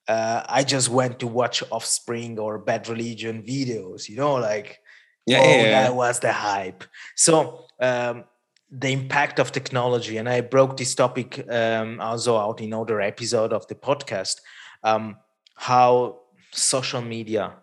Uh, 0.07 0.43
I 0.47 0.63
just 0.63 0.89
went 0.89 1.19
to 1.19 1.27
watch 1.27 1.63
Offspring 1.71 2.37
or 2.39 2.59
Bad 2.59 2.87
Religion 2.87 3.43
videos, 3.43 4.07
you 4.07 4.17
know, 4.17 4.35
like, 4.35 4.79
yeah, 5.25 5.39
oh, 5.41 5.49
yeah. 5.49 5.71
that 5.71 5.95
was 5.95 6.19
the 6.19 6.31
hype. 6.31 6.83
So 7.15 7.65
um, 7.79 8.25
the 8.71 8.91
impact 8.91 9.39
of 9.39 9.51
technology, 9.51 10.17
and 10.17 10.29
I 10.29 10.41
broke 10.41 10.77
this 10.77 10.93
topic 10.93 11.43
um, 11.49 11.99
also 11.99 12.37
out 12.37 12.61
in 12.61 12.73
other 12.73 13.01
episode 13.01 13.51
of 13.51 13.67
the 13.67 13.75
podcast, 13.75 14.41
um, 14.83 15.17
how 15.55 16.19
social 16.51 17.01
media 17.01 17.53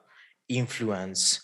influence. 0.49 1.41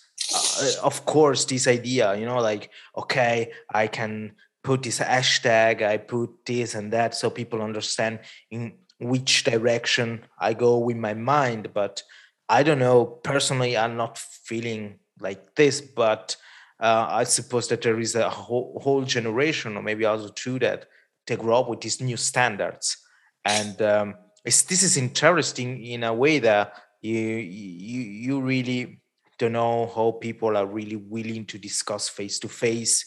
Uh, 0.60 0.72
of 0.82 1.06
course 1.06 1.46
this 1.46 1.66
idea 1.66 2.14
you 2.14 2.26
know 2.26 2.38
like 2.38 2.70
okay 2.96 3.50
i 3.72 3.86
can 3.86 4.32
put 4.62 4.82
this 4.82 4.98
hashtag 4.98 5.80
i 5.80 5.96
put 5.96 6.28
this 6.44 6.74
and 6.74 6.92
that 6.92 7.14
so 7.14 7.30
people 7.30 7.62
understand 7.62 8.18
in 8.50 8.74
which 9.00 9.44
direction 9.44 10.22
i 10.38 10.52
go 10.52 10.76
with 10.76 10.96
my 10.96 11.14
mind 11.14 11.72
but 11.72 12.02
i 12.48 12.62
don't 12.62 12.78
know. 12.78 13.04
Personally 13.04 13.76
i'm 13.76 13.96
not 13.96 14.18
feeling 14.18 14.98
like 15.18 15.54
this 15.54 15.80
but 15.80 16.36
uh, 16.80 17.06
i 17.08 17.24
suppose 17.24 17.68
that 17.68 17.80
there 17.80 17.98
is 17.98 18.14
a 18.14 18.28
whole, 18.28 18.78
whole 18.82 19.04
generation 19.04 19.76
or 19.76 19.82
maybe 19.82 20.04
also 20.04 20.28
two 20.28 20.58
that 20.58 20.86
they 21.28 21.36
grow 21.36 21.60
up 21.60 21.68
with 21.68 21.80
these 21.82 22.00
new 22.00 22.16
standards. 22.16 22.96
And 23.44 23.80
um, 23.80 24.14
this 24.44 24.82
is 24.82 24.96
interesting 24.96 25.84
in 25.84 26.02
a 26.02 26.12
way 26.12 26.40
that 26.40 26.72
you 27.00 27.18
you 27.18 28.00
you 28.00 28.40
really 28.40 29.00
don't 29.38 29.52
know 29.52 29.90
how 29.94 30.12
people 30.12 30.56
are 30.56 30.66
really 30.66 30.96
willing 30.96 31.46
to 31.46 31.58
discuss 31.58 32.08
face 32.08 32.38
to 32.40 32.48
face 32.48 33.04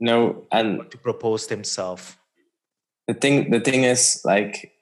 no 0.00 0.46
and 0.52 0.90
to 0.90 0.98
propose 0.98 1.46
themselves. 1.46 2.16
The 3.08 3.14
thing 3.14 3.50
the 3.50 3.60
thing 3.60 3.84
is 3.84 4.22
like 4.24 4.72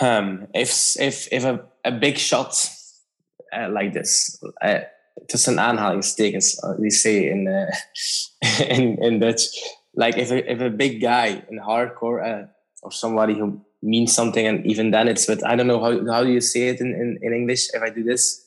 um 0.00 0.46
if 0.54 0.98
if 1.00 1.28
if 1.32 1.44
a, 1.44 1.64
a 1.84 1.92
big 1.92 2.18
shot 2.18 2.54
uh, 3.52 3.68
like 3.70 3.92
this 3.92 4.42
uh, 4.62 4.80
tussen 5.28 5.58
aanhalingstekens 5.58 6.58
uh, 6.64 6.74
we 6.78 6.90
say 6.90 7.28
in 7.28 7.48
uh, 7.48 7.70
in 8.68 9.02
in 9.02 9.20
Dutch 9.20 9.42
like 9.94 10.16
if 10.16 10.30
a, 10.30 10.50
if 10.50 10.60
a 10.60 10.70
big 10.70 11.00
guy 11.00 11.42
in 11.50 11.58
hardcore 11.58 12.22
uh, 12.22 12.46
or 12.82 12.92
somebody 12.92 13.34
who 13.34 13.60
means 13.84 14.14
something 14.14 14.46
and 14.46 14.64
even 14.66 14.90
then 14.90 15.08
it's 15.08 15.26
but 15.26 15.44
I 15.46 15.56
don't 15.56 15.66
know 15.66 15.80
how 15.80 15.92
how 16.12 16.24
do 16.24 16.30
you 16.30 16.40
say 16.40 16.68
it 16.68 16.80
in, 16.80 16.88
in, 16.94 17.18
in 17.22 17.32
English 17.32 17.68
if 17.74 17.82
I 17.82 17.90
do 17.90 18.02
this 18.02 18.44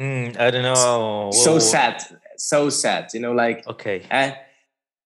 Mm, 0.00 0.38
I 0.38 0.50
don't 0.50 0.62
know. 0.62 1.30
So 1.32 1.58
sad, 1.58 2.02
so 2.36 2.68
sad. 2.68 3.10
You 3.14 3.20
know, 3.20 3.32
like 3.32 3.66
okay, 3.66 4.02
eh, 4.10 4.34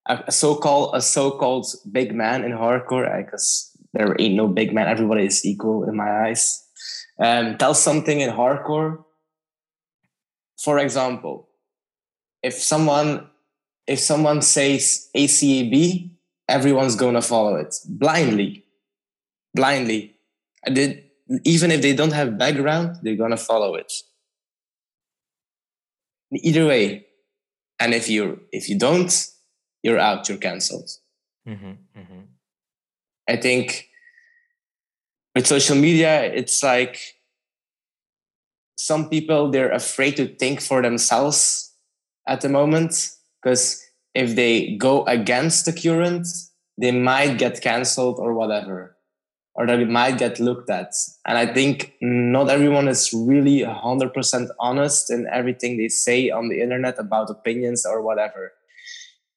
a 0.07 0.33
so-called 0.33 0.95
a 0.95 1.03
so-called 1.03 1.67
big 1.91 2.15
man 2.15 2.43
in 2.45 2.53
hardcore, 2.53 3.25
because 3.25 3.71
eh, 3.77 3.83
there 3.93 4.17
ain't 4.19 4.35
no 4.35 4.49
big 4.49 4.73
man. 4.73 4.89
Everybody 4.89 5.27
is 5.27 5.45
equal 5.45 5.85
in 5.85 5.95
my 5.95 6.29
eyes. 6.29 6.65
Um, 7.21 7.59
tell 7.59 7.75
something 7.75 8.21
in 8.21 8.31
hardcore. 8.31 9.05
For 10.59 10.79
example, 10.79 11.49
if 12.43 12.55
someone 12.55 13.29
if 13.87 13.99
someone 13.99 14.41
says 14.41 15.11
ACAB, 15.15 16.11
everyone's 16.49 16.97
gonna 16.97 17.23
follow 17.23 17.57
it 17.57 17.75
blindly, 17.87 18.65
blindly. 19.55 20.17
I 20.67 20.71
did 20.71 21.05
even 21.45 21.71
if 21.71 21.83
they 21.83 21.95
don't 21.95 22.13
have 22.13 22.39
background, 22.39 22.97
they're 23.03 23.17
gonna 23.17 23.37
follow 23.37 23.75
it 23.75 23.93
either 26.33 26.67
way 26.67 27.07
and 27.81 27.95
if 27.95 28.09
you 28.09 28.41
if 28.53 28.69
you 28.69 28.79
don't 28.79 29.29
you're 29.83 29.99
out 29.99 30.29
you're 30.29 30.39
cancelled 30.39 30.91
mm-hmm, 31.47 31.73
mm-hmm. 31.97 32.21
i 33.29 33.37
think 33.37 33.89
with 35.35 35.47
social 35.47 35.77
media 35.77 36.25
it's 36.25 36.63
like 36.63 37.15
some 38.77 39.09
people 39.09 39.51
they're 39.51 39.73
afraid 39.73 40.17
to 40.17 40.27
think 40.37 40.61
for 40.61 40.83
themselves 40.83 41.75
at 42.27 42.41
the 42.41 42.49
moment 42.49 43.11
because 43.43 43.83
if 44.15 44.35
they 44.37 44.77
go 44.77 45.05
against 45.07 45.65
the 45.65 45.73
current 45.73 46.27
they 46.77 46.93
might 46.93 47.39
get 47.39 47.61
cancelled 47.61 48.19
or 48.19 48.35
whatever 48.35 48.97
or 49.59 49.67
that 49.67 49.81
it 49.81 49.89
might 49.89 50.17
get 50.19 50.39
looked 50.39 50.71
at. 50.71 50.95
And 51.27 51.37
I 51.37 51.53
think 51.53 51.95
not 52.01 52.49
everyone 52.49 52.87
is 52.87 53.13
really 53.13 53.63
100% 53.63 54.49
honest 54.61 55.11
in 55.11 55.27
everything 55.33 55.77
they 55.77 55.89
say 55.89 56.31
on 56.31 56.49
the 56.49 56.63
internet 56.63 56.97
about 56.97 57.29
opinions 57.29 57.85
or 57.85 58.01
whatever. 58.01 58.53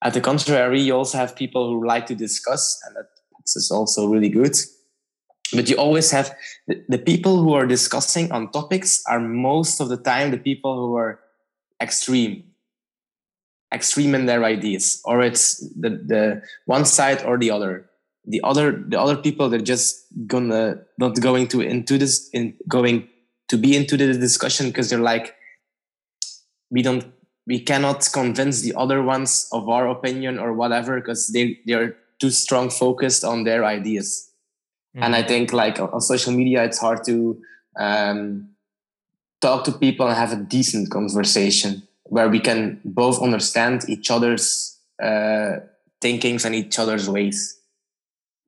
At 0.03 0.13
the 0.13 0.21
contrary, 0.21 0.79
you 0.79 0.95
also 0.95 1.17
have 1.17 1.35
people 1.35 1.67
who 1.67 1.87
like 1.87 2.05
to 2.05 2.15
discuss, 2.15 2.79
and 2.85 2.95
that 2.97 3.07
is 3.55 3.71
also 3.71 4.05
really 4.05 4.29
good. 4.29 4.55
But 5.53 5.67
you 5.67 5.75
always 5.77 6.11
have 6.11 6.35
the, 6.67 6.83
the 6.87 6.99
people 6.99 7.41
who 7.41 7.53
are 7.53 7.65
discussing 7.65 8.31
on 8.31 8.51
topics 8.51 9.03
are 9.07 9.19
most 9.19 9.81
of 9.81 9.89
the 9.89 9.97
time 9.97 10.29
the 10.29 10.37
people 10.37 10.75
who 10.75 10.95
are 10.95 11.19
extreme 11.81 12.43
extreme 13.73 14.13
in 14.13 14.25
their 14.25 14.43
ideas 14.43 15.01
or 15.05 15.21
it's 15.21 15.59
the, 15.79 15.89
the 15.89 16.41
one 16.65 16.83
side 16.83 17.23
or 17.23 17.37
the 17.37 17.49
other 17.49 17.89
the 18.25 18.41
other 18.43 18.71
the 18.71 18.99
other 18.99 19.15
people 19.15 19.49
they're 19.49 19.59
just 19.59 20.05
gonna 20.27 20.77
not 20.97 21.19
going 21.19 21.47
to 21.47 21.61
into 21.61 21.97
this 21.97 22.29
in 22.33 22.53
going 22.67 23.07
to 23.47 23.57
be 23.57 23.75
into 23.75 23.97
the 23.97 24.13
discussion 24.13 24.67
because 24.67 24.89
they're 24.89 24.99
like 24.99 25.35
we 26.69 26.81
don't 26.81 27.05
we 27.47 27.59
cannot 27.59 28.07
convince 28.13 28.61
the 28.61 28.73
other 28.75 29.01
ones 29.01 29.47
of 29.51 29.67
our 29.67 29.87
opinion 29.87 30.37
or 30.37 30.53
whatever 30.53 30.99
because 30.99 31.29
they 31.29 31.59
they're 31.65 31.95
too 32.19 32.29
strong 32.29 32.69
focused 32.69 33.23
on 33.23 33.43
their 33.43 33.65
ideas 33.65 34.31
mm-hmm. 34.95 35.03
and 35.03 35.15
i 35.15 35.23
think 35.23 35.51
like 35.51 35.79
on 35.79 36.01
social 36.01 36.31
media 36.31 36.63
it's 36.63 36.79
hard 36.79 37.03
to 37.03 37.41
um, 37.79 38.49
talk 39.41 39.63
to 39.63 39.71
people 39.71 40.07
and 40.07 40.15
have 40.15 40.33
a 40.33 40.43
decent 40.43 40.91
conversation 40.91 41.81
where 42.03 42.29
we 42.29 42.39
can 42.39 42.79
both 42.83 43.21
understand 43.21 43.85
each 43.87 44.11
other's 44.11 44.77
uh, 45.01 45.53
thinkings 46.01 46.45
and 46.45 46.53
each 46.53 46.77
other's 46.77 47.09
ways 47.09 47.60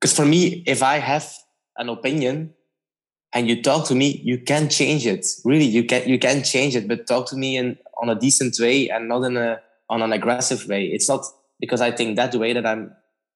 because 0.04 0.14
for 0.14 0.26
me, 0.26 0.62
if 0.66 0.82
I 0.82 0.98
have 0.98 1.32
an 1.78 1.88
opinion 1.88 2.52
and 3.32 3.48
you 3.48 3.62
talk 3.62 3.86
to 3.88 3.94
me, 3.94 4.20
you 4.22 4.36
can 4.36 4.68
change 4.68 5.06
it. 5.06 5.24
Really, 5.46 5.64
you 5.64 5.84
can 5.84 6.06
you 6.06 6.18
can 6.18 6.42
change 6.42 6.76
it, 6.76 6.86
but 6.86 7.06
talk 7.06 7.26
to 7.30 7.36
me 7.36 7.56
in 7.56 7.78
on 8.02 8.10
a 8.10 8.14
decent 8.14 8.54
way 8.60 8.90
and 8.90 9.08
not 9.08 9.22
in 9.22 9.38
a 9.38 9.62
on 9.88 10.02
an 10.02 10.12
aggressive 10.12 10.68
way. 10.68 10.84
It's 10.84 11.08
not 11.08 11.24
because 11.58 11.80
I 11.80 11.90
think 11.90 12.16
that 12.16 12.34
way 12.34 12.52
that 12.52 12.66
I'm 12.66 12.92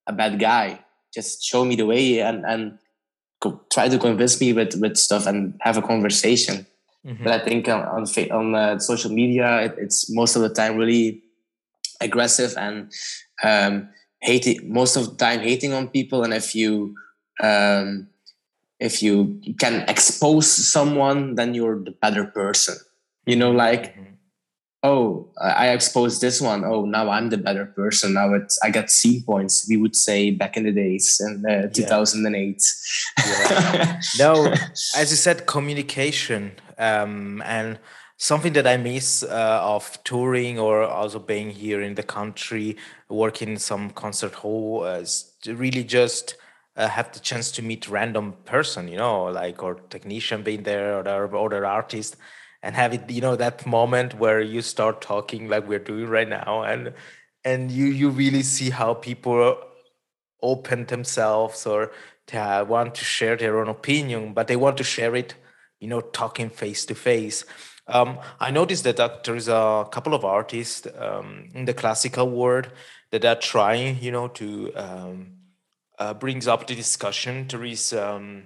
a 0.07 0.13
bad 0.13 0.39
guy. 0.39 0.85
Just 1.15 1.43
show 1.43 1.65
me 1.65 1.75
the 1.75 1.87
way 1.87 2.21
and 2.21 2.45
and 2.45 2.79
co- 3.41 3.63
try 3.73 3.89
to 3.89 3.99
convince 3.99 4.39
me 4.39 4.53
with 4.53 4.75
with 4.79 4.99
stuff 4.99 5.27
and 5.27 5.55
have 5.63 5.79
a 5.79 5.83
conversation. 5.83 6.67
Mhm. 7.07 7.25
But 7.25 7.33
I 7.33 7.45
think 7.47 7.67
on 7.67 7.81
on, 7.81 8.05
on 8.31 8.55
uh, 8.55 8.79
social 8.79 9.11
media, 9.11 9.63
it, 9.63 9.75
it's 9.79 10.11
most 10.11 10.37
of 10.37 10.43
the 10.43 10.53
time 10.53 10.77
really 10.77 11.23
aggressive 12.03 12.53
and 12.59 12.93
um, 13.43 13.89
hating. 14.21 14.73
Most 14.73 14.97
of 14.97 15.11
the 15.11 15.17
time, 15.17 15.41
hating 15.41 15.73
on 15.73 15.89
people. 15.89 16.25
And 16.25 16.33
if 16.35 16.55
you 16.55 16.95
um, 17.43 18.09
if 18.81 19.03
you 19.03 19.41
can 19.59 19.83
expose 19.89 20.47
someone, 20.51 21.35
then 21.35 21.55
you're 21.55 21.79
the 21.83 21.91
better 21.93 22.25
person. 22.25 22.77
You 23.27 23.37
know, 23.37 23.51
like 23.51 23.95
Mhm. 23.97 24.05
oh, 24.83 25.29
I 25.41 25.69
exposed 25.71 26.21
this 26.21 26.41
one. 26.41 26.65
Oh, 26.65 26.85
now 26.85 27.11
I'm 27.11 27.29
the 27.31 27.37
better 27.39 27.67
person. 27.67 28.15
Now 28.15 28.35
it's 28.35 28.59
I 28.63 28.71
got 28.71 28.91
C 28.91 29.23
points. 29.25 29.67
We 29.69 29.77
would 29.77 29.97
say 29.97 30.31
back 30.31 30.57
in 30.57 30.65
the 30.65 30.73
days 30.73 31.21
in 31.21 31.45
uh, 31.47 31.69
2008. 31.73 32.63
Yeah. 33.19 34.01
no, 34.19 34.53
as 34.97 35.11
you 35.11 35.17
said, 35.17 35.47
communication 35.47 36.53
um, 36.79 37.43
and 37.45 37.79
something 38.19 38.53
that 38.55 38.67
I 38.67 38.77
miss 38.77 39.23
uh, 39.23 39.61
of 39.63 39.99
touring 40.05 40.59
or 40.59 40.83
also 40.83 41.19
being 41.21 41.51
here 41.51 41.81
in 41.81 41.95
the 41.95 42.03
country, 42.03 42.77
working 43.09 43.51
in 43.51 43.59
some 43.59 43.91
concert 43.91 44.35
hall, 44.35 44.85
uh, 44.85 45.05
really 45.47 45.85
just 45.85 46.37
uh, 46.77 46.89
have 46.89 47.13
the 47.13 47.21
chance 47.21 47.51
to 47.53 47.63
meet 47.63 47.89
random 47.89 48.35
person, 48.45 48.89
you 48.89 48.97
know, 48.99 49.25
like 49.27 49.63
or 49.63 49.77
technician 49.89 50.43
being 50.43 50.65
there 50.65 50.99
or 50.99 51.03
the 51.05 51.39
other 51.39 51.65
artist, 51.65 52.17
and 52.63 52.75
have 52.77 52.93
it, 52.93 53.09
you 53.11 53.21
know, 53.21 53.37
that 53.37 53.67
moment 53.67 54.15
where 54.15 54.41
you 54.41 54.63
start 54.63 55.01
talking 55.01 55.49
like 55.49 55.69
we're 55.69 55.79
doing 55.79 56.07
right 56.09 56.29
now, 56.29 56.63
and 56.65 56.93
and 57.45 57.71
you 57.71 57.87
you 57.87 58.11
really 58.11 58.43
see 58.43 58.71
how 58.71 58.95
people 58.95 59.57
open 60.43 60.87
themselves 60.87 61.67
or 61.67 61.93
they 62.27 62.63
want 62.67 62.95
to 62.95 63.05
share 63.05 63.37
their 63.37 63.59
own 63.59 63.69
opinion, 63.69 64.33
but 64.35 64.47
they 64.49 64.57
want 64.57 64.77
to 64.77 64.85
share 64.85 65.17
it, 65.17 65.35
you 65.81 65.89
know, 65.89 66.01
talking 66.01 66.51
face 66.51 66.85
to 66.87 66.95
face. 66.95 67.45
Um, 67.89 68.19
I 68.39 68.51
noticed 68.51 68.85
that, 68.85 68.97
that 68.99 69.25
there 69.25 69.37
is 69.37 69.49
a 69.49 69.87
couple 69.91 70.15
of 70.15 70.25
artists 70.25 70.87
um, 70.99 71.49
in 71.55 71.65
the 71.65 71.75
classical 71.75 72.31
world 72.31 72.69
that 73.11 73.25
are 73.25 73.37
trying, 73.37 74.03
you 74.03 74.13
know, 74.13 74.29
to 74.29 74.73
um, 74.75 75.33
uh, 75.99 76.15
brings 76.15 76.47
up 76.47 76.67
the 76.67 76.75
discussion. 76.75 77.49
There 77.49 77.65
is 77.65 77.93
um, 77.95 78.45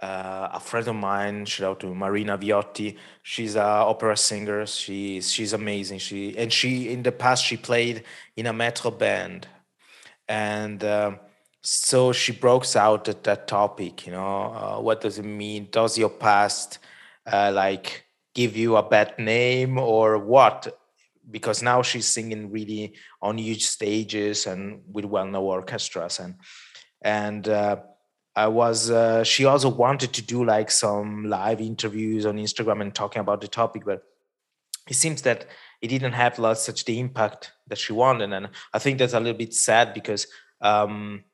uh, 0.00 0.48
a 0.54 0.60
friend 0.60 0.88
of 0.88 0.96
mine, 0.96 1.44
shout 1.44 1.70
out 1.70 1.80
to 1.80 1.94
Marina 1.94 2.38
Viotti. 2.38 2.96
She's 3.22 3.54
a 3.54 3.62
opera 3.62 4.16
singer. 4.16 4.64
She's 4.66 5.30
she's 5.30 5.52
amazing. 5.52 5.98
She 5.98 6.36
and 6.38 6.50
she 6.50 6.88
in 6.88 7.02
the 7.02 7.12
past 7.12 7.44
she 7.44 7.58
played 7.58 8.04
in 8.36 8.46
a 8.46 8.52
metal 8.52 8.90
band 8.90 9.46
and 10.30 10.84
um, 10.84 11.18
so 11.60 12.12
she 12.12 12.32
broke 12.32 12.64
out 12.76 13.08
at 13.08 13.24
that 13.24 13.46
topic 13.48 14.06
you 14.06 14.12
know 14.12 14.54
uh, 14.54 14.80
what 14.80 15.00
does 15.00 15.18
it 15.18 15.24
mean 15.24 15.68
does 15.70 15.98
your 15.98 16.08
past 16.08 16.78
uh, 17.26 17.50
like 17.52 18.04
give 18.34 18.56
you 18.56 18.76
a 18.76 18.82
bad 18.82 19.18
name 19.18 19.78
or 19.78 20.18
what? 20.18 20.76
Because 21.30 21.62
now 21.62 21.82
she's 21.82 22.06
singing 22.06 22.50
really 22.50 22.94
on 23.22 23.38
huge 23.38 23.66
stages 23.66 24.46
and 24.46 24.82
with 24.90 25.04
well-known 25.04 25.44
orchestras 25.44 26.18
and 26.18 26.34
and 27.02 27.48
uh, 27.48 27.76
i 28.36 28.46
was 28.46 28.90
uh, 28.90 29.24
she 29.24 29.44
also 29.44 29.68
wanted 29.68 30.12
to 30.12 30.22
do 30.22 30.44
like 30.44 30.70
some 30.70 31.24
live 31.24 31.60
interviews 31.60 32.26
on 32.26 32.36
instagram 32.36 32.82
and 32.82 32.94
talking 32.94 33.20
about 33.20 33.40
the 33.40 33.48
topic 33.48 33.84
but 33.84 34.02
it 34.88 34.94
seems 34.94 35.22
that 35.22 35.46
it 35.80 35.88
didn't 35.88 36.12
have 36.12 36.38
like 36.38 36.56
such 36.56 36.84
the 36.84 36.98
impact 36.98 37.52
that 37.68 37.78
she 37.78 37.92
wanted. 37.92 38.32
And 38.32 38.48
i 38.74 38.78
think 38.78 38.98
that's 38.98 39.14
a 39.14 39.20
little 39.20 39.38
bit 39.38 39.54
sad 39.54 39.94
because 39.94 40.26
um 40.60 41.24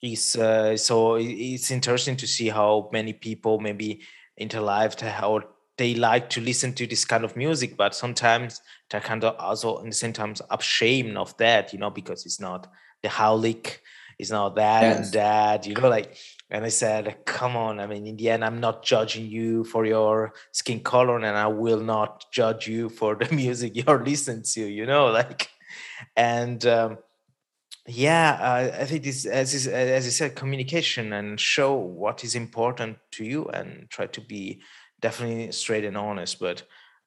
it's 0.00 0.36
uh, 0.36 0.76
so 0.76 1.14
it's 1.14 1.70
interesting 1.70 2.16
to 2.16 2.26
see 2.26 2.48
how 2.48 2.90
many 2.92 3.12
people 3.12 3.60
maybe 3.60 4.00
in 4.36 4.48
their 4.48 4.60
life 4.60 4.96
they- 4.96 5.08
how 5.10 5.40
they 5.78 5.94
like 5.94 6.28
to 6.30 6.40
listen 6.40 6.72
to 6.74 6.86
this 6.86 7.04
kind 7.04 7.24
of 7.24 7.36
music 7.36 7.76
but 7.76 7.94
sometimes 7.94 8.60
they're 8.90 9.00
kind 9.00 9.24
of 9.24 9.34
also 9.38 9.78
in 9.78 9.86
the 9.88 9.94
same 9.94 10.12
time 10.12 10.34
ashamed 10.50 11.16
of 11.16 11.36
that 11.38 11.72
you 11.72 11.78
know 11.78 11.90
because 11.90 12.26
it's 12.26 12.40
not 12.40 12.66
the 13.02 13.08
howlick 13.08 13.78
it's 14.18 14.30
not 14.30 14.54
that 14.54 14.82
Yes. 14.82 14.96
and 15.06 15.12
that 15.14 15.66
you 15.66 15.74
know 15.74 15.88
like 15.88 16.16
and 16.52 16.66
I 16.66 16.68
said, 16.68 17.24
come 17.24 17.56
on. 17.56 17.80
I 17.80 17.86
mean, 17.86 18.06
in 18.06 18.16
the 18.16 18.28
end, 18.28 18.44
I'm 18.44 18.60
not 18.60 18.84
judging 18.84 19.24
you 19.26 19.64
for 19.64 19.86
your 19.86 20.34
skin 20.52 20.80
color 20.80 21.16
and 21.16 21.24
I 21.26 21.46
will 21.46 21.80
not 21.80 22.26
judge 22.30 22.68
you 22.68 22.90
for 22.90 23.14
the 23.14 23.34
music 23.34 23.72
you're 23.74 24.04
listening 24.04 24.42
to, 24.52 24.60
you 24.60 24.84
know, 24.84 25.06
like, 25.06 25.48
and, 26.14 26.64
um, 26.66 26.98
yeah, 27.86 28.38
uh, 28.38 28.82
I 28.82 28.84
think 28.84 29.02
this, 29.02 29.24
as 29.24 29.54
is, 29.54 29.66
as 29.66 30.04
you 30.04 30.10
said, 30.10 30.36
communication 30.36 31.14
and 31.14 31.40
show 31.40 31.74
what 31.74 32.22
is 32.22 32.34
important 32.34 32.98
to 33.12 33.24
you 33.24 33.46
and 33.46 33.88
try 33.88 34.06
to 34.08 34.20
be 34.20 34.60
definitely 35.02 35.52
straight 35.52 35.84
and 35.84 35.96
honest. 35.96 36.40
But, 36.40 36.62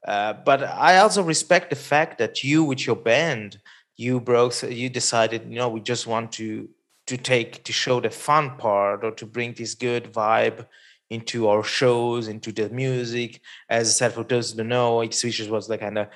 uh, 0.07 0.33
but 0.33 0.63
I 0.63 0.99
also 0.99 1.23
respect 1.23 1.71
the 1.71 1.75
fact 1.75 2.19
that 2.19 2.43
you, 2.43 2.63
with 2.63 2.85
your 2.85 2.95
band, 2.95 3.59
you 3.97 4.19
broke, 4.19 4.61
you 4.61 4.89
decided, 4.89 5.47
you 5.49 5.55
know, 5.55 5.69
we 5.69 5.81
just 5.81 6.05
want 6.05 6.33
to 6.33 6.69
to 7.07 7.17
take 7.17 7.63
to 7.63 7.71
show 7.71 7.99
the 7.99 8.09
fun 8.09 8.57
part 8.57 9.03
or 9.03 9.11
to 9.11 9.25
bring 9.27 9.53
this 9.53 9.75
good 9.75 10.11
vibe 10.11 10.65
into 11.09 11.47
our 11.47 11.63
shows, 11.63 12.27
into 12.27 12.51
the 12.51 12.67
music. 12.69 13.41
As 13.69 13.89
I 13.89 13.91
said, 13.91 14.13
for 14.13 14.23
those 14.23 14.51
who 14.51 14.57
don't 14.57 14.69
know, 14.69 15.01
X 15.01 15.23
was 15.23 15.69
like 15.69 15.81
kind 15.81 15.99
of 15.99 16.07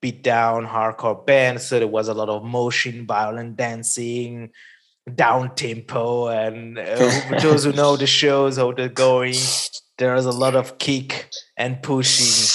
beat 0.00 0.22
down 0.22 0.66
hardcore 0.66 1.26
band, 1.26 1.60
so 1.60 1.78
there 1.78 1.88
was 1.88 2.08
a 2.08 2.14
lot 2.14 2.28
of 2.28 2.44
motion, 2.44 3.06
violent 3.06 3.56
dancing, 3.56 4.50
down 5.14 5.54
tempo, 5.54 6.28
and 6.28 6.78
uh, 6.78 7.10
for 7.28 7.40
those 7.40 7.64
who 7.64 7.72
know 7.72 7.96
the 7.96 8.06
shows, 8.06 8.56
how 8.56 8.72
they're 8.72 8.88
going, 8.88 9.34
there's 9.98 10.26
a 10.26 10.32
lot 10.32 10.54
of 10.54 10.78
kick 10.78 11.30
and 11.56 11.82
pushing 11.82 12.54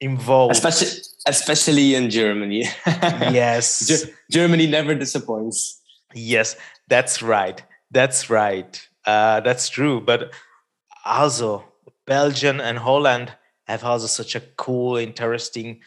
involved. 0.00 0.52
especially 0.52 0.88
especially 1.26 1.94
in 1.94 2.10
Germany. 2.10 2.64
yes. 2.86 3.86
Ge- 3.86 4.10
Germany 4.30 4.66
never 4.66 4.94
disappoints. 4.94 5.80
Yes, 6.14 6.56
that's 6.88 7.22
right. 7.22 7.62
That's 7.90 8.30
right. 8.30 8.88
Uh, 9.04 9.40
that's 9.40 9.68
true. 9.68 10.00
But 10.00 10.32
also, 11.04 11.64
Belgium 12.06 12.60
and 12.60 12.78
Holland 12.78 13.32
have 13.66 13.84
also 13.84 14.06
such 14.06 14.34
a 14.34 14.40
cool, 14.56 14.96
interesting 14.96 15.80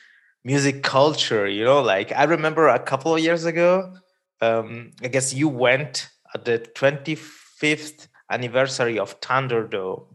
music 0.44 0.84
culture. 0.84 1.48
You 1.48 1.64
know, 1.64 1.82
like 1.82 2.12
I 2.12 2.24
remember 2.24 2.68
a 2.68 2.80
couple 2.80 3.16
of 3.16 3.22
years 3.22 3.46
ago, 3.46 3.96
um, 4.42 4.92
I 5.02 5.08
guess 5.08 5.34
you 5.34 5.48
went 5.48 6.10
at 6.34 6.46
the 6.46 6.60
25th 6.76 8.08
anniversary 8.30 9.00
of 9.00 9.20
Thunderdome. 9.22 10.06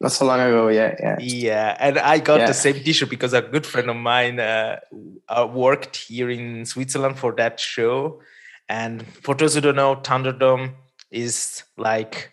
Not 0.00 0.12
so 0.12 0.24
long 0.24 0.40
ago, 0.40 0.68
yeah, 0.68 0.94
yeah. 0.98 1.16
Yeah, 1.20 1.76
and 1.78 1.98
I 1.98 2.18
got 2.20 2.40
Yeah. 2.40 2.46
the 2.46 2.54
same 2.54 2.74
T-shirt 2.82 3.10
because 3.10 3.34
a 3.34 3.42
good 3.42 3.66
friend 3.66 3.90
of 3.90 3.96
mine 3.96 4.40
uh, 4.40 4.80
uh, 5.28 5.46
worked 5.52 5.96
here 5.96 6.30
in 6.30 6.64
Switzerland 6.64 7.18
for 7.18 7.32
that 7.36 7.60
show. 7.60 8.22
And 8.68 9.06
for 9.06 9.34
those 9.34 9.54
who 9.54 9.60
don't 9.60 9.76
know, 9.76 9.96
Thunderdome 9.96 10.74
is 11.10 11.64
like 11.76 12.32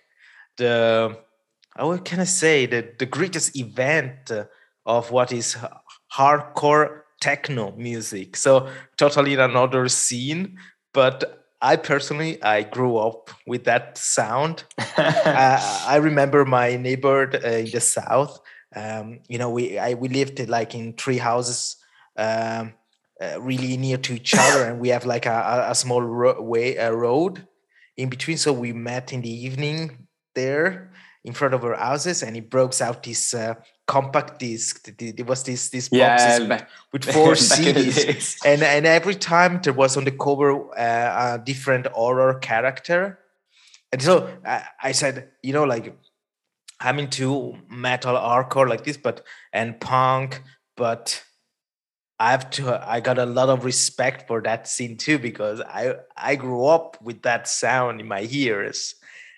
the 0.58 1.17
what 1.75 2.06
can 2.06 2.19
I 2.19 2.25
say 2.25 2.65
the 2.67 2.88
the 2.97 3.06
greatest 3.06 3.56
event 3.58 4.32
of 4.86 5.12
what 5.12 5.32
is 5.32 5.58
hardcore 6.13 7.01
techno 7.19 7.71
music. 7.75 8.38
So 8.38 8.69
totally 8.97 9.34
in 9.34 9.39
another 9.39 9.88
scene, 9.89 10.58
but 10.93 11.46
I 11.61 11.75
personally 11.75 12.41
I 12.43 12.63
grew 12.63 12.97
up 12.97 13.31
with 13.47 13.63
that 13.65 13.97
sound 13.97 14.63
uh, 14.97 15.83
I 15.87 15.97
remember 15.97 16.45
my 16.45 16.75
neighbor 16.75 17.29
uh, 17.33 17.47
in 17.47 17.71
the 17.71 17.81
south. 17.81 18.39
Um, 18.75 19.19
you 19.27 19.37
know, 19.37 19.49
we 19.49 19.77
I, 19.79 19.93
we 19.95 20.09
lived 20.09 20.47
like 20.49 20.75
in 20.75 20.93
three 20.93 21.17
houses, 21.17 21.77
um, 22.17 22.73
uh, 23.21 23.39
really 23.41 23.77
near 23.77 23.97
to 23.97 24.13
each 24.13 24.35
other, 24.37 24.63
and 24.65 24.79
we 24.79 24.89
have 24.89 25.05
like 25.05 25.25
a, 25.25 25.67
a- 25.69 25.75
small 25.75 26.01
ro- 26.01 26.41
way 26.41 26.75
a 26.75 26.93
road 26.93 27.47
in 27.95 28.09
between. 28.09 28.37
So 28.37 28.53
we 28.53 28.73
met 28.73 29.13
in 29.13 29.21
the 29.21 29.31
evening 29.31 30.07
there 30.35 30.91
in 31.27 31.33
front 31.33 31.53
of 31.53 31.61
our 31.65 31.75
houses, 31.75 32.23
and 32.23 32.35
he 32.35 32.41
broke 32.41 32.79
out 32.79 33.03
this 33.03 33.33
uh, 33.33 33.55
compact 33.85 34.39
disc. 34.39 34.89
There 34.97 35.25
was 35.25 35.43
this 35.43 35.69
this 35.69 35.89
boxes 35.89 36.39
yeah, 36.39 36.47
back, 36.47 36.69
with 36.93 37.03
four 37.03 37.35
back 37.49 37.59
in 37.59 37.75
the 37.75 37.91
CDs 37.91 38.39
and 38.45 38.63
and 38.63 38.85
every 38.85 39.15
time 39.15 39.59
there 39.61 39.73
was 39.73 39.97
on 39.97 40.05
the 40.05 40.11
cover 40.11 40.49
uh, 40.79 41.35
a 41.35 41.43
different 41.43 41.87
horror 41.87 42.35
character. 42.35 43.19
And 43.91 44.01
so 44.01 44.29
I, 44.45 44.63
I 44.81 44.91
said 44.93 45.29
you 45.43 45.51
know 45.51 45.65
like 45.65 45.97
i'm 46.79 46.99
into 46.99 47.57
metal 47.69 48.15
hardcore 48.15 48.69
like 48.69 48.83
this 48.83 48.97
but 48.97 49.23
and 49.51 49.79
punk 49.79 50.43
but 50.75 51.23
i 52.19 52.29
have 52.29 52.51
to 52.51 52.63
i 52.87 52.99
got 52.99 53.17
a 53.17 53.25
lot 53.25 53.49
of 53.49 53.65
respect 53.65 54.27
for 54.27 54.41
that 54.43 54.67
scene 54.67 54.95
too 54.95 55.17
because 55.17 55.59
i 55.61 55.95
i 56.15 56.35
grew 56.35 56.65
up 56.65 57.01
with 57.01 57.23
that 57.23 57.47
sound 57.47 57.99
in 57.99 58.07
my 58.07 58.27
ears. 58.29 58.93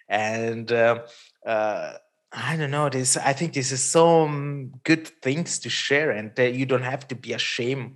And 0.09 0.71
uh, 0.71 1.03
uh, 1.45 1.93
I 2.31 2.55
don't 2.57 2.71
know. 2.71 2.89
This 2.89 3.17
I 3.17 3.33
think 3.33 3.53
this 3.53 3.71
is 3.71 3.81
some 3.81 4.73
good 4.83 5.07
things 5.21 5.59
to 5.59 5.69
share, 5.69 6.11
and 6.11 6.31
that 6.35 6.53
you 6.53 6.65
don't 6.65 6.83
have 6.83 7.07
to 7.07 7.15
be 7.15 7.33
ashamed 7.33 7.95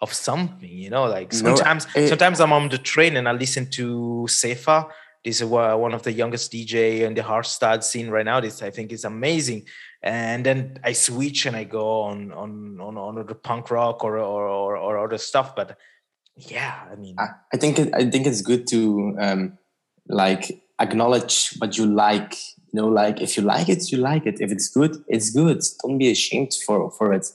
of 0.00 0.12
something. 0.12 0.68
You 0.70 0.90
know, 0.90 1.04
like 1.04 1.32
No, 1.32 1.38
sometimes 1.56 1.86
it- 1.94 2.08
sometimes 2.08 2.40
I'm 2.40 2.52
on 2.52 2.68
the 2.68 2.78
train 2.78 3.16
and 3.16 3.28
I 3.28 3.32
listen 3.32 3.70
to 3.72 4.26
Sefa, 4.28 4.88
This 5.24 5.40
is 5.40 5.44
one 5.46 5.92
of 5.94 6.02
the 6.02 6.12
youngest 6.12 6.50
DJ 6.52 7.02
in 7.02 7.14
the 7.14 7.22
hardstyle 7.22 7.82
scene 7.82 8.08
right 8.10 8.24
now. 8.24 8.40
This 8.40 8.62
I 8.62 8.70
think 8.70 8.92
is 8.92 9.04
amazing. 9.04 9.66
And 10.02 10.44
then 10.46 10.78
I 10.82 10.92
switch 10.94 11.44
and 11.46 11.54
I 11.56 11.64
go 11.64 12.02
on 12.02 12.32
on 12.32 12.80
on, 12.80 12.96
on 12.96 13.26
the 13.26 13.34
punk 13.34 13.70
rock 13.70 14.02
or 14.04 14.18
or, 14.18 14.48
or, 14.48 14.76
or 14.76 14.98
other 15.04 15.18
stuff. 15.18 15.54
But 15.54 15.76
yeah, 16.36 16.84
I 16.90 16.96
mean, 16.96 17.16
I, 17.18 17.26
I 17.52 17.56
think 17.58 17.78
it, 17.78 17.94
I 17.94 18.08
think 18.10 18.26
it's 18.26 18.40
good 18.42 18.66
to 18.68 19.14
um, 19.20 19.58
like 20.08 20.62
acknowledge 20.78 21.54
what 21.58 21.76
you 21.76 21.84
like. 21.86 22.34
You 22.72 22.80
know, 22.80 22.88
like 22.88 23.20
if 23.20 23.36
you 23.36 23.42
like 23.42 23.68
it, 23.68 23.90
you 23.90 23.98
like 23.98 24.26
it. 24.26 24.40
If 24.40 24.52
it's 24.52 24.68
good, 24.68 25.02
it's 25.08 25.30
good. 25.30 25.62
Don't 25.82 25.98
be 25.98 26.10
ashamed 26.10 26.54
for 26.66 26.90
for 26.90 27.12
it. 27.12 27.26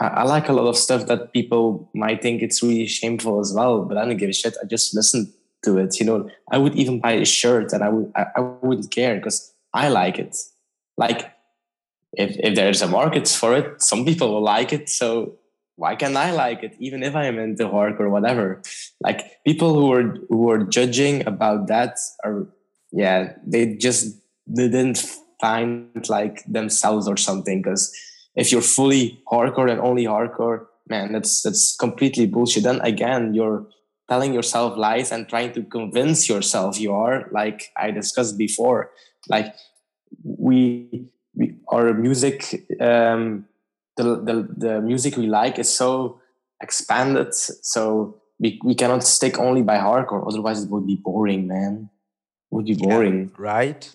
I, 0.00 0.06
I 0.06 0.22
like 0.24 0.48
a 0.48 0.52
lot 0.52 0.66
of 0.66 0.76
stuff 0.76 1.06
that 1.06 1.32
people 1.32 1.90
might 1.94 2.22
think 2.22 2.42
it's 2.42 2.62
really 2.62 2.86
shameful 2.86 3.40
as 3.40 3.52
well, 3.54 3.84
but 3.84 3.96
I 3.96 4.04
don't 4.04 4.16
give 4.16 4.30
a 4.30 4.32
shit. 4.32 4.56
I 4.62 4.66
just 4.66 4.94
listen 4.94 5.32
to 5.64 5.78
it. 5.78 6.00
You 6.00 6.06
know, 6.06 6.30
I 6.50 6.58
would 6.58 6.74
even 6.74 7.00
buy 7.00 7.12
a 7.12 7.24
shirt 7.24 7.72
and 7.72 7.84
I 7.84 7.88
would 7.88 8.12
I, 8.16 8.26
I 8.36 8.40
wouldn't 8.40 8.90
care 8.90 9.16
because 9.16 9.54
I 9.72 9.88
like 9.88 10.18
it. 10.18 10.36
Like 10.96 11.32
if 12.12 12.36
if 12.38 12.54
there's 12.54 12.82
a 12.82 12.88
market 12.88 13.28
for 13.28 13.56
it, 13.56 13.82
some 13.82 14.04
people 14.04 14.32
will 14.32 14.42
like 14.42 14.72
it. 14.72 14.88
So 14.88 15.38
why 15.76 15.96
can't 15.96 16.16
I 16.16 16.32
like 16.32 16.62
it, 16.62 16.76
even 16.78 17.02
if 17.02 17.14
I'm 17.16 17.38
into 17.38 17.66
horror 17.68 17.96
or 17.98 18.10
whatever? 18.10 18.62
Like 19.00 19.42
people 19.44 19.74
who 19.74 19.92
are 19.92 20.16
who 20.28 20.50
are 20.50 20.64
judging 20.64 21.26
about 21.26 21.68
that 21.68 21.98
are 22.24 22.48
yeah, 22.92 23.32
they 23.46 23.74
just 23.74 24.21
didn't 24.54 25.04
find 25.40 26.08
like 26.08 26.44
themselves 26.44 27.08
or 27.08 27.16
something. 27.16 27.62
Because 27.62 27.94
if 28.34 28.52
you're 28.52 28.62
fully 28.62 29.22
hardcore 29.30 29.70
and 29.70 29.80
only 29.80 30.04
hardcore, 30.04 30.66
man, 30.88 31.12
that's 31.12 31.42
that's 31.42 31.76
completely 31.76 32.26
bullshit. 32.26 32.64
Then 32.64 32.80
again, 32.80 33.34
you're 33.34 33.66
telling 34.12 34.34
yourself 34.34 34.76
lies 34.76 35.12
and 35.12 35.28
trying 35.28 35.52
to 35.52 35.62
convince 35.62 36.28
yourself 36.28 36.78
you 36.78 36.92
are 36.92 37.28
like 37.30 37.70
i 37.76 37.90
discussed 37.90 38.36
before 38.36 38.90
like 39.28 39.54
we, 40.22 41.08
we 41.34 41.54
our 41.68 41.94
music 41.94 42.66
um 42.80 43.46
the, 43.96 44.04
the 44.28 44.36
the 44.64 44.80
music 44.80 45.16
we 45.16 45.26
like 45.26 45.58
is 45.58 45.72
so 45.72 46.20
expanded 46.62 47.32
so 47.74 47.82
we, 48.38 48.60
we 48.64 48.74
cannot 48.74 49.02
stick 49.02 49.38
only 49.38 49.62
by 49.62 49.78
hardcore 49.78 50.26
otherwise 50.26 50.62
it 50.64 50.70
would 50.70 50.86
be 50.86 50.96
boring 50.96 51.46
man 51.46 51.88
it 52.50 52.54
would 52.54 52.66
be 52.66 52.74
boring 52.74 53.18
yeah, 53.20 53.36
right 53.38 53.94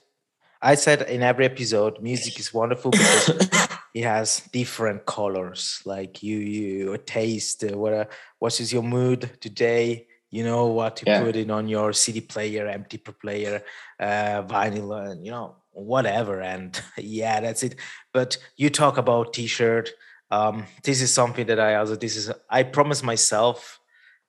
i 0.61 0.75
said 0.75 1.01
in 1.03 1.21
every 1.21 1.45
episode 1.45 2.01
music 2.01 2.39
is 2.39 2.53
wonderful 2.53 2.91
because 2.91 3.49
it 3.93 4.03
has 4.03 4.41
different 4.51 5.05
colors 5.05 5.81
like 5.85 6.21
you 6.21 6.37
you 6.37 6.97
taste 7.05 7.63
uh, 7.63 7.77
what 7.77 7.93
uh, 7.93 8.05
what 8.39 8.59
is 8.59 8.71
your 8.71 8.83
mood 8.83 9.31
today 9.39 10.07
you 10.29 10.43
know 10.43 10.67
what 10.67 10.97
to 10.97 11.03
yeah. 11.07 11.23
put 11.23 11.35
in 11.35 11.49
on 11.49 11.67
your 11.67 11.93
cd 11.93 12.21
player 12.21 12.65
mp 12.67 13.03
player 13.21 13.63
uh, 13.99 14.43
vinyl 14.43 15.11
and 15.11 15.25
you 15.25 15.31
know 15.31 15.55
whatever 15.71 16.41
and 16.41 16.81
yeah 16.97 17.39
that's 17.39 17.63
it 17.63 17.75
but 18.13 18.37
you 18.55 18.69
talk 18.69 18.97
about 18.97 19.33
t-shirt 19.33 19.91
um, 20.29 20.65
this 20.83 21.01
is 21.01 21.13
something 21.13 21.47
that 21.47 21.59
i 21.59 21.75
also 21.75 21.95
this 21.95 22.15
is 22.15 22.31
i 22.49 22.63
promised 22.63 23.03
myself 23.03 23.79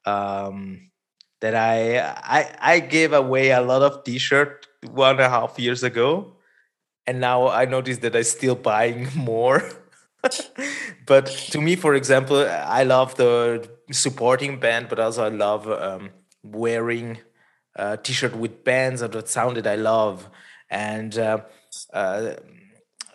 um, 0.05 0.91
that 1.41 1.55
i 1.55 1.99
i 1.99 2.55
i 2.61 2.81
gave 2.81 3.13
away 3.13 3.51
a 3.51 3.61
lot 3.61 3.83
of 3.83 4.05
t-shirt 4.05 4.68
one 4.91 5.13
and 5.13 5.21
a 5.21 5.29
half 5.29 5.59
years 5.59 5.83
ago 5.83 6.33
and 7.07 7.21
now 7.21 7.49
i 7.49 7.65
notice 7.65 7.99
that 7.99 8.15
i 8.15 8.23
still 8.23 8.55
buying 8.55 9.09
more 9.17 9.71
but 11.07 11.27
to 11.27 11.61
me 11.61 11.77
for 11.77 11.95
example 11.95 12.47
i 12.65 12.83
love 12.83 13.15
the 13.17 13.69
supporting 13.91 14.61
band, 14.61 14.89
but 14.89 14.99
also 14.99 15.25
I 15.25 15.29
love 15.29 15.69
um, 15.71 16.11
wearing 16.43 17.19
a 17.77 17.83
uh, 17.83 17.97
t-shirt 17.97 18.37
with 18.37 18.65
bands 18.65 19.03
of 19.03 19.13
the 19.13 19.27
sound 19.27 19.57
that 19.57 19.67
I 19.67 19.77
love. 19.77 20.29
And 20.71 21.17
uh, 21.17 21.43
uh, 21.93 22.35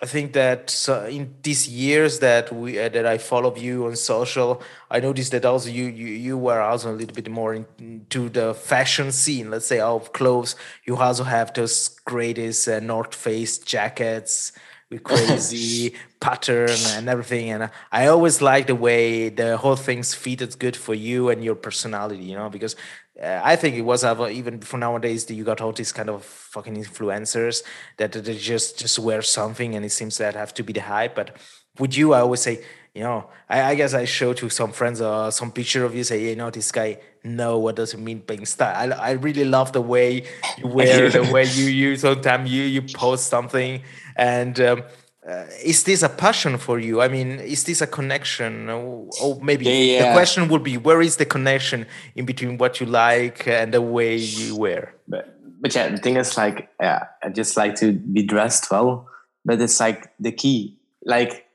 I 0.03 0.05
think 0.05 0.33
that 0.33 0.69
so 0.69 1.05
in 1.05 1.33
these 1.43 1.65
years 1.65 2.19
that 2.19 2.51
we 2.51 2.77
uh, 2.77 2.89
that 2.89 3.05
I 3.05 3.17
follow 3.17 3.55
you 3.55 3.85
on 3.85 3.95
social, 3.95 4.61
I 4.91 4.99
noticed 4.99 5.31
that 5.31 5.45
also 5.45 5.69
you 5.69 5.85
you 5.85 6.07
you 6.07 6.37
were 6.37 6.59
also 6.59 6.91
a 6.91 6.97
little 6.99 7.15
bit 7.15 7.31
more 7.31 7.53
into 7.55 8.27
the 8.27 8.53
fashion 8.53 9.13
scene. 9.13 9.49
Let's 9.49 9.65
say 9.65 9.79
of 9.79 10.11
clothes. 10.11 10.57
You 10.85 10.97
also 10.97 11.23
have 11.23 11.53
those 11.53 11.87
greatest 12.03 12.67
uh, 12.67 12.81
North 12.81 13.15
Face 13.15 13.57
jackets 13.57 14.51
with 14.89 15.03
crazy 15.09 15.93
pattern 16.19 16.77
and 16.95 17.07
everything. 17.07 17.51
And 17.51 17.69
I 17.91 18.07
always 18.07 18.41
like 18.41 18.67
the 18.67 18.75
way 18.75 19.29
the 19.29 19.55
whole 19.55 19.77
thing's 19.77 20.13
fitted 20.13 20.59
good 20.59 20.75
for 20.75 20.93
you 20.93 21.29
and 21.29 21.41
your 21.43 21.55
personality, 21.55 22.23
you 22.23 22.35
know, 22.35 22.49
because 22.49 22.75
uh, 23.21 23.41
I 23.43 23.55
think 23.55 23.75
it 23.75 23.81
was 23.81 24.03
even 24.03 24.59
for 24.61 24.77
nowadays 24.77 25.25
that 25.25 25.35
you 25.35 25.43
got 25.43 25.61
all 25.61 25.71
these 25.71 25.91
kind 25.91 26.09
of 26.09 26.25
fucking 26.25 26.75
influencers 26.75 27.61
that 27.97 28.11
they 28.11 28.35
just 28.37 28.79
just 28.79 28.97
wear 28.97 29.21
something 29.21 29.75
and 29.75 29.85
it 29.85 29.91
seems 29.91 30.17
that 30.17 30.33
have 30.33 30.53
to 30.55 30.63
be 30.63 30.73
the 30.73 30.81
hype. 30.81 31.13
But 31.13 31.37
with 31.77 31.95
you, 31.95 32.13
I 32.13 32.21
always 32.21 32.41
say, 32.41 32.63
you 32.95 33.03
know, 33.03 33.29
I, 33.47 33.61
I 33.61 33.75
guess 33.75 33.93
I 33.93 34.05
show 34.05 34.33
to 34.33 34.49
some 34.49 34.71
friends 34.71 34.99
uh, 34.99 35.29
some 35.29 35.51
picture 35.51 35.85
of 35.85 35.93
you, 35.93 36.03
say, 36.03 36.29
you 36.29 36.35
know, 36.35 36.49
this 36.49 36.71
guy 36.71 36.97
know 37.23 37.59
what 37.59 37.75
does 37.75 37.93
it 37.93 37.99
mean 37.99 38.19
being 38.19 38.47
style. 38.47 38.93
I, 38.93 38.95
I 38.95 39.11
really 39.11 39.45
love 39.45 39.73
the 39.73 39.81
way 39.81 40.25
you 40.57 40.67
wear, 40.67 41.09
the 41.09 41.31
way 41.31 41.45
you 41.45 41.65
you 41.65 41.95
sometimes 41.97 42.51
you 42.51 42.63
you 42.63 42.81
post 42.81 43.27
something 43.27 43.83
and. 44.15 44.59
Um, 44.59 44.83
uh, 45.27 45.45
is 45.63 45.83
this 45.83 46.03
a 46.03 46.09
passion 46.09 46.57
for 46.57 46.79
you? 46.79 47.01
I 47.01 47.07
mean, 47.07 47.39
is 47.39 47.63
this 47.63 47.81
a 47.81 47.87
connection? 47.87 48.69
Or, 48.69 49.09
or 49.21 49.39
maybe 49.41 49.65
yeah, 49.65 49.71
yeah. 49.71 50.07
the 50.07 50.13
question 50.13 50.47
would 50.49 50.63
be, 50.63 50.77
where 50.77 51.01
is 51.01 51.17
the 51.17 51.25
connection 51.25 51.85
in 52.15 52.25
between 52.25 52.57
what 52.57 52.79
you 52.79 52.85
like 52.85 53.47
and 53.47 53.73
the 53.73 53.81
way 53.81 54.15
you 54.17 54.55
wear? 54.55 54.95
But, 55.07 55.35
but 55.61 55.73
yeah, 55.73 55.89
the 55.89 55.97
thing 55.97 56.17
is, 56.17 56.37
like, 56.37 56.69
yeah, 56.79 57.07
I 57.23 57.29
just 57.29 57.55
like 57.55 57.75
to 57.75 57.93
be 57.93 58.23
dressed 58.23 58.69
well, 58.69 59.07
but 59.45 59.61
it's 59.61 59.79
like 59.79 60.11
the 60.19 60.31
key. 60.31 60.77
Like, 61.05 61.45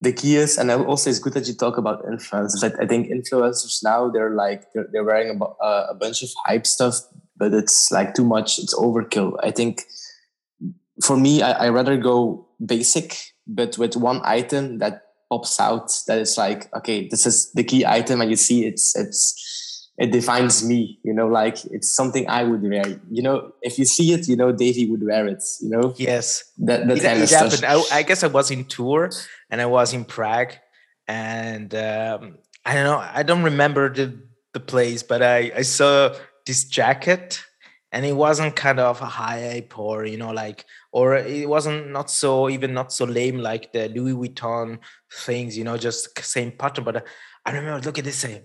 the 0.00 0.12
key 0.12 0.36
is, 0.36 0.58
and 0.58 0.70
also 0.70 1.10
it's 1.10 1.20
good 1.20 1.34
that 1.34 1.46
you 1.46 1.54
talk 1.54 1.78
about 1.78 2.04
influencers. 2.04 2.64
I, 2.64 2.82
I 2.82 2.86
think 2.86 3.08
influencers 3.08 3.84
now 3.84 4.10
they're 4.10 4.34
like 4.34 4.72
they're, 4.72 4.88
they're 4.90 5.04
wearing 5.04 5.40
a, 5.40 5.64
a 5.64 5.94
bunch 5.94 6.24
of 6.24 6.30
hype 6.44 6.66
stuff, 6.66 6.96
but 7.36 7.54
it's 7.54 7.92
like 7.92 8.12
too 8.14 8.24
much. 8.24 8.58
It's 8.58 8.74
overkill. 8.74 9.36
I 9.44 9.52
think 9.52 9.84
for 11.02 11.16
me, 11.16 11.42
I, 11.42 11.66
I 11.66 11.68
rather 11.68 11.96
go 11.96 12.46
basic, 12.64 13.16
but 13.46 13.78
with 13.78 13.96
one 13.96 14.20
item 14.24 14.78
that 14.78 15.02
pops 15.30 15.58
out 15.58 15.90
that 16.06 16.18
is 16.18 16.36
like, 16.36 16.74
okay, 16.76 17.08
this 17.08 17.26
is 17.26 17.50
the 17.52 17.64
key 17.64 17.84
item, 17.86 18.20
and 18.20 18.30
you 18.30 18.36
see 18.36 18.66
it's 18.66 18.96
it's 18.96 19.90
it 19.98 20.12
defines 20.12 20.66
me. 20.66 20.98
You 21.02 21.14
know, 21.14 21.28
like 21.28 21.64
it's 21.66 21.94
something 21.94 22.28
I 22.28 22.44
would 22.44 22.62
wear. 22.62 23.00
You 23.10 23.22
know, 23.22 23.52
if 23.62 23.78
you 23.78 23.84
see 23.84 24.12
it, 24.12 24.28
you 24.28 24.36
know 24.36 24.52
Davy 24.52 24.90
would 24.90 25.04
wear 25.04 25.26
it. 25.26 25.42
You 25.60 25.70
know. 25.70 25.94
Yes. 25.96 26.44
That 26.58 26.86
that 26.88 26.98
it, 26.98 27.02
kind 27.02 27.20
it 27.20 27.24
of 27.24 27.30
happened. 27.30 27.52
stuff. 27.52 27.92
I, 27.92 27.98
I, 27.98 28.02
guess 28.02 28.22
I 28.22 28.28
was 28.28 28.50
in 28.50 28.64
tour 28.64 29.10
and 29.50 29.60
I 29.60 29.66
was 29.66 29.92
in 29.92 30.04
Prague, 30.04 30.54
and 31.08 31.74
um, 31.74 32.38
I 32.64 32.74
don't 32.74 32.84
know. 32.84 32.98
I 32.98 33.22
don't 33.22 33.42
remember 33.42 33.92
the 33.92 34.18
the 34.52 34.60
place, 34.60 35.02
but 35.02 35.22
I 35.22 35.52
I 35.56 35.62
saw 35.62 36.14
this 36.46 36.64
jacket 36.64 37.44
and 37.92 38.06
it 38.06 38.14
wasn't 38.14 38.56
kind 38.56 38.80
of 38.80 39.00
a 39.00 39.06
hype 39.06 39.78
or 39.78 40.04
you 40.04 40.16
know 40.16 40.32
like 40.32 40.64
or 40.92 41.16
it 41.16 41.48
wasn't 41.48 41.90
not 41.90 42.10
so 42.10 42.48
even 42.48 42.72
not 42.74 42.92
so 42.92 43.04
lame 43.04 43.38
like 43.38 43.72
the 43.72 43.88
louis 43.88 44.12
vuitton 44.12 44.78
things 45.10 45.56
you 45.56 45.64
know 45.64 45.76
just 45.76 46.16
same 46.22 46.52
pattern 46.52 46.84
but 46.84 47.04
i 47.44 47.50
remember 47.50 47.80
look 47.84 47.98
at 47.98 48.04
this 48.04 48.16
say 48.16 48.44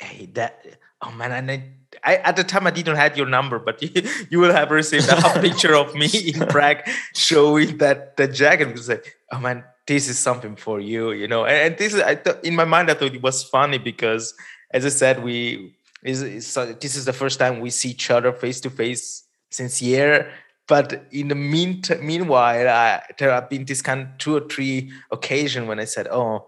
hey 0.00 0.26
that 0.26 0.64
oh 1.02 1.10
man 1.12 1.32
and 1.32 1.50
I, 1.50 1.64
I, 2.02 2.16
at 2.16 2.36
the 2.36 2.44
time 2.44 2.66
I 2.66 2.70
didn't 2.70 2.96
have 2.96 3.16
your 3.16 3.26
number, 3.26 3.58
but 3.58 3.82
you, 3.82 4.02
you 4.30 4.40
will 4.40 4.52
have 4.52 4.70
received 4.70 5.08
a 5.08 5.40
picture 5.40 5.74
of 5.74 5.94
me 5.94 6.08
in 6.08 6.46
Prague 6.46 6.78
showing 7.14 7.78
that 7.78 8.16
the 8.16 8.26
jacket. 8.26 8.66
Because 8.66 8.88
like, 8.88 9.14
oh 9.30 9.38
man, 9.38 9.64
this 9.86 10.08
is 10.08 10.18
something 10.18 10.56
for 10.56 10.80
you, 10.80 11.12
you 11.12 11.28
know. 11.28 11.44
And, 11.44 11.72
and 11.72 11.78
this 11.78 11.94
is 11.94 12.00
I 12.00 12.16
th- 12.16 12.38
in 12.42 12.56
my 12.56 12.64
mind 12.64 12.90
I 12.90 12.94
thought 12.94 13.14
it 13.14 13.22
was 13.22 13.44
funny 13.44 13.78
because, 13.78 14.34
as 14.70 14.84
I 14.84 14.88
said, 14.88 15.22
we 15.22 15.76
is, 16.02 16.22
is 16.22 16.56
uh, 16.56 16.74
this 16.80 16.96
is 16.96 17.04
the 17.04 17.12
first 17.12 17.38
time 17.38 17.60
we 17.60 17.70
see 17.70 17.90
each 17.90 18.10
other 18.10 18.32
face 18.32 18.60
to 18.62 18.70
face 18.70 19.24
since 19.50 19.80
year. 19.80 20.32
But 20.66 21.06
in 21.10 21.28
the 21.28 21.34
mean 21.34 21.82
meanwhile, 22.00 22.68
I, 22.68 23.02
there 23.18 23.30
have 23.30 23.50
been 23.50 23.64
this 23.64 23.82
kind 23.82 24.00
of 24.02 24.18
two 24.18 24.36
or 24.36 24.40
three 24.40 24.92
occasion 25.10 25.66
when 25.66 25.78
I 25.78 25.84
said, 25.84 26.08
"Oh, 26.10 26.46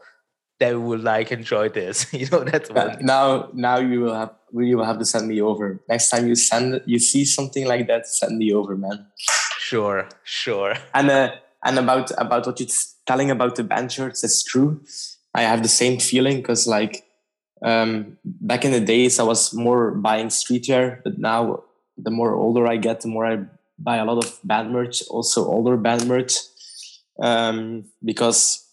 they 0.59 0.75
will 0.75 1.01
like 1.01 1.33
enjoy 1.33 1.69
this." 1.69 2.13
you 2.13 2.27
know, 2.29 2.45
that's 2.45 2.71
one. 2.71 2.97
Now, 3.01 3.51
now 3.53 3.79
you 3.79 4.01
will 4.01 4.15
have 4.15 4.35
you 4.55 4.79
will 4.79 4.87
have 4.87 4.99
to 4.99 5.05
send 5.05 5.29
me 5.29 5.41
over 5.43 5.83
next 5.89 6.09
time 6.09 6.27
you 6.27 6.35
send 6.35 6.81
you 6.87 6.99
see 6.99 7.25
something 7.25 7.67
like 7.67 7.87
that. 7.89 8.07
Send 8.07 8.39
me 8.39 8.53
over, 8.53 8.77
man. 8.77 9.07
Sure, 9.59 10.09
sure. 10.25 10.75
And 10.95 11.11
uh, 11.11 11.33
and 11.65 11.79
about 11.79 12.11
about 12.17 12.47
what 12.47 12.59
you're 12.59 12.69
telling 13.07 13.31
about 13.31 13.57
the 13.57 13.65
band 13.65 13.93
shirts, 13.93 14.25
it's 14.25 14.43
true. 14.43 14.81
I 15.35 15.43
have 15.43 15.63
the 15.63 15.69
same 15.69 15.99
feeling 15.99 16.39
because 16.39 16.67
like 16.67 17.05
um, 17.63 18.17
back 18.25 18.65
in 18.65 18.73
the 18.73 18.81
days, 18.81 19.19
I 19.19 19.25
was 19.25 19.53
more 19.53 19.91
buying 19.91 20.29
streetwear, 20.29 21.03
but 21.05 21.19
now 21.19 21.65
the 21.99 22.11
more 22.11 22.35
older 22.35 22.67
I 22.67 22.77
get, 22.77 23.01
the 23.01 23.09
more 23.09 23.27
I 23.27 23.45
buy 23.79 23.97
a 23.97 24.05
lot 24.05 24.25
of 24.25 24.39
band 24.45 24.73
merch, 24.73 25.03
also 25.09 25.47
older 25.47 25.77
band 25.77 26.07
merch, 26.07 26.35
um, 27.21 27.85
because 28.05 28.67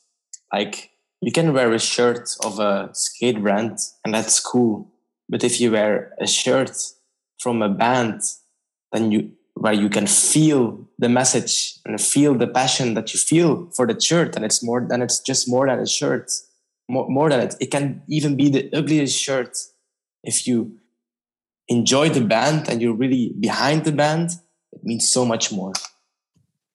like 0.52 0.92
you 1.22 1.32
can 1.32 1.54
wear 1.54 1.72
a 1.74 1.80
shirt 1.80 2.36
of 2.44 2.60
a 2.60 2.90
skate 2.94 3.42
brand 3.42 3.78
and 4.04 4.14
that's 4.14 4.40
cool, 4.40 4.92
but 5.30 5.44
if 5.44 5.60
you 5.60 5.72
wear 5.72 6.14
a 6.20 6.28
shirt 6.28 6.78
from 7.40 7.62
a 7.62 7.70
band 7.70 8.22
then 8.92 9.12
you 9.12 9.32
where 9.56 9.74
you 9.74 9.90
can 9.90 10.08
feel 10.08 10.88
the 10.98 11.10
message 11.10 11.80
and 11.86 12.00
feel 12.02 12.34
the 12.34 12.48
passion 12.48 12.96
that 12.96 13.14
you 13.14 13.20
feel 13.20 13.70
for 13.76 13.86
the 13.86 14.00
shirt 14.00 14.36
and 14.36 14.46
it's 14.46 14.64
more 14.64 14.86
than 14.90 15.02
it's 15.02 15.20
just 15.20 15.50
more 15.50 15.68
than 15.68 15.80
a 15.80 15.86
shirt 15.86 16.32
more, 16.90 17.08
more 17.10 17.30
than 17.30 17.40
it 17.40 17.56
it 17.60 17.70
can 17.72 18.02
even 18.08 18.36
be 18.36 18.50
the 18.50 18.70
ugliest 18.74 19.18
shirt 19.18 19.58
if 20.24 20.48
you 20.48 20.76
enjoy 21.68 22.10
the 22.10 22.22
band 22.22 22.70
and 22.70 22.82
you're 22.82 22.96
really 22.96 23.34
behind 23.40 23.84
the 23.84 23.92
band 23.92 24.32
it 24.76 24.84
means 24.84 25.10
so 25.10 25.26
much 25.26 25.52
more. 25.52 25.74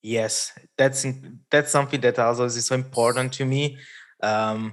Yes 0.02 0.52
that's 0.78 1.04
that's 1.50 1.70
something 1.70 2.00
that 2.00 2.18
also 2.18 2.44
is 2.44 2.64
so 2.64 2.74
important 2.74 3.32
to 3.34 3.44
me. 3.44 3.76
Um, 4.22 4.72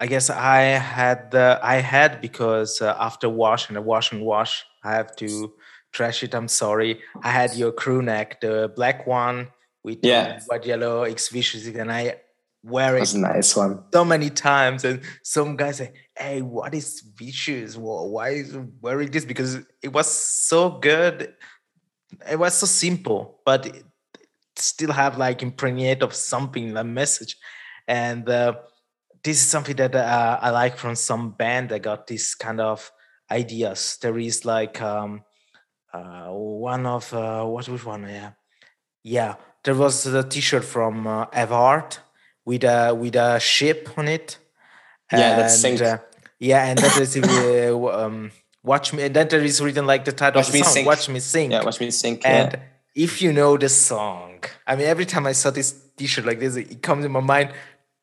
i 0.00 0.06
guess 0.06 0.28
i 0.28 0.60
had 0.96 1.32
i 1.34 1.76
had 1.76 2.20
because 2.20 2.82
uh, 2.82 2.96
after 2.98 3.28
wash 3.28 3.68
and 3.68 3.78
a 3.78 3.80
wash 3.80 4.10
and 4.12 4.20
wash 4.22 4.64
i 4.82 4.90
have 4.92 5.14
to 5.16 5.54
trash 5.92 6.24
it 6.24 6.34
i'm 6.34 6.48
sorry. 6.48 7.00
I 7.22 7.30
had 7.30 7.54
your 7.54 7.70
crew 7.72 8.02
neck 8.02 8.40
the 8.40 8.72
black 8.74 9.06
one 9.06 9.48
with 9.84 10.00
yeah. 10.02 10.40
white 10.48 10.66
yellow 10.66 11.04
x 11.04 11.28
vicious 11.28 11.66
and 11.68 11.90
i 11.90 12.16
wear 12.64 12.96
it 12.96 13.00
That's 13.00 13.14
a 13.14 13.18
nice 13.20 13.56
one. 13.56 13.84
so 13.92 14.04
many 14.04 14.30
times 14.30 14.84
and 14.84 15.00
some 15.22 15.56
guys 15.56 15.76
say 15.76 15.92
hey 16.18 16.42
what 16.42 16.74
is 16.74 17.00
vicious? 17.16 17.76
Why 17.76 18.30
is 18.30 18.56
wearing 18.80 19.10
this? 19.10 19.24
Because 19.24 19.58
it 19.82 19.92
was 19.92 20.08
so 20.10 20.70
good 20.70 21.34
it 22.30 22.38
was 22.38 22.54
so 22.54 22.66
simple 22.66 23.40
but 23.44 23.66
it 23.66 23.84
still 24.56 24.92
have 24.92 25.18
like 25.18 25.42
impregnate 25.42 26.02
of 26.02 26.14
something 26.14 26.76
a 26.76 26.84
message. 26.84 27.36
And 27.86 28.28
uh, 28.28 28.54
this 29.22 29.40
is 29.40 29.48
something 29.48 29.76
that 29.76 29.94
uh, 29.94 30.38
i 30.40 30.50
like 30.50 30.76
from 30.76 30.94
some 30.94 31.30
band 31.30 31.72
i 31.72 31.78
got 31.78 32.06
this 32.06 32.34
kind 32.34 32.60
of 32.60 32.90
ideas. 33.30 33.98
There 34.00 34.18
is 34.18 34.44
like 34.44 34.80
um, 34.82 35.22
uh, 35.92 36.28
one 36.28 36.86
of 36.86 37.12
uh, 37.12 37.44
what 37.44 37.68
which 37.68 37.84
one? 37.84 38.02
Yeah. 38.02 38.32
Yeah. 39.02 39.34
There 39.62 39.74
was 39.74 40.04
the 40.04 40.22
t-shirt 40.22 40.64
from 40.64 41.06
uh, 41.06 41.26
Evart 41.26 41.98
with 42.44 42.64
a 42.64 42.94
with 42.94 43.16
a 43.16 43.40
ship 43.40 43.88
on 43.96 44.08
it. 44.08 44.38
Yeah, 45.10 45.36
that's 45.36 45.64
and, 45.64 45.78
Sync. 45.78 45.80
uh, 45.80 45.98
yeah 46.38 46.66
and 46.66 46.78
that 46.78 46.98
is 46.98 47.16
uh, 47.16 47.88
um, 48.04 48.30
watch 48.64 48.92
me 48.94 49.02
and 49.04 49.14
then 49.16 49.28
there 49.28 49.44
is 49.50 49.60
written 49.60 49.86
like 49.86 50.04
the 50.04 50.12
title 50.12 50.38
Watch 50.40 50.48
of 50.48 50.52
the 50.54 50.58
Me 50.60 50.64
song 50.64 50.84
watch 50.86 51.08
me 51.08 51.20
sing 51.20 51.50
yeah 51.52 51.62
watch 51.62 51.78
me 51.80 51.90
sink 51.90 52.18
and 52.24 52.52
yeah. 52.52 52.60
if 53.06 53.20
you 53.22 53.30
know 53.32 53.56
the 53.64 53.68
song 53.68 54.42
i 54.66 54.74
mean 54.76 54.86
every 54.86 55.06
time 55.12 55.26
i 55.26 55.32
saw 55.32 55.50
this 55.50 55.68
t-shirt 55.96 56.24
like 56.24 56.40
this 56.40 56.56
it 56.56 56.82
comes 56.82 57.04
in 57.04 57.12
my 57.12 57.20
mind 57.34 57.48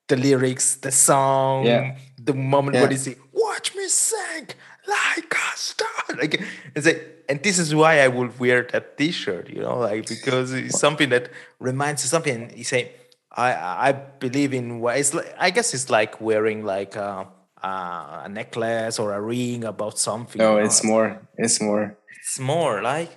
the 0.07 0.15
lyrics 0.15 0.75
the 0.85 0.91
song 0.91 1.65
Yeah. 1.65 1.95
the 2.29 2.33
moment 2.33 2.75
Yeah. 2.75 2.81
where 2.81 2.89
they 2.89 3.01
say 3.07 3.15
watch 3.33 3.75
me 3.75 3.87
sink 3.87 4.55
like 4.87 5.33
a 5.33 5.57
star 5.57 6.03
like 6.21 6.33
it's 6.75 6.85
like 6.85 7.01
and 7.29 7.41
this 7.43 7.57
is 7.59 7.73
why 7.73 7.93
i 8.05 8.07
would 8.07 8.31
wear 8.39 8.59
that 8.71 8.97
t-shirt 8.97 9.49
you 9.49 9.61
know 9.61 9.77
like 9.79 10.07
because 10.07 10.47
it's 10.53 10.79
something 10.79 11.09
that 11.09 11.29
reminds 11.59 12.03
you 12.03 12.09
something 12.15 12.51
you 12.55 12.63
say 12.63 12.91
i 13.31 13.49
i 13.87 13.91
believe 14.25 14.53
in 14.53 14.79
what 14.81 14.97
it's 14.97 15.13
like 15.13 15.33
i 15.39 15.49
guess 15.49 15.73
it's 15.73 15.89
like 15.89 16.19
wearing 16.21 16.59
like 16.75 16.93
uh, 16.97 17.23
a, 17.63 18.23
a 18.25 18.29
necklace 18.29 18.99
or 18.99 19.13
a 19.13 19.21
ring 19.21 19.63
about 19.63 19.97
something 19.97 20.39
no 20.39 20.57
it's 20.57 20.83
more 20.83 21.19
it's 21.37 21.61
more. 21.61 21.97
it's 22.19 22.39
more 22.39 22.81
like 22.81 23.11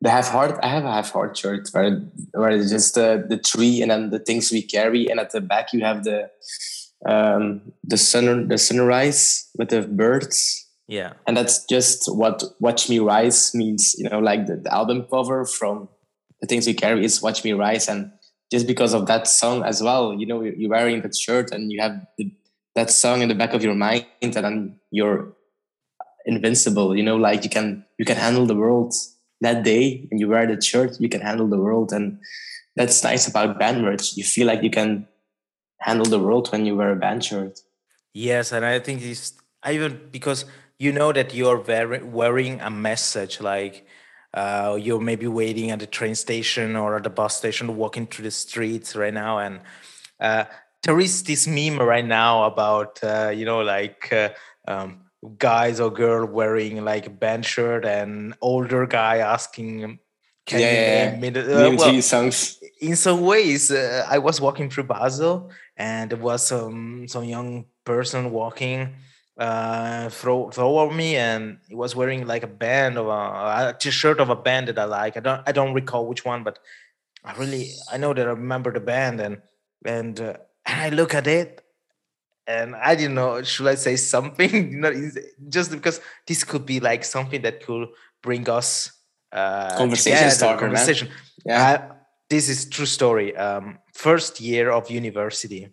the 0.00 0.10
half 0.10 0.28
heart 0.28 0.58
i 0.62 0.68
have 0.68 0.84
a 0.84 0.92
half 0.92 1.10
heart 1.10 1.36
shirt 1.36 1.68
where 1.72 2.00
where 2.32 2.50
it's 2.50 2.70
just 2.70 2.94
the 2.94 3.24
the 3.28 3.36
tree 3.36 3.82
and 3.82 3.90
then 3.90 4.10
the 4.10 4.18
things 4.18 4.50
we 4.50 4.62
carry 4.62 5.08
and 5.10 5.20
at 5.20 5.30
the 5.30 5.40
back 5.40 5.72
you 5.72 5.84
have 5.84 6.04
the 6.04 6.30
um 7.06 7.72
the 7.84 7.96
sun 7.96 8.48
the 8.48 8.58
sunrise 8.58 9.48
with 9.56 9.70
the 9.70 9.82
birds. 9.82 10.66
Yeah. 10.86 11.12
And 11.26 11.36
that's 11.36 11.64
just 11.66 12.12
what 12.12 12.42
watch 12.58 12.88
me 12.90 12.98
rise 12.98 13.54
means 13.54 13.94
you 13.96 14.08
know 14.08 14.18
like 14.18 14.46
the, 14.46 14.56
the 14.56 14.74
album 14.74 15.06
cover 15.10 15.44
from 15.44 15.88
the 16.40 16.46
things 16.46 16.66
we 16.66 16.74
carry 16.74 17.04
is 17.04 17.22
watch 17.22 17.44
me 17.44 17.52
rise. 17.52 17.88
And 17.88 18.12
just 18.50 18.66
because 18.66 18.92
of 18.92 19.06
that 19.06 19.28
song 19.28 19.62
as 19.62 19.82
well 19.82 20.12
you 20.12 20.26
know 20.26 20.42
you're 20.42 20.70
wearing 20.70 21.00
that 21.02 21.16
shirt 21.16 21.52
and 21.52 21.70
you 21.72 21.80
have 21.80 22.04
the, 22.18 22.32
that 22.74 22.90
song 22.90 23.22
in 23.22 23.28
the 23.28 23.34
back 23.34 23.52
of 23.52 23.62
your 23.62 23.74
mind 23.74 24.06
and 24.22 24.32
then 24.32 24.76
you're 24.90 25.32
invincible 26.26 26.96
you 26.96 27.02
know 27.02 27.16
like 27.16 27.44
you 27.44 27.50
can 27.50 27.84
you 27.98 28.04
can 28.04 28.16
handle 28.16 28.46
the 28.46 28.54
world 28.54 28.94
that 29.40 29.62
day 29.62 30.06
and 30.10 30.20
you 30.20 30.28
wear 30.28 30.46
the 30.46 30.60
shirt 30.60 31.00
you 31.00 31.08
can 31.08 31.20
handle 31.20 31.48
the 31.48 31.56
world. 31.56 31.92
And 31.92 32.20
that's 32.76 33.02
nice 33.02 33.26
about 33.26 33.58
band 33.58 33.82
merch 33.82 34.16
you 34.16 34.24
feel 34.24 34.46
like 34.46 34.62
you 34.62 34.70
can 34.70 35.06
handle 35.78 36.06
the 36.06 36.18
world 36.18 36.50
when 36.52 36.66
you 36.66 36.76
wear 36.76 36.92
a 36.92 36.96
band 36.96 37.24
shirt. 37.24 37.60
Yes, 38.12 38.52
and 38.52 38.64
I 38.64 38.78
think 38.80 39.02
it's 39.02 39.34
even 39.68 40.08
because 40.10 40.44
you 40.78 40.92
know 40.92 41.12
that 41.12 41.34
you're 41.34 41.62
wearing 42.04 42.60
a 42.60 42.70
message 42.70 43.40
like 43.40 43.86
uh, 44.34 44.78
you're 44.80 45.00
maybe 45.00 45.26
waiting 45.26 45.70
at 45.70 45.80
the 45.80 45.86
train 45.86 46.14
station 46.14 46.76
or 46.76 46.96
at 46.96 47.04
the 47.04 47.10
bus 47.10 47.36
station, 47.36 47.76
walking 47.76 48.06
through 48.06 48.24
the 48.24 48.30
streets 48.30 48.94
right 48.94 49.14
now, 49.14 49.38
and 49.38 49.60
uh, 50.18 50.44
there 50.82 50.98
is 51.00 51.22
this 51.24 51.46
meme 51.46 51.78
right 51.78 52.06
now 52.06 52.44
about 52.44 53.02
uh, 53.02 53.32
you 53.34 53.44
know 53.44 53.60
like 53.60 54.12
uh, 54.12 54.30
um, 54.66 55.02
guys 55.38 55.80
or 55.80 55.90
girl 55.90 56.26
wearing 56.26 56.84
like 56.84 57.06
a 57.06 57.10
band 57.10 57.44
shirt 57.44 57.84
and 57.84 58.34
older 58.40 58.86
guy 58.86 59.18
asking, 59.18 59.98
"Can 60.46 60.60
yeah, 60.60 61.10
you 61.14 61.20
name 61.20 61.34
yeah. 61.34 61.42
Uh, 61.42 61.76
well, 61.76 62.02
songs 62.02 62.60
in 62.80 62.96
some 62.96 63.20
ways 63.20 63.70
uh, 63.70 64.06
i 64.08 64.18
was 64.18 64.40
walking 64.40 64.68
through 64.70 64.84
basel 64.84 65.50
and 65.76 66.10
there 66.10 66.18
was 66.18 66.46
some 66.46 67.06
some 67.06 67.24
young 67.24 67.66
person 67.84 68.30
walking 68.30 68.94
uh 69.38 70.08
throw 70.08 70.50
toward 70.50 70.94
me 70.94 71.16
and 71.16 71.58
he 71.68 71.74
was 71.74 71.94
wearing 71.94 72.26
like 72.26 72.42
a 72.42 72.46
band 72.46 72.98
of 72.98 73.06
a, 73.06 73.10
a 73.10 73.76
t-shirt 73.78 74.18
of 74.18 74.30
a 74.30 74.36
band 74.36 74.68
that 74.68 74.78
i 74.78 74.84
like 74.84 75.16
i 75.16 75.20
don't 75.20 75.42
i 75.46 75.52
don't 75.52 75.74
recall 75.74 76.06
which 76.06 76.24
one 76.24 76.42
but 76.42 76.58
i 77.24 77.32
really 77.36 77.70
i 77.92 77.96
know 77.96 78.12
that 78.12 78.26
i 78.26 78.30
remember 78.30 78.72
the 78.72 78.80
band 78.80 79.20
and 79.20 79.40
and 79.84 80.20
uh, 80.20 80.34
and 80.66 80.80
i 80.80 80.88
look 80.88 81.14
at 81.14 81.26
it 81.26 81.62
and 82.46 82.74
i 82.76 82.94
didn't 82.94 83.14
know 83.14 83.42
should 83.42 83.66
i 83.66 83.74
say 83.74 83.96
something 83.96 84.72
you 84.72 84.78
know 84.78 84.92
just 85.48 85.70
because 85.70 86.00
this 86.26 86.44
could 86.44 86.66
be 86.66 86.80
like 86.80 87.04
something 87.04 87.42
that 87.42 87.64
could 87.64 87.88
bring 88.22 88.48
us 88.48 88.92
uh 89.32 89.76
Conversation 89.76 90.18
together, 90.18 90.34
starter, 90.34 90.66
man. 90.66 90.74
conversation 90.74 91.08
yeah 91.44 91.70
uh, 91.70 91.94
this 92.30 92.48
is 92.48 92.68
true 92.68 92.86
story. 92.86 93.36
Um, 93.36 93.80
first 93.92 94.40
year 94.40 94.70
of 94.70 94.88
university. 94.88 95.68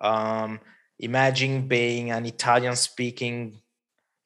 Um, 0.00 0.60
imagine 1.00 1.66
being 1.66 2.12
an 2.12 2.24
Italian-speaking 2.24 3.60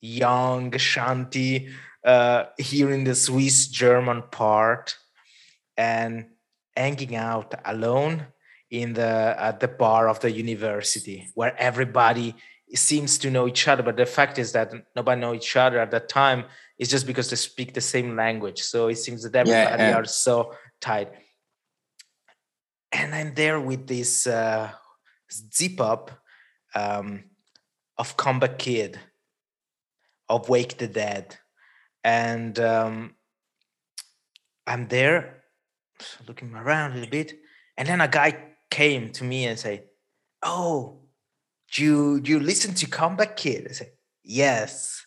young 0.03 0.71
Shanti 0.73 1.73
uh, 2.05 2.45
here 2.59 2.93
in 2.93 3.05
the 3.05 3.15
Swiss 3.15 3.69
German 3.69 4.25
part, 4.31 4.97
and 5.77 6.27
hanging 6.77 7.17
out 7.17 7.55
alone 7.65 8.27
in 8.83 8.95
the 8.95 9.37
at 9.39 9.61
the 9.61 9.69
bar 9.69 10.09
of 10.09 10.21
the 10.21 10.31
university, 10.31 11.29
where 11.35 11.55
everybody 11.59 12.35
seems 12.75 13.19
to 13.19 13.31
know 13.31 13.47
each 13.47 13.69
other. 13.69 13.83
But 13.83 13.97
the 13.97 14.07
fact 14.07 14.39
is 14.39 14.53
that 14.53 14.73
nobody 14.97 15.21
know 15.21 15.35
each 15.35 15.57
other 15.57 15.79
at 15.79 15.91
that 15.91 16.09
time. 16.09 16.45
It's 16.79 16.91
just 16.91 17.07
because 17.07 17.31
they 17.31 17.37
speak 17.37 17.73
the 17.75 17.81
same 17.81 18.17
language. 18.17 18.61
So 18.63 18.89
it 18.89 18.97
seems 18.97 19.23
that 19.23 19.35
everybody 19.37 19.83
yeah. 19.83 19.97
are 19.97 20.05
so 20.05 20.55
tight 20.81 21.13
and 22.95 23.15
I'm 23.15 23.35
there 23.35 23.61
with 23.61 23.87
this 23.87 24.27
uh, 24.27 24.71
zip 25.53 25.81
up 25.81 26.13
um, 26.75 27.25
of 27.99 28.17
Combat 28.17 28.59
Kid, 28.59 28.99
of 30.29 30.49
Wake 30.49 30.79
the 30.79 30.87
Dead, 30.87 31.37
and 32.05 32.59
um, 32.61 33.17
I'm 34.67 34.89
there 34.89 35.43
looking 36.29 36.55
around 36.55 36.93
a 36.93 36.95
little 36.95 37.11
bit, 37.11 37.35
and 37.77 37.89
then 37.89 38.01
a 38.01 38.09
guy 38.09 38.54
came 38.75 39.05
to 39.13 39.23
me 39.25 39.47
and 39.49 39.59
said, 39.59 39.81
"Oh, 40.43 41.01
you 41.79 42.21
you 42.29 42.41
listen 42.41 42.75
to 42.81 42.87
Combat 43.01 43.37
Kid?" 43.37 43.67
I 43.71 43.73
said, 43.73 43.93
"Yes." 44.23 45.07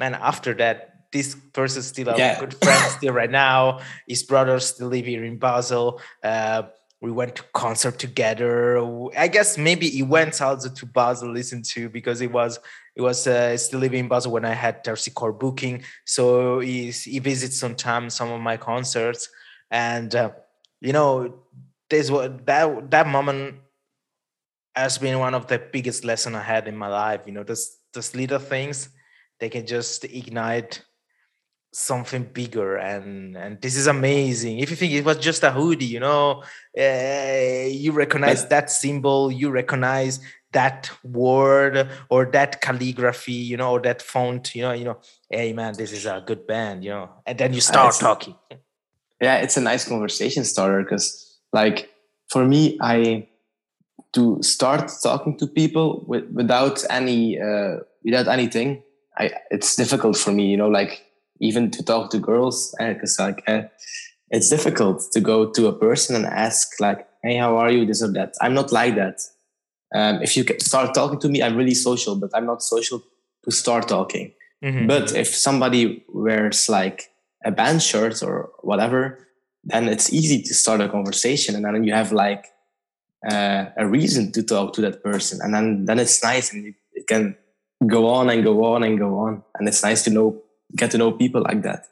Man, 0.00 0.14
after 0.14 0.54
that, 0.62 0.76
this 1.12 1.34
person 1.52 1.82
still 1.82 2.08
a 2.08 2.16
Yeah. 2.16 2.38
good 2.40 2.54
friend 2.62 2.82
still 2.98 3.14
right 3.20 3.30
now. 3.30 3.80
His 4.06 4.22
brothers 4.30 4.64
still 4.66 4.88
live 4.88 5.06
here 5.06 5.24
in 5.24 5.38
Basel. 5.38 6.00
Uh, 6.22 6.62
we 7.00 7.10
went 7.10 7.32
to 7.36 7.42
concert 7.54 7.96
together. 7.98 8.78
I 9.24 9.28
guess 9.36 9.56
maybe 9.58 9.86
he 9.98 10.02
went 10.02 10.40
also 10.42 10.68
to 10.68 10.86
Basel 10.86 11.32
listen 11.32 11.62
to 11.74 11.88
because 11.98 12.18
it 12.26 12.32
was 12.32 12.58
it 12.96 13.02
was 13.02 13.26
uh, 13.26 13.56
still 13.56 13.80
living 13.80 14.00
in 14.04 14.08
Basel 14.08 14.32
when 14.32 14.44
I 14.44 14.54
had 14.54 14.84
Tersicore 14.84 15.36
booking. 15.38 15.84
So 16.04 16.24
he's, 16.60 17.04
he 17.04 17.18
visits 17.20 17.56
sometimes 17.58 18.14
some 18.14 18.30
of 18.36 18.40
my 18.40 18.56
concerts, 18.56 19.28
and 19.70 20.10
uh, 20.14 20.30
you 20.80 20.92
know, 20.92 21.10
there's 21.90 22.10
what 22.10 22.46
that 22.46 22.90
that 22.90 23.06
moment 23.06 23.56
has 24.74 24.98
been 24.98 25.18
one 25.18 25.34
of 25.34 25.46
the 25.46 25.58
biggest 25.58 26.04
lesson 26.04 26.34
I 26.34 26.42
had 26.42 26.68
in 26.68 26.76
my 26.76 26.88
life. 26.88 27.22
You 27.26 27.32
know, 27.32 27.44
those 27.44 27.76
those 27.92 28.14
little 28.14 28.38
things 28.38 28.90
they 29.40 29.48
can 29.48 29.66
just 29.66 30.04
ignite 30.04 30.82
something 31.72 32.24
bigger 32.32 32.76
and 32.76 33.36
and 33.36 33.60
this 33.60 33.76
is 33.76 33.86
amazing 33.86 34.58
if 34.58 34.70
you 34.70 34.76
think 34.76 34.90
it 34.92 35.04
was 35.04 35.18
just 35.18 35.42
a 35.42 35.50
hoodie 35.50 35.84
you 35.84 36.00
know 36.00 36.42
uh, 36.78 37.68
you 37.68 37.92
recognize 37.92 38.40
but, 38.42 38.50
that 38.50 38.70
symbol 38.70 39.30
you 39.30 39.50
recognize 39.50 40.18
that 40.52 40.90
word 41.04 41.86
or 42.08 42.24
that 42.24 42.62
calligraphy 42.62 43.32
you 43.32 43.54
know 43.54 43.72
or 43.72 43.80
that 43.80 44.00
font 44.00 44.54
you 44.54 44.62
know 44.62 44.72
you 44.72 44.84
know 44.84 44.96
hey 45.28 45.52
man 45.52 45.74
this 45.76 45.92
is 45.92 46.06
a 46.06 46.22
good 46.26 46.46
band 46.46 46.82
you 46.82 46.90
know 46.90 47.10
and 47.26 47.36
then 47.36 47.52
you 47.52 47.60
start 47.60 47.94
uh, 47.94 47.98
talking 47.98 48.34
yeah 49.20 49.36
it's 49.36 49.58
a 49.58 49.60
nice 49.60 49.86
conversation 49.86 50.44
starter 50.44 50.82
because 50.82 51.27
like 51.52 51.90
for 52.30 52.44
me 52.44 52.78
i 52.80 53.26
to 54.12 54.42
start 54.42 54.90
talking 55.02 55.36
to 55.38 55.46
people 55.46 56.04
with, 56.06 56.24
without 56.32 56.84
any 56.90 57.38
uh, 57.40 57.78
without 58.04 58.28
anything. 58.28 58.82
I, 59.16 59.30
it's 59.50 59.74
difficult 59.74 60.16
for 60.16 60.30
me 60.30 60.46
you 60.46 60.56
know 60.56 60.68
like 60.68 61.04
even 61.40 61.70
to 61.72 61.82
talk 61.82 62.10
to 62.10 62.18
girls 62.18 62.74
because 62.78 63.18
uh, 63.18 63.24
like 63.24 63.42
uh, 63.48 63.62
it's 64.30 64.48
difficult 64.48 65.02
to 65.12 65.20
go 65.20 65.50
to 65.50 65.66
a 65.66 65.72
person 65.72 66.14
and 66.14 66.24
ask 66.24 66.80
like 66.80 67.06
hey 67.22 67.36
how 67.36 67.56
are 67.56 67.70
you? 67.70 67.84
This 67.84 68.02
or 68.02 68.12
that. 68.12 68.34
I'm 68.40 68.54
not 68.54 68.72
like 68.72 68.94
that. 68.94 69.20
Um, 69.94 70.22
if 70.22 70.36
you 70.36 70.44
start 70.60 70.94
talking 70.94 71.18
to 71.20 71.30
me 71.30 71.42
i'm 71.42 71.56
really 71.56 71.72
social 71.72 72.14
but 72.14 72.28
i'm 72.34 72.44
not 72.44 72.62
social 72.62 73.02
to 73.44 73.50
start 73.50 73.88
talking. 73.88 74.34
Mm-hmm. 74.62 74.88
but 74.88 75.14
if 75.14 75.28
somebody 75.28 76.04
wears 76.08 76.68
like 76.68 77.10
a 77.44 77.52
band 77.52 77.80
shirt 77.80 78.22
or 78.24 78.50
whatever 78.60 79.27
then 79.68 79.88
it's 79.88 80.12
easy 80.12 80.42
to 80.42 80.54
start 80.54 80.80
a 80.80 80.88
conversation 80.88 81.54
and 81.54 81.64
then 81.64 81.84
you 81.84 81.92
have 81.92 82.12
like 82.12 82.46
uh, 83.30 83.66
a 83.76 83.86
reason 83.86 84.32
to 84.32 84.42
talk 84.42 84.72
to 84.74 84.80
that 84.80 85.02
person 85.02 85.40
and 85.42 85.54
then 85.54 85.84
then 85.84 85.98
it's 85.98 86.22
nice 86.22 86.52
and 86.52 86.66
it, 86.66 86.74
it 86.94 87.06
can 87.06 87.36
go 87.86 88.08
on 88.08 88.30
and 88.30 88.44
go 88.44 88.64
on 88.64 88.82
and 88.82 88.98
go 88.98 89.18
on 89.18 89.42
and 89.56 89.68
it's 89.68 89.82
nice 89.82 90.02
to 90.04 90.10
know 90.10 90.42
get 90.76 90.90
to 90.90 90.98
know 90.98 91.12
people 91.12 91.42
like 91.42 91.62
that. 91.62 91.86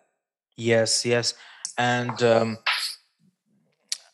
Yes 0.57 1.05
yes 1.05 1.35
and 1.79 2.23
um, 2.23 2.59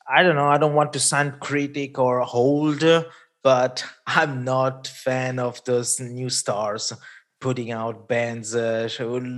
i 0.09 0.23
don't 0.23 0.37
know 0.37 0.49
i 0.49 0.59
don't 0.59 0.75
want 0.75 0.93
to 0.93 0.99
sound 0.99 1.39
critic 1.41 1.99
or 1.99 2.21
hold 2.21 2.83
but 3.43 3.85
i'm 4.07 4.45
not 4.45 4.87
fan 4.87 5.39
of 5.39 5.63
those 5.65 6.01
new 6.01 6.29
stars 6.29 6.93
putting 7.43 7.73
out 7.73 8.09
bands 8.09 8.55
uh, 8.55 8.89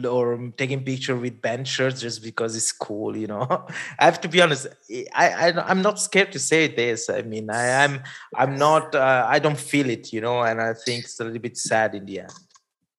or 0.08 0.52
taking 0.58 0.84
picture 0.84 1.16
with 1.16 1.40
band 1.40 1.66
shirts 1.66 2.02
just 2.02 2.22
because 2.22 2.54
it's 2.54 2.70
cool 2.70 3.16
you 3.16 3.26
know? 3.26 3.48
I 3.98 4.04
have 4.04 4.20
to 4.20 4.28
be 4.28 4.40
honest 4.42 4.66
i, 5.14 5.26
I 5.48 5.70
am 5.70 5.80
not 5.80 5.98
scared 5.98 6.30
to 6.32 6.38
say 6.38 6.68
this 6.68 7.08
i 7.08 7.22
mean 7.22 7.48
i 7.50 7.64
am 7.84 8.02
i'm, 8.36 8.56
not 8.56 8.94
uh, 8.94 9.26
i 9.28 9.38
don't 9.38 9.58
feel 9.58 9.88
it 9.88 10.12
you 10.12 10.20
know 10.20 10.42
and 10.42 10.60
i 10.60 10.74
think 10.74 11.04
it's 11.04 11.18
a 11.18 11.24
little 11.24 11.40
bit 11.40 11.56
sad 11.56 11.94
in 11.94 12.04
the 12.04 12.20
end. 12.20 12.32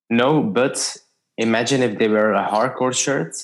No 0.09 0.41
but 0.41 0.97
imagine 1.37 1.83
if 1.83 1.99
they 1.99 2.07
wear 2.07 2.33
a 2.33 2.47
hardcore 2.53 2.97
shirt 3.03 3.35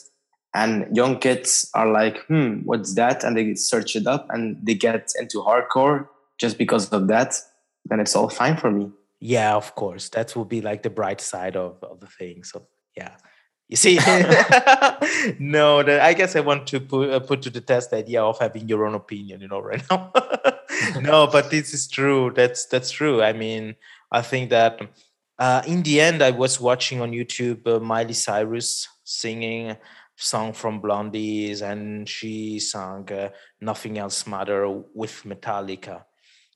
and 0.55 0.74
young 0.95 1.20
kids 1.20 1.70
are 1.76 1.89
like 1.91 2.26
hmm 2.26 2.53
what's 2.70 2.95
that? 2.95 3.24
and 3.24 3.38
they 3.38 3.53
search 3.53 3.95
it 3.95 4.07
up 4.07 4.26
and 4.32 4.57
they 4.64 4.74
get 4.74 5.12
into 5.20 5.38
hardcore 5.49 6.07
just 6.39 6.57
because 6.57 6.89
of 6.89 7.07
that 7.07 7.36
then 7.86 7.99
it's 7.99 8.16
all 8.16 8.30
fine 8.30 8.57
for 8.57 8.72
me 8.72 8.91
yeah 9.22 9.56
of 9.56 9.74
course. 9.76 10.10
That 10.10 10.36
will 10.36 10.46
be 10.46 10.62
like 10.62 10.84
the 10.84 10.90
bright 10.90 11.22
side 11.22 11.56
of, 11.56 11.82
of 11.84 12.02
the 12.02 12.08
thing 12.08 12.44
so 12.44 12.68
yeah. 12.98 13.16
You 13.70 13.78
see? 13.78 13.98
No 15.40 15.84
the, 15.84 16.04
i 16.04 16.14
guess 16.14 16.36
i 16.36 16.42
want 16.42 16.68
to 16.68 16.80
put, 16.82 17.10
uh, 17.10 17.20
put 17.20 17.42
to 17.44 17.50
the 17.50 17.62
test 17.62 17.92
the 17.92 17.98
idea 17.98 18.22
of 18.22 18.40
having 18.40 18.68
your 18.68 18.86
own 18.86 18.96
opinion 18.96 19.40
you 19.40 19.48
know 19.48 19.62
right 19.62 19.84
now. 19.90 20.12
No 21.00 21.28
but 21.32 21.52
this 21.52 21.74
is 21.74 21.88
true. 21.88 22.32
That's 22.36 22.66
that's 22.66 22.92
true. 22.92 23.22
I 23.22 23.34
mean 23.34 23.76
i 24.12 24.22
think 24.22 24.50
that 24.50 24.82
uh, 25.42 25.64
in 25.66 25.82
the 25.82 26.00
end, 26.00 26.22
I 26.22 26.30
was 26.30 26.62
watching 26.62 27.02
on 27.02 27.14
YouTube 27.14 27.66
uh, 27.66 27.80
Miley 27.80 28.14
Cyrus 28.14 28.88
singing 29.04 29.76
song 30.16 30.54
from 30.54 30.80
Blondies, 30.80 31.64
and 31.64 32.08
she 32.08 32.60
sang 32.60 33.12
uh, 33.12 33.30
"Nothing 33.60 33.98
Else 33.98 34.28
Matter" 34.28 34.70
with 34.94 35.24
Metallica. 35.26 36.04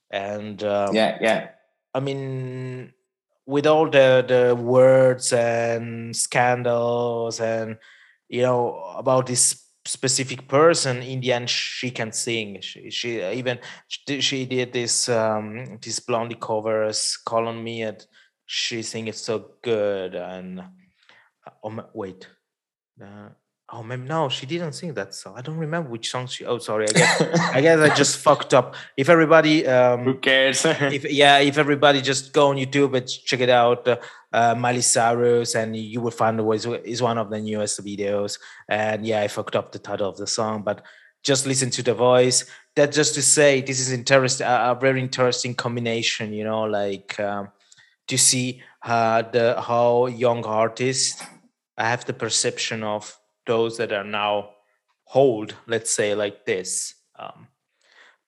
And 0.08 0.62
um, 0.62 0.94
yeah, 0.94 1.18
yeah. 1.20 1.48
I 1.96 2.00
mean, 2.00 2.92
with 3.46 3.66
all 3.66 3.88
the 3.88 4.22
the 4.28 4.54
words 4.54 5.32
and 5.32 6.14
scandals, 6.14 7.40
and 7.40 7.78
you 8.28 8.42
know 8.42 8.76
about 8.98 9.26
this 9.26 9.64
specific 9.86 10.46
person 10.46 11.00
in 11.00 11.20
the 11.20 11.32
end 11.32 11.48
she 11.48 11.90
can 11.90 12.12
sing. 12.12 12.60
She, 12.60 12.90
she 12.90 13.24
even 13.24 13.60
she 13.88 14.44
did 14.44 14.72
this 14.72 15.08
um 15.08 15.78
this 15.80 16.00
blondie 16.00 16.36
covers 16.40 17.16
call 17.24 17.48
on 17.48 17.64
me 17.64 17.82
and 17.82 18.04
she 18.44 18.82
sing 18.82 19.08
it 19.08 19.16
so 19.16 19.52
good 19.62 20.14
and 20.14 20.62
oh 21.64 21.84
wait 21.94 22.28
uh, 23.02 23.30
oh 23.70 23.82
maybe 23.82 24.02
no 24.02 24.28
she 24.28 24.46
didn't 24.46 24.72
sing 24.72 24.94
that 24.94 25.12
song 25.12 25.34
i 25.36 25.40
don't 25.40 25.58
remember 25.58 25.90
which 25.90 26.08
song 26.08 26.26
she 26.26 26.44
oh 26.44 26.58
sorry 26.58 26.86
i 26.88 26.92
guess 26.92 27.22
i 27.52 27.60
guess 27.60 27.78
i 27.80 27.94
just 27.94 28.16
fucked 28.26 28.54
up 28.54 28.76
if 28.96 29.08
everybody 29.08 29.66
um 29.66 30.04
who 30.04 30.14
cares 30.14 30.64
if 30.64 31.04
yeah 31.10 31.38
if 31.38 31.58
everybody 31.58 32.00
just 32.00 32.32
go 32.32 32.50
on 32.50 32.56
youtube 32.56 32.96
and 32.96 33.08
check 33.08 33.40
it 33.40 33.50
out 33.50 33.86
uh, 33.88 33.96
uh, 34.36 34.54
Miley 34.54 34.82
Cyrus, 34.82 35.54
and 35.54 35.74
you 35.74 36.00
will 36.02 36.10
find 36.10 36.38
it 36.38 36.42
was 36.42 36.66
is 36.66 37.00
one 37.00 37.16
of 37.16 37.30
the 37.30 37.40
newest 37.40 37.82
videos. 37.82 38.38
And 38.68 39.06
yeah, 39.06 39.22
I 39.22 39.28
fucked 39.28 39.56
up 39.56 39.72
the 39.72 39.78
title 39.78 40.10
of 40.10 40.18
the 40.18 40.26
song, 40.26 40.62
but 40.62 40.82
just 41.22 41.46
listen 41.46 41.70
to 41.70 41.82
the 41.82 41.94
voice. 41.94 42.44
That 42.74 42.92
just 42.92 43.14
to 43.14 43.22
say, 43.22 43.62
this 43.62 43.80
is 43.80 43.92
interesting, 43.92 44.46
a, 44.46 44.72
a 44.72 44.78
very 44.78 45.00
interesting 45.00 45.54
combination. 45.54 46.34
You 46.34 46.44
know, 46.44 46.64
like 46.64 47.18
um, 47.18 47.48
to 48.08 48.18
see 48.18 48.62
uh, 48.82 49.22
the 49.22 49.58
how 49.60 50.06
young 50.06 50.44
artists 50.44 51.22
I 51.78 51.88
have 51.88 52.04
the 52.04 52.12
perception 52.12 52.82
of 52.82 53.16
those 53.46 53.78
that 53.78 53.92
are 53.92 54.04
now 54.04 54.50
hold, 55.04 55.54
let's 55.66 55.92
say 55.92 56.14
like 56.14 56.44
this. 56.44 56.94
Um, 57.18 57.48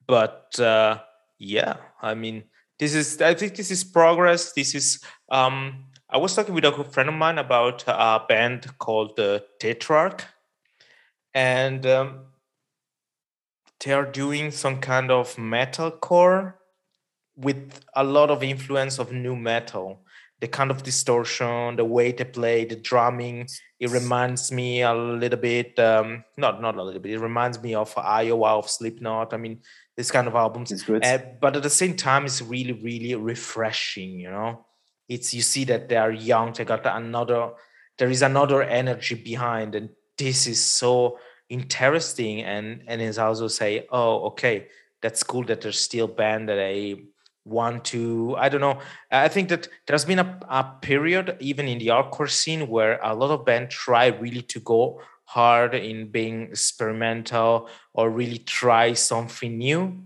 but 0.06 0.58
uh, 0.58 1.00
yeah, 1.38 1.76
I 2.00 2.14
mean, 2.14 2.44
this 2.78 2.94
is 2.94 3.20
I 3.20 3.34
think 3.34 3.56
this 3.56 3.70
is 3.70 3.84
progress. 3.84 4.52
This 4.52 4.74
is 4.74 5.02
um, 5.30 5.84
I 6.08 6.16
was 6.16 6.34
talking 6.34 6.54
with 6.54 6.64
a 6.64 6.84
friend 6.84 7.08
of 7.08 7.14
mine 7.14 7.38
about 7.38 7.84
a 7.86 8.24
band 8.26 8.78
called 8.78 9.16
the 9.16 9.44
Tetrarch, 9.60 10.24
and 11.34 11.84
um, 11.86 12.20
they 13.84 13.92
are 13.92 14.06
doing 14.06 14.50
some 14.50 14.80
kind 14.80 15.10
of 15.10 15.34
metalcore 15.36 16.54
with 17.36 17.80
a 17.94 18.02
lot 18.02 18.30
of 18.30 18.42
influence 18.42 18.98
of 18.98 19.12
nu 19.12 19.36
metal 19.36 20.00
the 20.40 20.48
kind 20.48 20.70
of 20.70 20.82
distortion 20.82 21.76
the 21.76 21.84
way 21.84 22.12
they 22.12 22.24
play 22.24 22.64
the 22.64 22.76
drumming 22.76 23.46
it 23.80 23.90
reminds 23.90 24.52
me 24.52 24.82
a 24.82 24.94
little 24.94 25.38
bit 25.38 25.78
um 25.78 26.24
not 26.36 26.60
not 26.60 26.76
a 26.76 26.82
little 26.82 27.00
bit 27.00 27.12
it 27.12 27.18
reminds 27.18 27.60
me 27.62 27.74
of 27.74 27.92
iowa 27.96 28.58
of 28.58 28.70
slipknot 28.70 29.34
i 29.34 29.36
mean 29.36 29.60
this 29.98 30.12
kind 30.12 30.28
of 30.28 30.36
albums. 30.36 30.88
Uh, 30.88 31.18
but 31.40 31.56
at 31.56 31.62
the 31.64 31.68
same 31.68 31.96
time 31.96 32.24
it's 32.24 32.40
really 32.40 32.72
really 32.72 33.16
refreshing 33.16 34.20
you 34.20 34.30
know? 34.30 34.64
It's 35.08 35.34
you 35.34 35.42
see 35.42 35.64
that 35.64 35.88
they 35.88 35.96
are 35.96 36.12
young 36.12 36.52
they 36.52 36.64
got 36.64 36.86
another 36.86 37.50
there 37.98 38.08
is 38.08 38.22
another 38.22 38.62
energy 38.62 39.16
behind 39.16 39.74
and 39.74 39.88
this 40.16 40.46
is 40.46 40.62
so 40.62 41.18
interesting 41.48 42.42
and 42.42 42.84
and 42.86 43.02
is 43.02 43.18
also 43.18 43.48
say 43.48 43.86
oh 43.90 44.26
okay 44.26 44.68
that's 45.02 45.22
cool 45.24 45.44
that 45.44 45.62
there's 45.62 45.80
still 45.80 46.06
band 46.06 46.48
that 46.48 46.60
i 46.60 46.94
want 47.48 47.84
to 47.84 48.34
i 48.38 48.48
don't 48.48 48.60
know. 48.60 48.78
I 49.10 49.28
think 49.28 49.48
that 49.48 49.68
there's 49.86 50.04
been 50.04 50.18
a, 50.18 50.38
a 50.48 50.64
period 50.82 51.36
even 51.40 51.66
in 51.66 51.78
the 51.78 51.88
hardcore 51.88 52.30
scene 52.30 52.68
where 52.68 53.00
a 53.02 53.14
lot 53.14 53.30
of 53.30 53.44
bands 53.44 53.74
try 53.74 54.06
really 54.06 54.42
to 54.42 54.60
go 54.60 55.00
hard 55.24 55.74
in 55.74 56.10
being 56.10 56.42
experimental 56.42 57.68
or 57.94 58.10
really 58.10 58.38
try 58.38 58.94
something 58.94 59.58
new. 59.58 60.02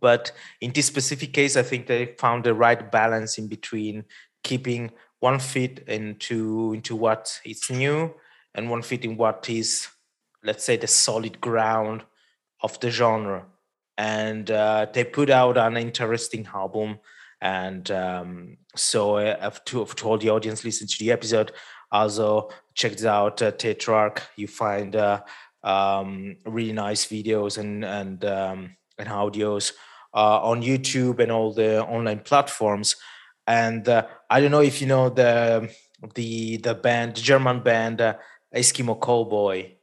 But 0.00 0.32
in 0.60 0.72
this 0.72 0.86
specific 0.86 1.32
case 1.32 1.56
i 1.56 1.62
think 1.62 1.86
they 1.86 2.14
found 2.18 2.44
the 2.44 2.54
right 2.54 2.90
balance 2.90 3.38
in 3.38 3.48
between 3.48 4.04
keeping 4.44 4.92
one 5.20 5.38
fit 5.38 5.84
into 5.88 6.72
into 6.74 6.94
what 6.94 7.40
is 7.44 7.70
new 7.70 8.14
and 8.54 8.70
one 8.70 8.82
fit 8.82 9.04
in 9.04 9.16
what 9.16 9.48
is 9.48 9.88
let's 10.44 10.64
say 10.64 10.76
the 10.76 10.86
solid 10.86 11.40
ground 11.40 12.02
of 12.62 12.78
the 12.80 12.90
genre 12.90 13.46
and 13.98 14.50
uh, 14.50 14.86
they 14.92 15.04
put 15.04 15.30
out 15.30 15.56
an 15.56 15.76
interesting 15.76 16.46
album. 16.52 16.98
And 17.40 17.90
um, 17.90 18.56
so 18.74 19.16
uh, 19.16 19.36
I've, 19.40 19.64
to, 19.66 19.82
I've 19.82 19.94
told 19.94 20.20
the 20.20 20.30
audience 20.30 20.64
listen 20.64 20.86
to 20.86 20.98
the 20.98 21.12
episode. 21.12 21.52
Also 21.92 22.50
check 22.74 22.92
it 22.92 23.04
out, 23.04 23.40
uh, 23.42 23.52
Tetrarch. 23.52 24.22
You 24.36 24.48
find 24.48 24.96
uh, 24.96 25.22
um, 25.62 26.36
really 26.44 26.72
nice 26.72 27.06
videos 27.06 27.58
and 27.58 27.84
and 27.84 28.24
um, 28.24 28.76
and 28.98 29.08
audios 29.08 29.72
uh, 30.14 30.40
on 30.42 30.62
YouTube 30.62 31.20
and 31.20 31.30
all 31.30 31.52
the 31.52 31.84
online 31.84 32.20
platforms. 32.20 32.96
And 33.46 33.88
uh, 33.88 34.06
I 34.28 34.40
don't 34.40 34.50
know 34.50 34.62
if 34.62 34.80
you 34.80 34.88
know 34.88 35.10
the 35.10 35.70
the 36.14 36.56
the 36.56 36.74
band, 36.74 37.16
the 37.16 37.20
German 37.20 37.60
band 37.60 37.98
Eskimo 38.54 38.98
Callboy. 38.98 39.75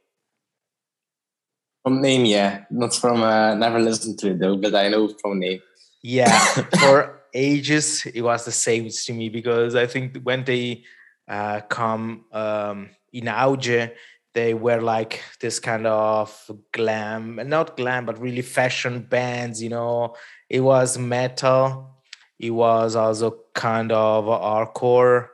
From 1.84 2.00
name, 2.00 2.24
yeah. 2.24 2.64
Not 2.70 2.94
from 2.94 3.22
uh, 3.22 3.54
never 3.54 3.78
listened 3.78 4.18
to 4.20 4.30
it 4.30 4.40
though, 4.40 4.56
but 4.56 4.74
I 4.74 4.88
know 4.88 5.08
from 5.20 5.38
name. 5.38 5.60
Yeah, 6.02 6.38
for 6.80 7.20
ages 7.34 8.06
it 8.06 8.22
was 8.22 8.46
the 8.46 8.52
same 8.52 8.88
to 8.88 9.12
me 9.12 9.28
because 9.28 9.74
I 9.74 9.86
think 9.86 10.18
when 10.22 10.44
they 10.44 10.84
uh, 11.28 11.60
come 11.68 12.24
um, 12.32 12.88
in 13.12 13.24
Auge, 13.24 13.92
they 14.32 14.54
were 14.54 14.80
like 14.80 15.22
this 15.40 15.60
kind 15.60 15.86
of 15.86 16.50
glam, 16.72 17.38
not 17.44 17.76
glam, 17.76 18.06
but 18.06 18.20
really 18.20 18.42
fashion 18.42 19.00
bands. 19.00 19.62
You 19.62 19.68
know, 19.68 20.16
it 20.48 20.60
was 20.60 20.96
metal. 20.96 22.00
It 22.38 22.50
was 22.50 22.96
also 22.96 23.40
kind 23.54 23.92
of 23.92 24.24
hardcore, 24.24 25.28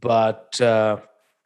but 0.00 0.60
uh, 0.60 0.98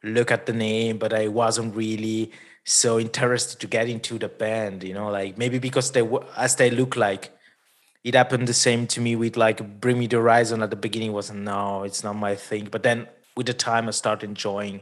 look 0.03 0.31
at 0.31 0.47
the 0.47 0.53
name. 0.53 0.97
But 0.97 1.13
I 1.13 1.27
wasn't 1.27 1.75
really 1.75 2.31
so 2.69 2.99
interested 2.99 3.59
to 3.59 3.67
get 3.67 3.89
into 3.89 4.19
the 4.19 4.29
band. 4.29 4.83
You 4.83 4.93
know, 4.93 5.09
like 5.09 5.37
maybe 5.37 5.59
because 5.59 5.91
they 5.91 6.07
as 6.37 6.55
they 6.55 6.69
look 6.69 6.95
like 6.95 7.31
it 8.03 8.13
happened 8.13 8.47
the 8.47 8.53
same 8.53 8.87
to 8.87 9.01
me 9.01 9.15
with 9.15 9.35
like 9.35 9.81
Bring 9.81 9.99
Me 9.99 10.07
the 10.07 10.17
Horizon 10.17 10.61
at 10.63 10.69
the 10.69 10.75
beginning 10.75 11.11
was 11.11 11.31
no, 11.31 11.83
it's 11.83 12.03
not 12.03 12.15
my 12.15 12.35
thing. 12.35 12.69
But 12.71 12.83
then 12.83 13.07
with 13.35 13.47
the 13.47 13.53
time 13.53 13.87
I 13.87 13.91
started 13.91 14.27
enjoying 14.27 14.81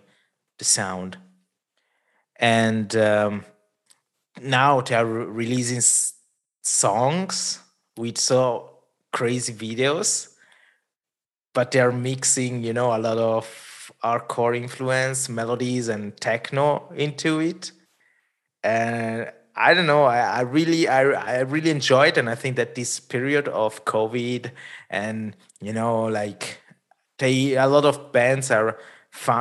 the 0.59 0.65
sound. 0.65 1.17
And 2.39 2.95
um, 2.95 3.45
now 4.41 4.81
they 4.81 4.95
are 4.95 5.05
re- 5.05 5.25
releasing 5.25 5.81
songs 6.61 7.59
with 7.97 8.17
so 8.17 8.81
crazy 9.11 9.53
videos, 9.53 10.33
but 11.53 11.71
they're 11.71 11.91
mixing, 11.91 12.63
you 12.63 12.73
know, 12.73 12.95
a 12.95 12.99
lot 12.99 13.17
of 13.17 13.91
hardcore 14.03 14.55
influence, 14.55 15.29
melodies, 15.29 15.87
and 15.87 16.15
techno 16.17 16.91
into 16.95 17.39
it. 17.39 17.71
And 18.63 19.31
I 19.55 19.73
don't 19.73 19.87
know. 19.87 20.03
I, 20.03 20.19
I 20.19 20.41
really, 20.41 20.87
I, 20.87 21.01
I 21.01 21.39
really 21.41 21.71
enjoyed, 21.71 22.17
and 22.17 22.29
I 22.29 22.35
think 22.35 22.55
that 22.57 22.75
this 22.75 22.99
period 22.99 23.47
of 23.47 23.85
COVID 23.85 24.51
and 24.89 25.35
you 25.61 25.73
know, 25.73 26.05
like 26.05 26.61
they, 27.17 27.55
a 27.55 27.67
lot 27.67 27.85
of 27.85 28.11
bands 28.11 28.51
are 28.51 28.77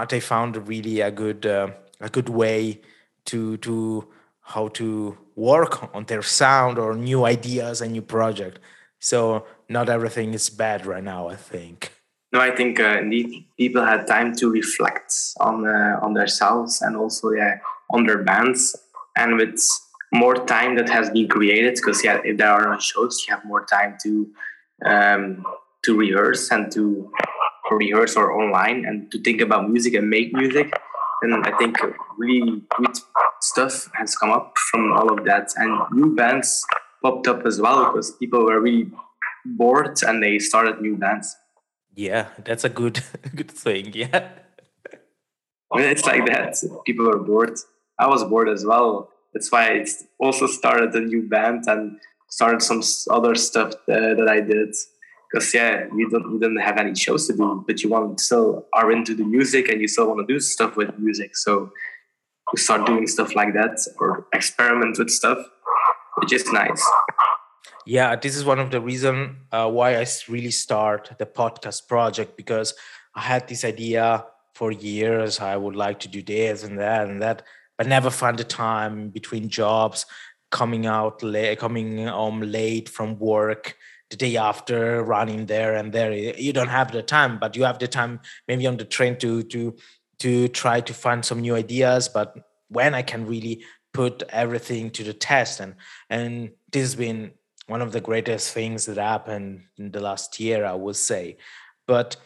they 0.09 0.21
found 0.21 0.69
really 0.69 1.01
a 1.01 1.11
good, 1.11 1.45
uh, 1.45 1.69
a 2.01 2.09
good 2.09 2.31
way 2.31 2.81
to 3.27 3.59
to 3.59 4.09
how 4.41 4.69
to 4.69 5.19
work 5.35 5.95
on 5.95 6.05
their 6.05 6.23
sound 6.23 6.79
or 6.79 6.95
new 6.95 7.27
ideas 7.27 7.81
and 7.81 7.93
new 7.93 8.03
project. 8.03 8.59
So 9.01 9.45
not 9.69 9.89
everything 9.89 10.33
is 10.33 10.49
bad 10.49 10.87
right 10.87 11.05
now. 11.05 11.29
I 11.29 11.37
think. 11.37 11.93
No, 12.33 12.41
I 12.41 12.51
think 12.51 12.81
uh, 12.81 12.99
indeed 13.01 13.47
people 13.57 13.85
had 13.85 14.07
time 14.07 14.35
to 14.37 14.51
reflect 14.51 15.12
on 15.41 15.67
uh, 15.67 15.99
on 16.01 16.14
themselves 16.14 16.81
and 16.83 16.97
also 16.97 17.33
yeah 17.33 17.59
on 17.91 18.07
their 18.07 18.23
bands, 18.23 18.75
and 19.17 19.37
with 19.37 19.61
more 20.12 20.35
time 20.47 20.77
that 20.77 20.89
has 20.89 21.11
been 21.11 21.29
created 21.29 21.75
because 21.75 22.05
yeah 22.05 22.21
if 22.25 22.37
there 22.39 22.51
are 22.51 22.73
no 22.73 22.79
shows 22.79 23.25
you 23.27 23.35
have 23.35 23.45
more 23.45 23.64
time 23.67 23.97
to 24.03 24.29
um, 24.85 25.45
to 25.85 25.97
rehearse 25.97 26.51
and 26.51 26.71
to 26.73 27.11
rehearse 27.71 28.17
or 28.17 28.33
online 28.33 28.85
and 28.85 29.11
to 29.11 29.21
think 29.23 29.41
about 29.41 29.71
music 29.71 29.95
and 29.95 30.09
make 30.11 30.33
music. 30.33 30.73
And 31.23 31.47
i 31.47 31.57
think 31.57 31.77
really 32.19 32.62
good 32.77 32.97
stuff 33.41 33.89
has 33.95 34.14
come 34.17 34.31
up 34.31 34.59
from 34.71 34.93
all 34.93 35.11
of 35.12 35.25
that. 35.25 35.53
And 35.57 35.73
new 35.93 36.14
bands 36.14 36.64
popped 37.03 37.27
up 37.27 37.47
as 37.47 37.61
well 37.61 37.87
because 37.87 38.12
people 38.12 38.45
were 38.45 38.61
really 38.61 38.91
bored 39.45 39.99
and 40.03 40.23
they 40.23 40.39
started 40.39 40.81
new 40.81 40.97
bands. 40.97 41.35
Yeah 41.95 42.27
that's 42.45 42.64
a 42.64 42.69
good 42.69 43.01
good 43.35 43.51
thing 43.51 43.93
yeah. 43.95 44.29
It's 45.75 46.07
like 46.07 46.27
that. 46.27 46.55
People 46.87 47.11
are 47.11 47.19
bored 47.19 47.59
i 47.99 48.07
was 48.07 48.25
bored 48.25 48.49
as 48.49 48.65
well 48.65 49.11
that's 49.37 49.53
why 49.53 49.69
I 49.69 49.85
also 50.19 50.47
started 50.47 50.95
a 50.95 51.01
new 51.01 51.29
band 51.29 51.65
and 51.67 51.99
started 52.31 52.63
some 52.63 52.81
other 53.11 53.35
stuff 53.35 53.75
that, 53.87 54.17
that 54.17 54.29
I 54.31 54.41
did. 54.41 54.75
Because 55.31 55.53
yeah, 55.53 55.85
you 55.95 56.09
don't 56.09 56.33
you 56.33 56.39
don't 56.39 56.57
have 56.57 56.79
any 56.79 56.95
shows 56.95 57.27
to 57.27 57.35
do, 57.37 57.63
but 57.67 57.83
you 57.83 57.91
want 57.91 58.19
still 58.19 58.65
are 58.73 58.91
into 58.91 59.15
the 59.15 59.25
music 59.25 59.69
and 59.69 59.79
you 59.79 59.89
still 59.89 60.09
want 60.09 60.27
to 60.27 60.33
do 60.33 60.41
stuff 60.41 60.75
with 60.77 60.99
music. 60.99 61.37
So 61.37 61.71
you 62.51 62.57
start 62.57 62.87
doing 62.87 63.07
stuff 63.07 63.35
like 63.35 63.53
that 63.53 63.77
or 64.01 64.27
experiment 64.33 64.97
with 64.99 65.11
stuff, 65.11 65.39
which 66.17 66.33
is 66.33 66.51
nice. 66.51 66.83
Yeah, 67.85 68.17
this 68.17 68.37
is 68.37 68.45
one 68.47 68.59
of 68.59 68.71
the 68.71 68.81
reason 68.81 69.37
uh, 69.53 69.69
why 69.69 69.97
I 69.97 70.07
really 70.29 70.51
start 70.51 71.11
the 71.19 71.27
podcast 71.27 71.89
project 71.89 72.39
because 72.39 72.73
I 73.15 73.21
had 73.21 73.49
this 73.49 73.67
idea 73.67 74.25
for 74.55 74.73
years. 74.73 75.41
I 75.41 75.59
would 75.59 75.77
like 75.77 76.01
to 76.01 76.09
do 76.09 76.23
this 76.23 76.65
and 76.65 76.79
that 76.79 77.09
and 77.09 77.21
that, 77.21 77.43
but 77.77 77.87
never 77.87 78.11
find 78.11 78.39
the 78.39 78.45
time 78.45 79.11
between 79.11 79.49
jobs, 79.49 80.07
coming 80.51 80.87
out 80.87 81.22
late, 81.22 81.59
coming 81.59 82.07
home 82.07 82.41
late 82.41 82.89
from 82.89 83.18
work 83.18 83.77
the 84.11 84.16
day 84.16 84.37
after, 84.37 85.03
running 85.03 85.47
there 85.47 85.74
and 85.74 85.93
there. 85.93 86.12
You 86.12 86.53
don't 86.53 86.68
have 86.68 86.93
the 86.93 87.03
time, 87.03 87.39
but 87.39 87.57
you 87.57 87.64
have 87.64 87.79
the 87.79 87.89
time 87.89 88.20
maybe 88.47 88.66
on 88.66 88.77
the 88.77 88.85
train 88.85 89.16
to 89.18 89.43
to 89.45 89.77
to 90.18 90.49
try 90.49 90.81
to 90.81 90.95
find 90.95 91.24
some 91.24 91.41
new 91.41 91.55
ideas. 91.55 92.09
But 92.09 92.35
when 92.68 92.95
I 92.95 93.03
can 93.03 93.27
really 93.27 93.64
put 93.93 94.22
everything 94.31 94.91
to 94.91 95.05
the 95.05 95.12
test, 95.12 95.61
and 95.61 95.74
and 96.09 96.51
this 96.70 96.83
has 96.83 96.95
been 96.95 97.33
one 97.66 97.83
of 97.83 97.93
the 97.93 98.01
greatest 98.01 98.55
things 98.55 98.87
that 98.87 98.97
happened 98.97 99.62
in 99.77 99.91
the 99.91 100.01
last 100.01 100.39
year, 100.39 100.64
I 100.64 100.74
would 100.74 100.97
say. 100.97 101.37
But 101.87 102.16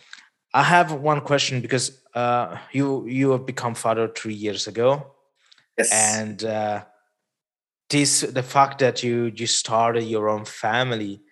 I 0.52 0.62
have 0.62 0.92
one 0.92 1.22
question 1.22 1.60
because 1.62 2.02
uh, 2.14 2.58
you 2.72 3.06
you 3.06 3.30
have 3.30 3.46
become 3.46 3.74
father 3.74 4.08
three 4.08 4.34
years 4.34 4.66
ago 4.66 5.14
Yes. 5.80 5.92
and 5.92 6.44
uh, 6.44 6.84
this 7.88 8.20
the 8.20 8.42
fact 8.42 8.78
that 8.78 9.02
you 9.02 9.32
you 9.34 9.46
started 9.46 10.04
your 10.04 10.28
own 10.28 10.44
family 10.44 11.22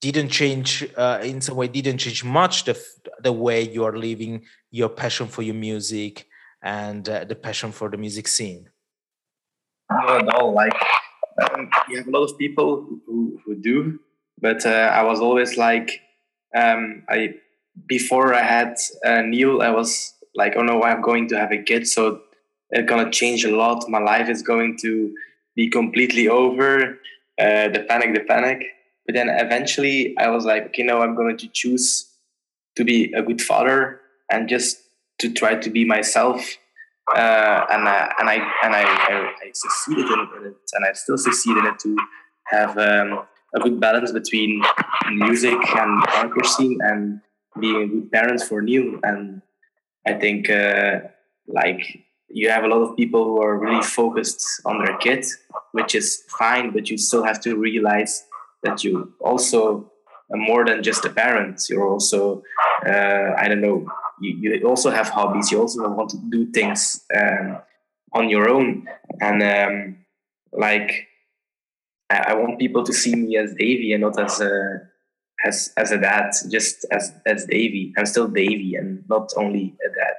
didn't 0.00 0.28
change 0.28 0.86
uh, 0.96 1.20
in 1.22 1.40
some 1.40 1.56
way 1.56 1.68
didn't 1.68 1.98
change 1.98 2.24
much 2.24 2.64
the 2.64 2.78
the 3.22 3.32
way 3.32 3.62
you 3.62 3.84
are 3.84 3.96
living 3.96 4.44
your 4.70 4.88
passion 4.88 5.26
for 5.26 5.42
your 5.42 5.54
music 5.54 6.26
and 6.62 7.08
uh, 7.08 7.24
the 7.24 7.34
passion 7.34 7.72
for 7.72 7.88
the 7.90 7.96
music 7.96 8.28
scene 8.28 8.68
Not 9.90 10.22
at 10.22 10.34
all. 10.34 10.52
Like 10.52 10.74
um, 11.40 11.70
you 11.88 11.98
have 11.98 12.08
a 12.08 12.10
lot 12.10 12.24
of 12.24 12.38
people 12.38 12.86
who, 13.06 13.40
who 13.44 13.54
do, 13.54 13.98
but 14.40 14.64
uh, 14.66 14.90
I 14.92 15.02
was 15.02 15.20
always 15.20 15.56
like, 15.56 16.00
um, 16.54 17.04
I 17.08 17.34
before 17.86 18.34
I 18.34 18.42
had 18.42 18.76
uh, 19.04 19.22
Neil, 19.22 19.62
I 19.62 19.70
was 19.70 20.14
like, 20.34 20.54
oh 20.56 20.62
no, 20.62 20.82
I'm 20.82 21.00
going 21.00 21.28
to 21.28 21.38
have 21.38 21.52
a 21.52 21.62
kid, 21.62 21.86
so 21.86 22.20
it's 22.70 22.88
gonna 22.88 23.10
change 23.10 23.44
a 23.44 23.54
lot. 23.54 23.88
My 23.88 23.98
life 24.00 24.28
is 24.28 24.42
going 24.42 24.78
to 24.78 25.14
be 25.56 25.68
completely 25.68 26.28
over. 26.28 26.98
Uh, 27.38 27.68
the 27.68 27.84
panic, 27.88 28.14
the 28.14 28.20
panic. 28.20 28.64
But 29.06 29.14
then 29.14 29.28
eventually, 29.28 30.16
I 30.18 30.28
was 30.28 30.44
like, 30.44 30.66
okay, 30.66 30.82
no, 30.82 31.00
I'm 31.00 31.14
going 31.14 31.36
to 31.38 31.48
choose 31.48 32.10
to 32.76 32.84
be 32.84 33.12
a 33.12 33.22
good 33.22 33.40
father 33.40 34.00
and 34.30 34.48
just 34.48 34.78
to 35.20 35.32
try 35.32 35.54
to 35.54 35.70
be 35.70 35.84
myself 35.84 36.58
uh, 37.14 37.64
and 37.70 37.88
uh, 37.88 38.08
and 38.18 38.28
I 38.28 38.34
and 38.62 38.74
I, 38.74 38.82
I, 38.82 39.32
I 39.42 39.50
succeeded 39.52 40.06
in 40.06 40.46
it, 40.46 40.56
and 40.74 40.84
I 40.84 40.92
still 40.92 41.16
succeed 41.16 41.56
in 41.56 41.66
it 41.66 41.78
to 41.80 41.96
have 42.46 42.76
um, 42.76 43.26
a 43.54 43.60
good 43.60 43.80
balance 43.80 44.12
between 44.12 44.62
music 45.12 45.54
and 45.54 46.02
hardcore 46.04 46.46
scene 46.46 46.78
and 46.82 47.20
being 47.58 47.82
a 47.82 47.86
good 47.86 48.12
parent 48.12 48.42
for 48.42 48.60
Neil. 48.60 48.98
And 49.02 49.42
I 50.06 50.14
think 50.14 50.50
uh, 50.50 51.00
like 51.46 52.04
you 52.28 52.50
have 52.50 52.64
a 52.64 52.68
lot 52.68 52.82
of 52.82 52.96
people 52.96 53.24
who 53.24 53.42
are 53.42 53.58
really 53.58 53.82
focused 53.82 54.44
on 54.64 54.84
their 54.84 54.96
kid, 54.98 55.24
which 55.72 55.94
is 55.94 56.24
fine, 56.28 56.70
but 56.70 56.90
you 56.90 56.98
still 56.98 57.24
have 57.24 57.40
to 57.40 57.56
realize 57.56 58.24
that 58.62 58.84
you 58.84 59.12
also 59.20 59.90
are 60.30 60.36
more 60.36 60.64
than 60.64 60.82
just 60.82 61.04
a 61.04 61.10
parent. 61.10 61.62
You're 61.68 61.88
also 61.88 62.42
uh, 62.86 63.34
I 63.36 63.48
don't 63.48 63.60
know 63.60 63.86
you, 64.20 64.36
you 64.58 64.68
also 64.68 64.90
have 64.90 65.08
hobbies 65.08 65.50
you 65.50 65.60
also 65.60 65.88
want 65.88 66.10
to 66.10 66.18
do 66.30 66.50
things 66.50 67.04
um, 67.14 67.58
on 68.12 68.28
your 68.28 68.48
own 68.48 68.86
and 69.20 69.42
um, 69.42 69.96
like 70.52 71.08
I, 72.10 72.18
I 72.28 72.34
want 72.34 72.58
people 72.58 72.84
to 72.84 72.92
see 72.92 73.14
me 73.14 73.36
as 73.36 73.54
Davy 73.54 73.92
and 73.92 74.02
not 74.02 74.18
as 74.18 74.40
a 74.40 74.80
as 75.44 75.72
as 75.76 75.92
a 75.92 75.98
dad 75.98 76.32
just 76.50 76.84
as 76.90 77.12
as 77.24 77.46
Davy. 77.46 77.92
i'm 77.96 78.06
still 78.06 78.26
Davy 78.26 78.74
and 78.74 79.04
not 79.08 79.30
only 79.36 79.76
a 79.84 79.88
dad 79.88 80.16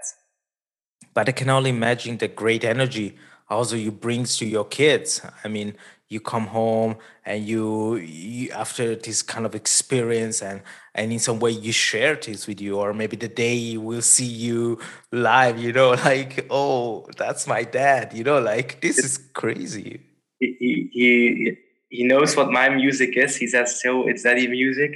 but 1.14 1.28
i 1.30 1.32
can 1.32 1.50
only 1.50 1.70
imagine 1.70 2.18
the 2.18 2.28
great 2.28 2.64
energy 2.64 3.18
also 3.50 3.76
you 3.76 3.92
brings 3.92 4.38
to 4.38 4.46
your 4.46 4.66
kids. 4.66 5.22
I 5.44 5.48
mean 5.48 5.76
you 6.08 6.20
come 6.20 6.48
home 6.48 6.98
and 7.24 7.46
you, 7.46 7.98
you 7.98 8.50
after 8.50 8.96
this 8.96 9.22
kind 9.22 9.46
of 9.46 9.54
experience 9.54 10.42
and 10.42 10.62
and 10.96 11.12
in 11.12 11.20
some 11.20 11.40
way 11.40 11.52
you 11.52 11.72
share 11.72 12.16
this 12.16 12.48
with 12.48 12.60
you 12.60 12.78
or 12.78 12.94
maybe 12.96 13.16
the 13.16 13.28
day 13.28 13.78
we'll 13.78 14.02
see 14.02 14.26
you 14.26 14.80
live 15.12 15.60
you 15.60 15.72
know 15.72 15.90
like 16.06 16.48
oh 16.50 17.06
that's 17.16 17.46
my 17.46 17.64
dad 17.64 18.12
you 18.14 18.24
know 18.24 18.40
like 18.40 18.82
this 18.82 18.98
is 18.98 19.18
crazy. 19.34 20.02
He 20.40 20.90
he 20.92 21.58
he, 21.90 22.04
knows 22.04 22.36
what 22.36 22.52
my 22.52 22.70
music 22.70 23.18
is. 23.18 23.36
He 23.36 23.48
says 23.48 23.82
so 23.82 24.08
it's 24.08 24.24
daddy 24.24 24.48
music. 24.48 24.96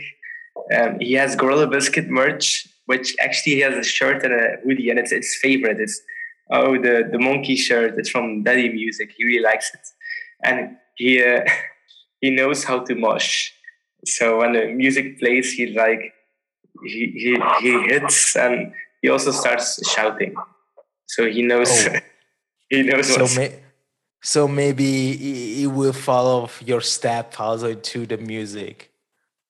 Um, 0.75 0.99
he 0.99 1.13
has 1.13 1.35
gorilla 1.35 1.67
biscuit 1.67 2.07
merch 2.07 2.67
which 2.85 3.15
actually 3.19 3.55
he 3.55 3.61
has 3.61 3.75
a 3.75 3.83
shirt 3.83 4.23
and 4.23 4.33
a 4.33 4.57
hoodie 4.63 4.89
and 4.89 4.99
it's 4.99 5.11
his 5.11 5.35
favorite 5.41 5.79
it's 5.79 6.01
oh 6.51 6.73
the 6.77 7.07
the 7.11 7.19
monkey 7.19 7.55
shirt 7.55 7.97
it's 7.97 8.09
from 8.09 8.43
daddy 8.43 8.69
music 8.69 9.13
he 9.17 9.23
really 9.23 9.43
likes 9.43 9.73
it 9.73 9.81
and 10.43 10.75
he 10.95 11.23
uh, 11.23 11.41
he 12.21 12.29
knows 12.29 12.63
how 12.63 12.79
to 12.79 12.95
mosh. 12.95 13.51
So 14.05 14.39
when 14.39 14.53
the 14.53 14.67
music 14.67 15.19
plays, 15.19 15.53
he 15.53 15.67
like 15.67 16.13
he 16.83 17.11
he 17.23 17.37
he 17.61 17.71
hits 17.89 18.35
and 18.35 18.73
he 19.01 19.09
also 19.09 19.31
starts 19.31 19.67
shouting. 19.89 20.35
So 21.07 21.29
he 21.29 21.41
knows 21.41 21.69
Oh. 21.69 21.99
he 22.69 22.83
knows 22.83 23.13
so 23.13 23.27
may, 23.39 23.59
so 24.21 24.47
maybe 24.47 25.15
he 25.15 25.67
will 25.67 25.93
follow 25.93 26.49
your 26.65 26.81
step 26.81 27.39
also 27.39 27.73
to 27.73 28.05
the 28.05 28.17
music 28.17 28.89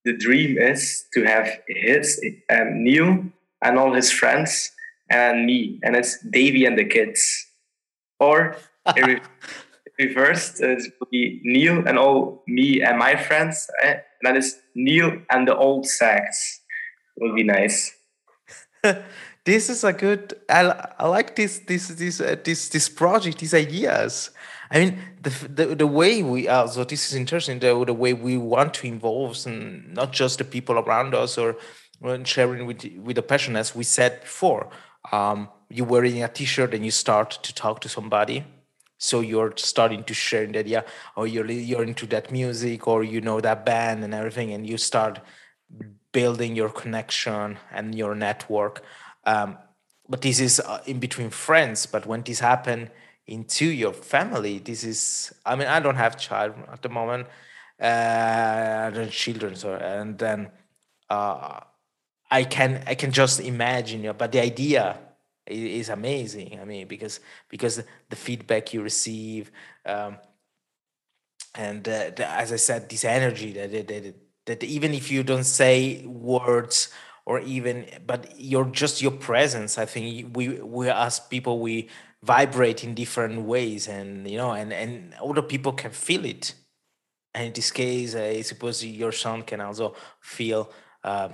the 0.05 0.15
dream 0.17 0.57
is 0.57 1.05
to 1.13 1.23
have 1.23 1.47
his 1.67 2.21
um, 2.49 2.83
Neil 2.83 3.25
and 3.61 3.77
all 3.77 3.93
his 3.93 4.11
friends 4.11 4.71
and 5.09 5.45
me, 5.45 5.79
and 5.83 5.95
it's 5.95 6.19
Davy 6.29 6.65
and 6.65 6.77
the 6.77 6.85
kids. 6.85 7.47
Or 8.19 8.55
re- 8.95 9.21
reversed, 9.99 10.61
it 10.61 10.93
will 10.99 11.07
be 11.11 11.41
Neil 11.43 11.87
and 11.87 11.97
all 11.97 12.43
me 12.47 12.81
and 12.81 12.97
my 12.97 13.15
friends, 13.15 13.69
eh? 13.83 13.91
and 13.91 14.01
that 14.23 14.37
is 14.37 14.57
Neil 14.75 15.21
and 15.29 15.47
the 15.47 15.55
old 15.55 15.85
sax. 15.87 16.61
Would 17.17 17.35
be 17.35 17.43
nice. 17.43 17.95
this 19.45 19.69
is 19.69 19.83
a 19.83 19.93
good. 19.93 20.33
I, 20.49 20.89
I 20.97 21.07
like 21.07 21.35
this 21.35 21.59
this 21.59 21.89
this 21.89 22.19
uh, 22.19 22.35
this 22.43 22.69
this 22.69 22.89
project. 22.89 23.37
These 23.37 23.53
ideas. 23.53 24.31
I 24.73 24.79
mean, 24.79 24.99
the, 25.21 25.29
the, 25.47 25.75
the 25.75 25.87
way 25.87 26.23
we 26.23 26.47
are, 26.47 26.67
so 26.67 26.83
this 26.83 27.07
is 27.07 27.15
interesting, 27.15 27.59
the, 27.59 27.85
the 27.85 27.93
way 27.93 28.13
we 28.13 28.37
want 28.37 28.73
to 28.75 28.87
involve 28.87 29.37
and 29.45 29.93
not 29.93 30.11
just 30.11 30.39
the 30.39 30.43
people 30.43 30.79
around 30.79 31.13
us 31.13 31.37
or 31.37 31.57
sharing 32.23 32.65
with, 32.65 32.83
with 32.97 33.15
the 33.15 33.21
passion, 33.21 33.55
as 33.55 33.75
we 33.75 33.83
said 33.83 34.21
before. 34.21 34.69
Um, 35.11 35.49
you're 35.69 35.85
wearing 35.85 36.23
a 36.23 36.27
t-shirt 36.27 36.73
and 36.73 36.83
you 36.83 36.91
start 36.91 37.31
to 37.43 37.53
talk 37.53 37.81
to 37.81 37.89
somebody. 37.89 38.45
So 38.97 39.19
you're 39.19 39.53
starting 39.57 40.03
to 40.05 40.13
share 40.13 40.47
the 40.47 40.59
idea, 40.59 40.85
or 41.15 41.27
you're, 41.27 41.49
you're 41.51 41.83
into 41.83 42.07
that 42.07 42.31
music, 42.31 42.87
or 42.87 43.03
you 43.03 43.21
know 43.21 43.41
that 43.41 43.65
band 43.65 44.03
and 44.03 44.13
everything, 44.13 44.53
and 44.53 44.65
you 44.67 44.77
start 44.77 45.19
building 46.13 46.55
your 46.55 46.69
connection 46.69 47.57
and 47.71 47.93
your 47.93 48.15
network. 48.15 48.81
Um, 49.25 49.57
but 50.07 50.21
this 50.21 50.39
is 50.39 50.59
uh, 50.61 50.81
in 50.85 50.99
between 50.99 51.29
friends. 51.29 51.85
But 51.85 52.05
when 52.05 52.21
this 52.23 52.39
happen, 52.39 52.89
into 53.27 53.65
your 53.65 53.93
family. 53.93 54.59
This 54.59 54.83
is 54.83 55.33
i 55.45 55.55
mean 55.55 55.67
i 55.67 55.79
don't 55.79 55.95
have 55.95 56.17
child 56.17 56.53
at 56.71 56.81
the 56.81 56.89
moment 56.89 57.27
uh 57.79 59.05
children 59.09 59.55
so 59.55 59.73
and 59.73 60.17
then 60.17 60.51
uh 61.09 61.59
i 62.29 62.43
can 62.43 62.83
i 62.85 62.95
can 62.95 63.11
just 63.11 63.39
imagine 63.39 64.01
you 64.01 64.07
know, 64.07 64.13
but 64.13 64.31
the 64.31 64.39
idea 64.39 64.97
is, 65.45 65.89
amazing 65.89 66.59
i 66.61 66.65
mean 66.65 66.87
because 66.87 67.19
because 67.49 67.83
the 68.09 68.15
feedback 68.15 68.73
you 68.73 68.81
receive 68.81 69.51
um 69.85 70.17
and 71.55 71.87
uh, 71.87 72.11
the, 72.15 72.25
as 72.29 72.53
i 72.53 72.55
said 72.55 72.87
this 72.89 73.03
energy 73.03 73.51
that, 73.53 73.71
that 73.71 74.15
that 74.45 74.63
even 74.63 74.93
if 74.93 75.11
you 75.11 75.23
don't 75.23 75.43
say 75.43 76.05
words 76.05 76.89
or 77.25 77.39
even 77.41 77.85
but 78.05 78.33
you're 78.37 78.65
just 78.65 79.01
your 79.01 79.11
presence 79.11 79.77
i 79.77 79.85
think 79.85 80.35
we 80.35 80.61
we 80.61 80.89
as 80.89 81.19
people 81.19 81.59
we 81.59 81.89
vibrate 82.23 82.83
in 82.83 82.95
different 82.95 83.41
ways 83.41 83.87
and 83.87 84.29
you 84.29 84.37
know 84.37 84.51
and 84.51 84.71
and 84.71 85.13
other 85.23 85.41
people 85.41 85.73
can 85.73 85.91
feel 85.91 86.25
it. 86.25 86.53
And 87.35 87.47
in 87.47 87.53
this 87.53 87.71
case 87.71 88.15
i 88.15 88.41
suppose 88.41 88.85
your 88.85 89.11
son 89.11 89.41
can 89.43 89.59
also 89.59 89.95
feel 90.21 90.69
uh, 91.03 91.29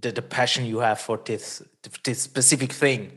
the, 0.00 0.10
the 0.10 0.22
passion 0.22 0.64
you 0.64 0.78
have 0.78 1.00
for 1.00 1.20
this 1.24 1.62
this 2.04 2.20
specific 2.22 2.72
thing. 2.72 3.12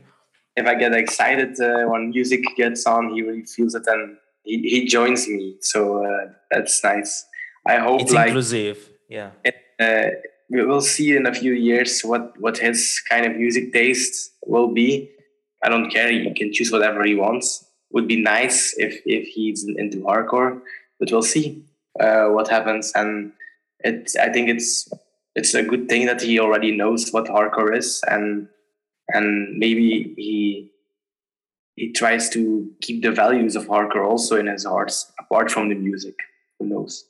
If 0.56 0.66
i 0.66 0.74
get 0.74 0.92
excited 0.94 1.60
uh, 1.60 1.86
when 1.90 2.10
music 2.10 2.42
gets 2.56 2.86
on 2.86 3.14
he 3.14 3.22
really 3.22 3.44
feels 3.44 3.74
it 3.74 3.86
and 3.86 4.16
he, 4.44 4.56
he 4.72 4.86
joins 4.86 5.26
me. 5.28 5.56
So 5.60 6.04
uh, 6.04 6.32
that's 6.50 6.82
nice. 6.84 7.26
I 7.66 7.78
hope 7.78 8.02
it's 8.02 8.12
like, 8.12 8.28
inclusive 8.28 8.90
yeah. 9.08 9.30
it, 9.44 9.56
uh, 9.80 10.10
we 10.50 10.64
will 10.64 10.80
see 10.80 11.16
in 11.16 11.26
a 11.26 11.34
few 11.34 11.52
years 11.52 12.02
what 12.02 12.38
what 12.40 12.58
his 12.58 13.02
kind 13.08 13.26
of 13.26 13.36
music 13.36 13.72
taste 13.72 14.32
will 14.46 14.68
be 14.72 15.10
I 15.62 15.68
don't 15.68 15.90
care. 15.90 16.10
He 16.10 16.32
can 16.34 16.52
choose 16.52 16.70
whatever 16.70 17.04
he 17.04 17.14
wants. 17.14 17.64
Would 17.92 18.06
be 18.06 18.20
nice 18.20 18.74
if 18.78 19.00
if 19.06 19.26
he's 19.28 19.66
into 19.66 19.98
hardcore, 19.98 20.60
but 21.00 21.10
we'll 21.10 21.22
see 21.22 21.62
uh, 21.98 22.26
what 22.26 22.48
happens. 22.48 22.92
And 22.94 23.32
it, 23.80 24.12
I 24.20 24.28
think 24.28 24.48
it's 24.48 24.88
it's 25.34 25.54
a 25.54 25.62
good 25.62 25.88
thing 25.88 26.06
that 26.06 26.20
he 26.20 26.38
already 26.38 26.76
knows 26.76 27.10
what 27.10 27.26
hardcore 27.26 27.76
is, 27.76 28.02
and 28.06 28.48
and 29.08 29.58
maybe 29.58 30.14
he 30.16 30.70
he 31.76 31.92
tries 31.92 32.28
to 32.30 32.70
keep 32.82 33.02
the 33.02 33.12
values 33.12 33.56
of 33.56 33.68
hardcore 33.68 34.06
also 34.06 34.36
in 34.36 34.48
his 34.48 34.64
heart, 34.64 34.92
apart 35.18 35.50
from 35.50 35.68
the 35.68 35.76
music. 35.76 36.16
Who 36.58 36.66
knows? 36.66 37.04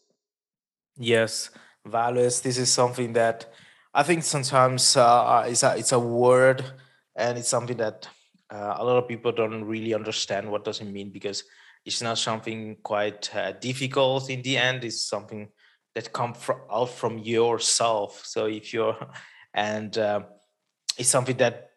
Yes, 0.97 1.51
values. 1.87 2.41
This 2.41 2.59
is 2.59 2.71
something 2.71 3.15
that 3.15 3.47
I 3.95 4.03
think 4.03 4.23
sometimes 4.23 4.97
uh, 4.97 5.45
it's 5.49 5.63
a 5.63 5.77
it's 5.77 5.93
a 5.93 5.99
word, 5.99 6.65
and 7.17 7.39
it's 7.39 7.49
something 7.49 7.79
that 7.79 8.09
uh, 8.51 8.75
a 8.79 8.85
lot 8.85 8.97
of 8.97 9.09
people 9.09 9.33
don't 9.33 9.65
really 9.65 9.95
understand 9.95 10.51
what 10.51 10.65
does 10.65 10.81
it 10.81 10.87
mean 10.87 11.11
because 11.11 11.45
it's 11.85 12.03
not 12.03 12.19
something 12.19 12.77
quite 12.83 13.35
uh, 13.35 13.53
difficult 13.53 14.31
in 14.31 14.43
the 14.43 14.57
end. 14.57 14.85
It's 14.85 15.05
something 15.05 15.49
that 15.95 16.13
comes 16.13 16.39
out 16.71 16.91
from 16.91 17.19
yourself. 17.19 18.23
So 18.25 18.47
if 18.47 18.73
you're 18.73 18.97
and 19.55 19.97
uh, 19.97 20.21
it's 20.99 21.09
something 21.09 21.37
that 21.39 21.71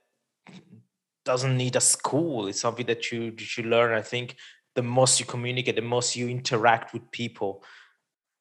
doesn't 1.24 1.56
need 1.56 1.76
a 1.76 1.82
school. 1.82 2.48
It's 2.48 2.62
something 2.62 2.86
that 2.88 3.12
you 3.12 3.36
you 3.58 3.64
learn. 3.64 3.98
I 3.98 4.02
think 4.02 4.36
the 4.76 4.82
most 4.82 5.20
you 5.20 5.26
communicate 5.26 5.76
the 5.76 5.82
most 5.82 6.16
you 6.16 6.30
interact 6.30 6.94
with 6.94 7.12
people 7.12 7.64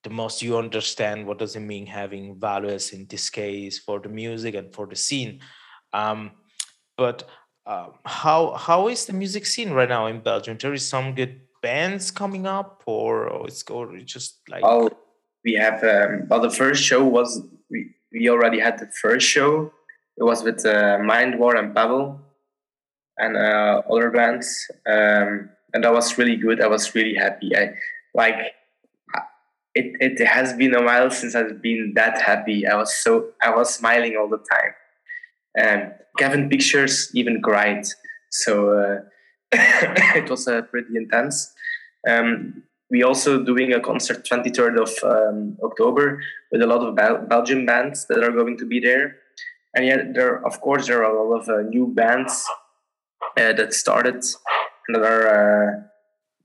the 0.02 0.10
most 0.10 0.42
you 0.42 0.56
understand 0.56 1.26
what 1.26 1.38
does 1.38 1.56
it 1.56 1.60
mean 1.60 1.86
having 1.86 2.38
values 2.38 2.92
in 2.92 3.06
this 3.06 3.28
case 3.28 3.78
for 3.78 4.00
the 4.00 4.08
music 4.08 4.54
and 4.54 4.74
for 4.74 4.86
the 4.86 4.96
scene. 4.96 5.40
Um, 5.92 6.32
but 6.96 7.28
um, 7.66 7.92
how 8.04 8.52
how 8.52 8.88
is 8.88 9.06
the 9.06 9.12
music 9.12 9.46
scene 9.46 9.70
right 9.70 9.88
now 9.88 10.06
in 10.06 10.20
Belgium? 10.20 10.56
There 10.61 10.72
is 10.72 10.86
some 10.86 11.14
good 11.14 11.40
bands 11.62 12.11
coming 12.11 12.46
up, 12.46 12.82
or, 12.86 13.46
it's 13.46 13.62
or 13.70 13.96
just 13.98 14.38
like 14.48 14.62
oh, 14.64 14.90
we 15.44 15.54
have. 15.54 15.82
Um, 15.84 16.26
well, 16.28 16.40
the 16.40 16.50
first 16.50 16.82
show 16.82 17.04
was 17.04 17.42
we 17.70 17.94
we 18.12 18.28
already 18.28 18.61
had 18.61 18.78
the 18.78 18.86
first 19.00 19.26
show. 19.26 19.72
It 20.16 20.24
was 20.24 20.42
with 20.42 20.64
uh, 20.66 20.98
Mind 21.02 21.38
War 21.38 21.56
and 21.56 21.74
Babel 21.74 22.20
and 23.18 23.36
uh, 23.36 23.82
other 23.90 24.11
bands, 24.11 24.70
um, 24.86 25.50
and 25.72 25.84
that 25.84 25.92
was 25.92 26.18
really 26.18 26.36
good. 26.36 26.61
I 26.61 26.66
was 26.66 26.94
really 26.94 27.14
happy. 27.14 27.56
I 27.56 27.74
like 28.14 28.36
it. 29.74 29.96
It 30.00 30.26
has 30.26 30.54
been 30.54 30.74
a 30.74 30.82
while 30.82 31.11
since 31.11 31.34
I've 31.34 31.62
been 31.62 31.92
that 31.94 32.20
happy. 32.20 32.66
I 32.66 32.74
was 32.74 32.96
so 32.96 33.28
I 33.42 33.54
was 33.54 33.72
smiling 33.74 34.16
all 34.16 34.28
the 34.28 34.38
time. 34.38 34.72
Um, 35.59 35.92
Kevin 36.18 36.48
Pictures 36.48 37.11
even 37.14 37.40
cried. 37.42 37.84
So 38.30 38.72
uh, 38.72 39.01
it 39.53 40.28
was 40.30 40.46
uh, 40.46 40.62
pretty 40.62 40.96
intense. 40.96 41.53
Um, 42.09 42.62
we 42.90 43.03
also 43.03 43.42
doing 43.42 43.72
a 43.72 43.80
concert 43.80 44.26
23rd 44.26 44.80
of 44.80 45.05
um, 45.05 45.57
October 45.62 46.22
with 46.51 46.61
a 46.61 46.66
lot 46.66 46.86
of 46.86 46.96
Bel- 46.96 47.24
Belgian 47.28 47.64
bands 47.64 48.07
that 48.09 48.24
are 48.24 48.32
going 48.32 48.59
to 48.59 48.66
be 48.66 48.80
there. 48.80 49.16
And 49.74 49.86
yet, 49.86 50.14
there 50.14 50.44
of 50.44 50.61
course 50.61 50.88
there 50.88 51.05
are 51.05 51.14
a 51.14 51.22
lot 51.22 51.42
of 51.42 51.48
uh, 51.48 51.62
new 51.68 51.86
bands 51.86 52.44
uh, 53.36 53.53
that 53.53 53.72
started 53.72 54.24
and 54.88 54.96
that 54.96 55.03
are 55.03 55.28
uh, 55.28 55.80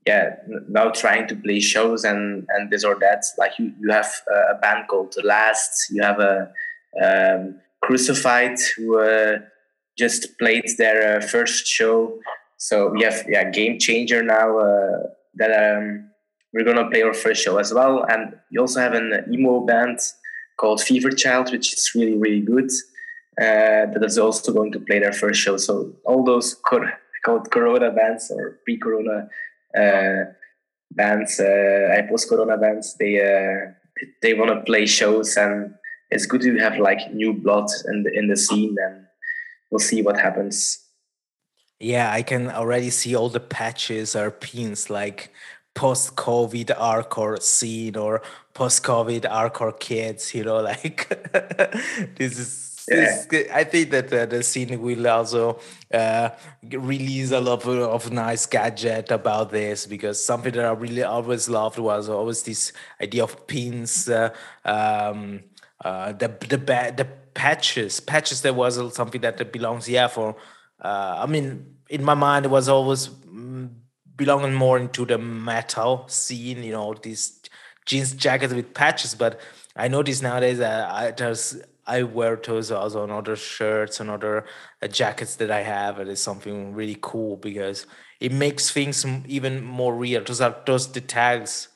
yeah 0.06 0.36
now 0.68 0.90
trying 0.90 1.26
to 1.26 1.34
play 1.34 1.58
shows 1.58 2.04
and 2.04 2.46
and 2.50 2.70
this 2.70 2.84
or 2.84 2.96
that. 3.00 3.24
Like 3.36 3.58
you 3.58 3.72
you 3.80 3.90
have 3.90 4.12
a 4.30 4.54
band 4.54 4.86
called 4.88 5.12
The 5.16 5.22
Last. 5.22 5.90
You 5.90 6.02
have 6.02 6.20
a 6.20 6.52
um, 7.02 7.60
Crucified 7.86 8.58
who 8.76 8.98
uh, 8.98 9.38
just 9.96 10.38
played 10.38 10.68
their 10.78 11.16
uh, 11.16 11.20
first 11.20 11.66
show. 11.66 12.18
So 12.58 12.90
we 12.90 13.02
have 13.02 13.24
yeah 13.28 13.50
Game 13.50 13.78
Changer 13.78 14.22
now 14.22 14.58
uh, 14.58 14.98
that 15.34 15.52
um, 15.62 16.10
we're 16.52 16.64
gonna 16.64 16.90
play 16.90 17.02
our 17.02 17.14
first 17.14 17.42
show 17.42 17.58
as 17.58 17.72
well. 17.72 18.04
And 18.08 18.34
we 18.50 18.58
also 18.58 18.80
have 18.80 18.94
an 18.94 19.24
emo 19.32 19.60
band 19.60 19.98
called 20.58 20.80
Fever 20.80 21.10
Child, 21.10 21.52
which 21.52 21.72
is 21.72 21.92
really 21.94 22.18
really 22.24 22.40
good. 22.40 22.70
Uh, 23.38 23.84
that 23.92 24.02
is 24.02 24.18
also 24.18 24.52
going 24.52 24.72
to 24.72 24.80
play 24.80 24.98
their 24.98 25.12
first 25.12 25.40
show. 25.40 25.58
So 25.58 25.92
all 26.06 26.24
those 26.24 26.54
cor- 26.54 26.98
called 27.22 27.50
Corona 27.50 27.90
bands 27.90 28.30
or 28.30 28.60
pre-Corona 28.64 29.28
uh, 29.76 30.32
bands, 30.90 31.38
uh, 31.38 32.02
post-Corona 32.08 32.56
bands, 32.56 32.96
they 32.98 33.20
uh, 33.20 33.72
they 34.22 34.32
want 34.32 34.50
to 34.52 34.62
play 34.62 34.86
shows 34.86 35.36
and 35.36 35.74
it's 36.10 36.26
good 36.26 36.40
to 36.42 36.56
have 36.58 36.78
like 36.78 37.12
new 37.12 37.32
blood 37.32 37.68
in 37.86 38.02
the 38.02 38.12
in 38.12 38.28
the 38.28 38.36
scene 38.36 38.76
and 38.80 39.06
we'll 39.70 39.78
see 39.78 40.02
what 40.02 40.18
happens 40.18 40.84
yeah 41.80 42.10
i 42.10 42.22
can 42.22 42.50
already 42.50 42.90
see 42.90 43.14
all 43.14 43.28
the 43.28 43.40
patches 43.40 44.14
or 44.16 44.30
pins 44.30 44.90
like 44.90 45.32
post-covid 45.74 46.66
hardcore 46.76 47.40
scene 47.40 47.96
or 47.96 48.22
post-covid 48.54 49.22
hardcore 49.22 49.78
kids 49.78 50.34
you 50.34 50.44
know 50.44 50.60
like 50.72 51.08
this 52.16 52.38
is 52.38 52.66
yeah. 52.88 53.24
I 53.52 53.64
think 53.64 53.90
that 53.90 54.12
uh, 54.12 54.26
the 54.26 54.42
scene 54.42 54.80
will 54.80 55.08
also 55.08 55.58
uh, 55.92 56.30
release 56.62 57.32
a 57.32 57.40
lot 57.40 57.64
of, 57.64 57.68
of, 57.68 58.12
nice 58.12 58.46
gadget 58.46 59.10
about 59.10 59.50
this 59.50 59.86
because 59.86 60.24
something 60.24 60.52
that 60.52 60.64
I 60.64 60.70
really 60.70 61.02
always 61.02 61.48
loved 61.48 61.78
was 61.78 62.08
always 62.08 62.44
this 62.44 62.72
idea 63.00 63.24
of 63.24 63.46
pins. 63.48 64.08
Uh, 64.08 64.30
um, 64.64 65.42
uh, 65.84 66.12
the 66.12 66.28
the 66.48 66.56
the 66.96 67.06
patches 67.34 68.00
patches 68.00 68.40
there 68.40 68.54
was 68.54 68.94
something 68.94 69.20
that 69.20 69.52
belongs 69.52 69.88
yeah 69.88 70.06
for 70.08 70.34
uh, 70.80 71.16
I 71.18 71.26
mean 71.26 71.76
in 71.88 72.02
my 72.04 72.14
mind 72.14 72.46
it 72.46 72.50
was 72.50 72.68
always 72.68 73.08
mm, 73.08 73.68
belonging 74.16 74.54
more 74.54 74.78
into 74.78 75.04
the 75.04 75.18
metal 75.18 76.06
scene, 76.08 76.62
you 76.62 76.72
know, 76.72 76.94
these 76.94 77.40
jeans 77.84 78.12
jackets 78.14 78.54
with 78.54 78.74
patches. 78.74 79.14
But 79.14 79.40
I 79.76 79.88
notice 79.88 80.22
nowadays 80.22 80.58
that 80.58 80.90
I, 80.90 81.10
there's 81.10 81.60
I 81.86 82.02
wear 82.02 82.36
those 82.36 82.72
also 82.72 83.02
on 83.02 83.10
other 83.10 83.36
shirts 83.36 84.00
and 84.00 84.10
other 84.10 84.44
uh, 84.82 84.88
jackets 84.88 85.36
that 85.36 85.50
I 85.50 85.62
have. 85.62 85.98
And 85.98 86.08
It 86.08 86.14
is 86.14 86.20
something 86.22 86.74
really 86.74 86.96
cool 87.00 87.36
because 87.36 87.86
it 88.20 88.32
makes 88.32 88.70
things 88.70 89.04
even 89.26 89.62
more 89.62 89.94
real. 89.94 90.24
Those 90.24 90.40
are 90.40 90.56
those 90.66 90.90
the 90.90 91.00
tags 91.00 91.68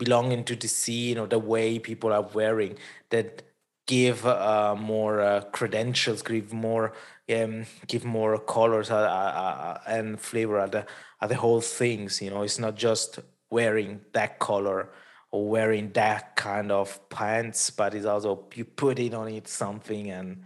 belonging 0.00 0.42
to 0.44 0.56
the 0.56 0.66
scene 0.66 1.18
or 1.18 1.26
the 1.26 1.38
way 1.38 1.78
people 1.78 2.10
are 2.12 2.26
wearing 2.34 2.76
that 3.10 3.42
give 3.86 4.24
uh, 4.24 4.74
more 4.76 5.20
uh, 5.20 5.42
credentials, 5.52 6.22
give 6.22 6.52
more 6.52 6.92
um, 7.36 7.66
give 7.86 8.04
more 8.04 8.38
colors 8.38 8.90
uh, 8.90 8.96
uh, 8.96 9.54
uh, 9.56 9.78
and 9.86 10.20
flavor 10.20 10.58
at 10.58 10.72
the 10.72 10.86
at 11.20 11.28
the 11.28 11.36
whole 11.36 11.60
things. 11.60 12.22
You 12.22 12.30
know, 12.30 12.42
it's 12.42 12.58
not 12.58 12.76
just 12.76 13.18
wearing 13.50 14.00
that 14.12 14.38
color 14.38 14.88
or 15.30 15.48
wearing 15.48 15.92
that 15.92 16.34
kind 16.36 16.72
of 16.72 16.86
pants, 17.10 17.70
but 17.70 17.94
it's 17.94 18.06
also 18.06 18.46
you 18.54 18.64
put 18.64 18.98
it 18.98 19.12
on 19.14 19.28
it 19.28 19.48
something 19.48 20.10
and 20.10 20.42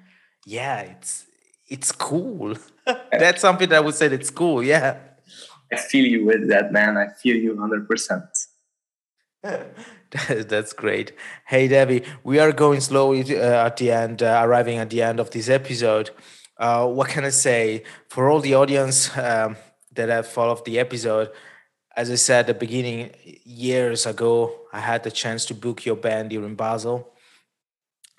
yeah, 0.46 0.80
it's 0.80 1.26
it's 1.68 1.92
cool. 1.92 2.56
That's 3.12 3.40
something 3.40 3.68
that 3.68 3.76
I 3.76 3.80
would 3.80 3.94
say 3.94 4.06
it's 4.06 4.30
cool. 4.30 4.62
Yeah. 4.62 4.98
I 5.72 5.76
feel 5.76 6.04
you 6.04 6.24
with 6.24 6.48
that, 6.48 6.72
man. 6.72 6.96
I 6.96 7.08
feel 7.08 7.36
you 7.36 7.58
hundred 7.58 7.88
percent. 7.88 8.24
That's 10.28 10.72
great. 10.72 11.12
Hey, 11.46 11.68
Davy, 11.68 12.04
we 12.22 12.38
are 12.38 12.52
going 12.52 12.80
slowly 12.80 13.38
uh, 13.38 13.66
at 13.66 13.76
the 13.76 13.90
end, 13.90 14.22
uh, 14.22 14.40
arriving 14.42 14.78
at 14.78 14.90
the 14.90 15.02
end 15.02 15.20
of 15.20 15.30
this 15.30 15.48
episode. 15.48 16.10
Uh, 16.56 16.86
what 16.86 17.08
can 17.08 17.24
I 17.24 17.30
say 17.30 17.82
for 18.08 18.30
all 18.30 18.40
the 18.40 18.54
audience 18.54 19.16
um, 19.18 19.56
that 19.92 20.08
have 20.08 20.26
followed 20.26 20.64
the 20.64 20.78
episode? 20.78 21.30
as 21.96 22.10
I 22.10 22.16
said 22.16 22.40
at 22.40 22.46
the 22.46 22.54
beginning, 22.54 23.10
years 23.44 24.06
ago, 24.06 24.66
I 24.72 24.80
had 24.80 25.04
the 25.04 25.10
chance 25.10 25.44
to 25.46 25.54
book 25.54 25.86
your 25.86 25.96
band 25.96 26.32
here 26.32 26.44
in 26.44 26.54
Basel. 26.54 27.12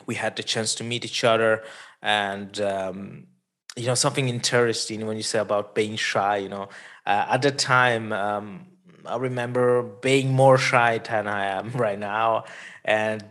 We 0.05 0.15
had 0.15 0.35
the 0.35 0.43
chance 0.43 0.75
to 0.75 0.83
meet 0.83 1.03
each 1.03 1.23
other, 1.23 1.63
and 2.01 2.59
um, 2.61 3.27
you 3.75 3.87
know 3.87 3.95
something 3.95 4.29
interesting 4.29 5.05
when 5.05 5.17
you 5.17 5.23
say 5.23 5.39
about 5.39 5.75
being 5.75 5.95
shy. 5.95 6.37
You 6.37 6.49
know, 6.49 6.69
uh, 7.05 7.25
at 7.31 7.41
the 7.41 7.51
time, 7.51 8.13
um, 8.13 8.67
I 9.07 9.17
remember 9.17 9.83
being 9.83 10.33
more 10.33 10.57
shy 10.57 10.97
than 10.99 11.27
I 11.27 11.45
am 11.45 11.71
right 11.75 11.99
now, 11.99 12.45
and 12.83 13.23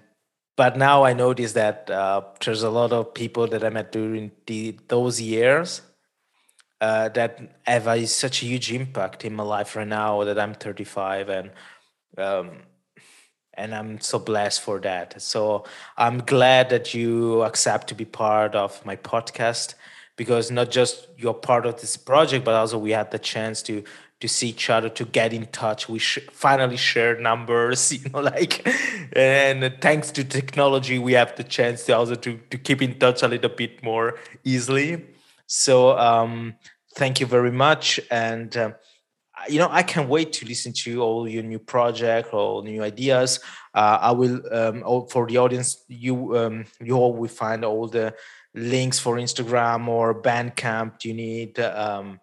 but 0.57 0.77
now 0.77 1.05
I 1.05 1.14
notice 1.14 1.53
that 1.55 1.91
uh, 1.91 2.22
there's 2.45 2.62
a 2.62 2.70
lot 2.70 2.93
of 2.93 3.12
people 3.12 3.47
that 3.49 3.64
I 3.64 3.70
met 3.70 3.91
during 3.91 4.31
the, 4.47 4.79
those 4.87 5.20
years 5.20 5.83
uh, 6.81 7.09
that 7.11 7.59
have 7.66 7.89
a, 7.89 8.07
such 8.07 8.43
a 8.43 8.47
huge 8.47 8.72
impact 8.72 9.25
in 9.25 9.35
my 9.35 9.43
life 9.43 9.75
right 9.75 9.89
now 9.89 10.22
that 10.22 10.39
I'm 10.39 10.55
35 10.55 11.29
and 11.29 11.51
um, 12.16 12.51
and 13.57 13.75
I'm 13.75 14.01
so 14.01 14.18
blessed 14.18 14.61
for 14.61 14.81
that. 14.81 15.20
So 15.22 15.64
I'm 15.97 16.18
glad 16.18 16.70
that 16.70 16.93
you 16.93 17.43
accept 17.43 17.89
to 17.89 17.95
be 17.95 18.05
part 18.05 18.55
of 18.55 18.85
my 18.85 18.97
podcast 18.97 19.75
because 20.16 20.51
not 20.51 20.70
just 20.70 21.09
you're 21.16 21.35
part 21.35 21.66
of 21.66 21.81
this 21.81 21.97
project, 21.97 22.45
but 22.45 22.55
also 22.55 22.79
we 22.79 22.91
had 22.91 23.11
the 23.11 23.18
chance 23.18 23.62
to 23.62 23.85
to 24.20 24.28
see 24.28 24.48
each 24.48 24.70
other, 24.70 24.88
to 24.88 25.04
get 25.04 25.32
in 25.32 25.46
touch. 25.46 25.88
We 25.88 25.98
sh- 25.98 26.26
finally 26.32 26.76
share 26.76 27.18
numbers, 27.20 27.92
you 28.04 28.08
know, 28.10 28.20
like, 28.20 28.66
and 29.14 29.76
thanks 29.80 30.10
to 30.12 30.24
technology, 30.24 30.98
we 30.98 31.12
have 31.12 31.36
the 31.36 31.44
chance 31.44 31.84
to 31.84 31.96
also 31.96 32.14
to 32.14 32.38
to 32.50 32.58
keep 32.58 32.82
in 32.82 32.98
touch 32.98 33.22
a 33.22 33.28
little 33.28 33.50
bit 33.50 33.82
more 33.82 34.18
easily. 34.44 35.04
So 35.46 35.98
um, 35.98 36.54
thank 36.96 37.20
you 37.20 37.26
very 37.26 37.52
much. 37.52 38.00
And 38.10 38.56
um, 38.56 38.74
you 39.48 39.58
know, 39.58 39.68
I 39.70 39.82
can't 39.82 40.08
wait 40.08 40.32
to 40.34 40.46
listen 40.46 40.72
to 40.84 41.02
all 41.02 41.28
your 41.28 41.42
new 41.42 41.58
project 41.58 42.32
or 42.32 42.62
new 42.62 42.82
ideas. 42.82 43.40
Uh, 43.74 43.98
I 44.00 44.12
will 44.12 44.40
um, 44.52 45.06
for 45.10 45.26
the 45.26 45.38
audience. 45.38 45.84
You 45.88 46.36
um, 46.38 46.64
you 46.80 46.94
all 46.94 47.14
will 47.14 47.28
find 47.28 47.64
all 47.64 47.88
the 47.88 48.14
links 48.54 48.98
for 48.98 49.16
Instagram 49.16 49.88
or 49.88 50.22
Bandcamp 50.22 51.04
you 51.04 51.14
need 51.14 51.58
um, 51.58 52.20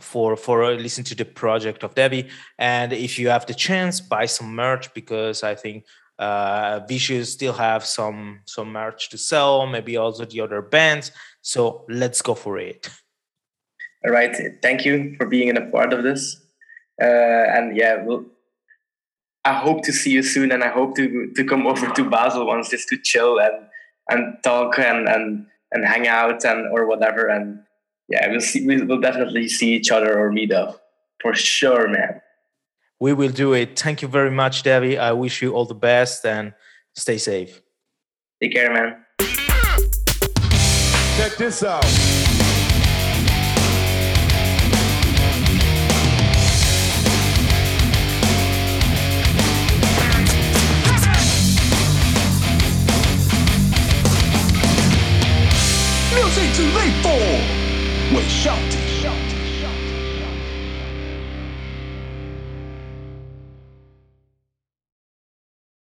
for 0.00 0.36
for 0.36 0.64
uh, 0.64 0.72
listen 0.72 1.04
to 1.04 1.14
the 1.14 1.24
project 1.24 1.82
of 1.82 1.94
Davy. 1.94 2.28
And 2.58 2.92
if 2.92 3.18
you 3.18 3.28
have 3.28 3.46
the 3.46 3.54
chance, 3.54 4.00
buy 4.00 4.26
some 4.26 4.54
merch 4.54 4.92
because 4.94 5.42
I 5.42 5.54
think 5.54 5.84
uh, 6.18 6.80
Vicious 6.88 7.32
still 7.32 7.52
have 7.52 7.84
some 7.84 8.40
some 8.44 8.72
merch 8.72 9.10
to 9.10 9.18
sell. 9.18 9.66
Maybe 9.66 9.96
also 9.96 10.24
the 10.24 10.40
other 10.40 10.62
bands. 10.62 11.12
So 11.42 11.84
let's 11.88 12.22
go 12.22 12.34
for 12.34 12.58
it. 12.58 12.90
All 14.04 14.12
right. 14.12 14.36
Thank 14.62 14.84
you 14.84 15.14
for 15.16 15.26
being 15.26 15.56
a 15.56 15.66
part 15.66 15.92
of 15.92 16.02
this. 16.02 16.40
Uh, 17.00 17.04
and 17.04 17.76
yeah, 17.76 18.02
we'll, 18.02 18.26
I 19.44 19.54
hope 19.54 19.82
to 19.84 19.92
see 19.92 20.10
you 20.10 20.22
soon, 20.22 20.52
and 20.52 20.62
I 20.62 20.68
hope 20.68 20.96
to 20.96 21.32
to 21.34 21.44
come 21.44 21.66
over 21.70 21.86
to 21.86 22.04
Basel 22.04 22.46
once 22.46 22.70
just 22.70 22.88
to 22.88 22.98
chill 23.02 23.38
and 23.38 23.66
and 24.08 24.36
talk 24.42 24.78
and 24.78 25.08
and 25.08 25.46
and 25.72 25.84
hang 25.84 26.08
out 26.08 26.44
and 26.44 26.66
or 26.72 26.86
whatever. 26.86 27.26
And 27.26 27.60
yeah, 28.08 28.28
we'll 28.28 28.40
see. 28.40 28.66
We'll 28.66 29.00
definitely 29.00 29.48
see 29.48 29.74
each 29.74 29.90
other 29.90 30.18
or 30.18 30.32
meet 30.32 30.52
up 30.52 30.82
for 31.20 31.34
sure, 31.34 31.88
man. 31.88 32.20
We 33.00 33.12
will 33.12 33.30
do 33.30 33.52
it. 33.52 33.78
Thank 33.78 34.02
you 34.02 34.08
very 34.08 34.30
much, 34.30 34.62
Davy. 34.62 34.98
I 34.98 35.12
wish 35.12 35.42
you 35.42 35.52
all 35.52 35.66
the 35.66 35.74
best 35.74 36.24
and 36.24 36.54
stay 36.94 37.18
safe. 37.18 37.60
Take 38.42 38.52
care, 38.52 38.72
man. 38.72 39.04
Check 41.16 41.36
this 41.36 41.62
out. 41.62 41.84
music 56.14 56.52
to 56.54 56.62
live 56.62 57.02
for 57.02 57.67
with 58.12 58.24
Shanti. 58.24 58.87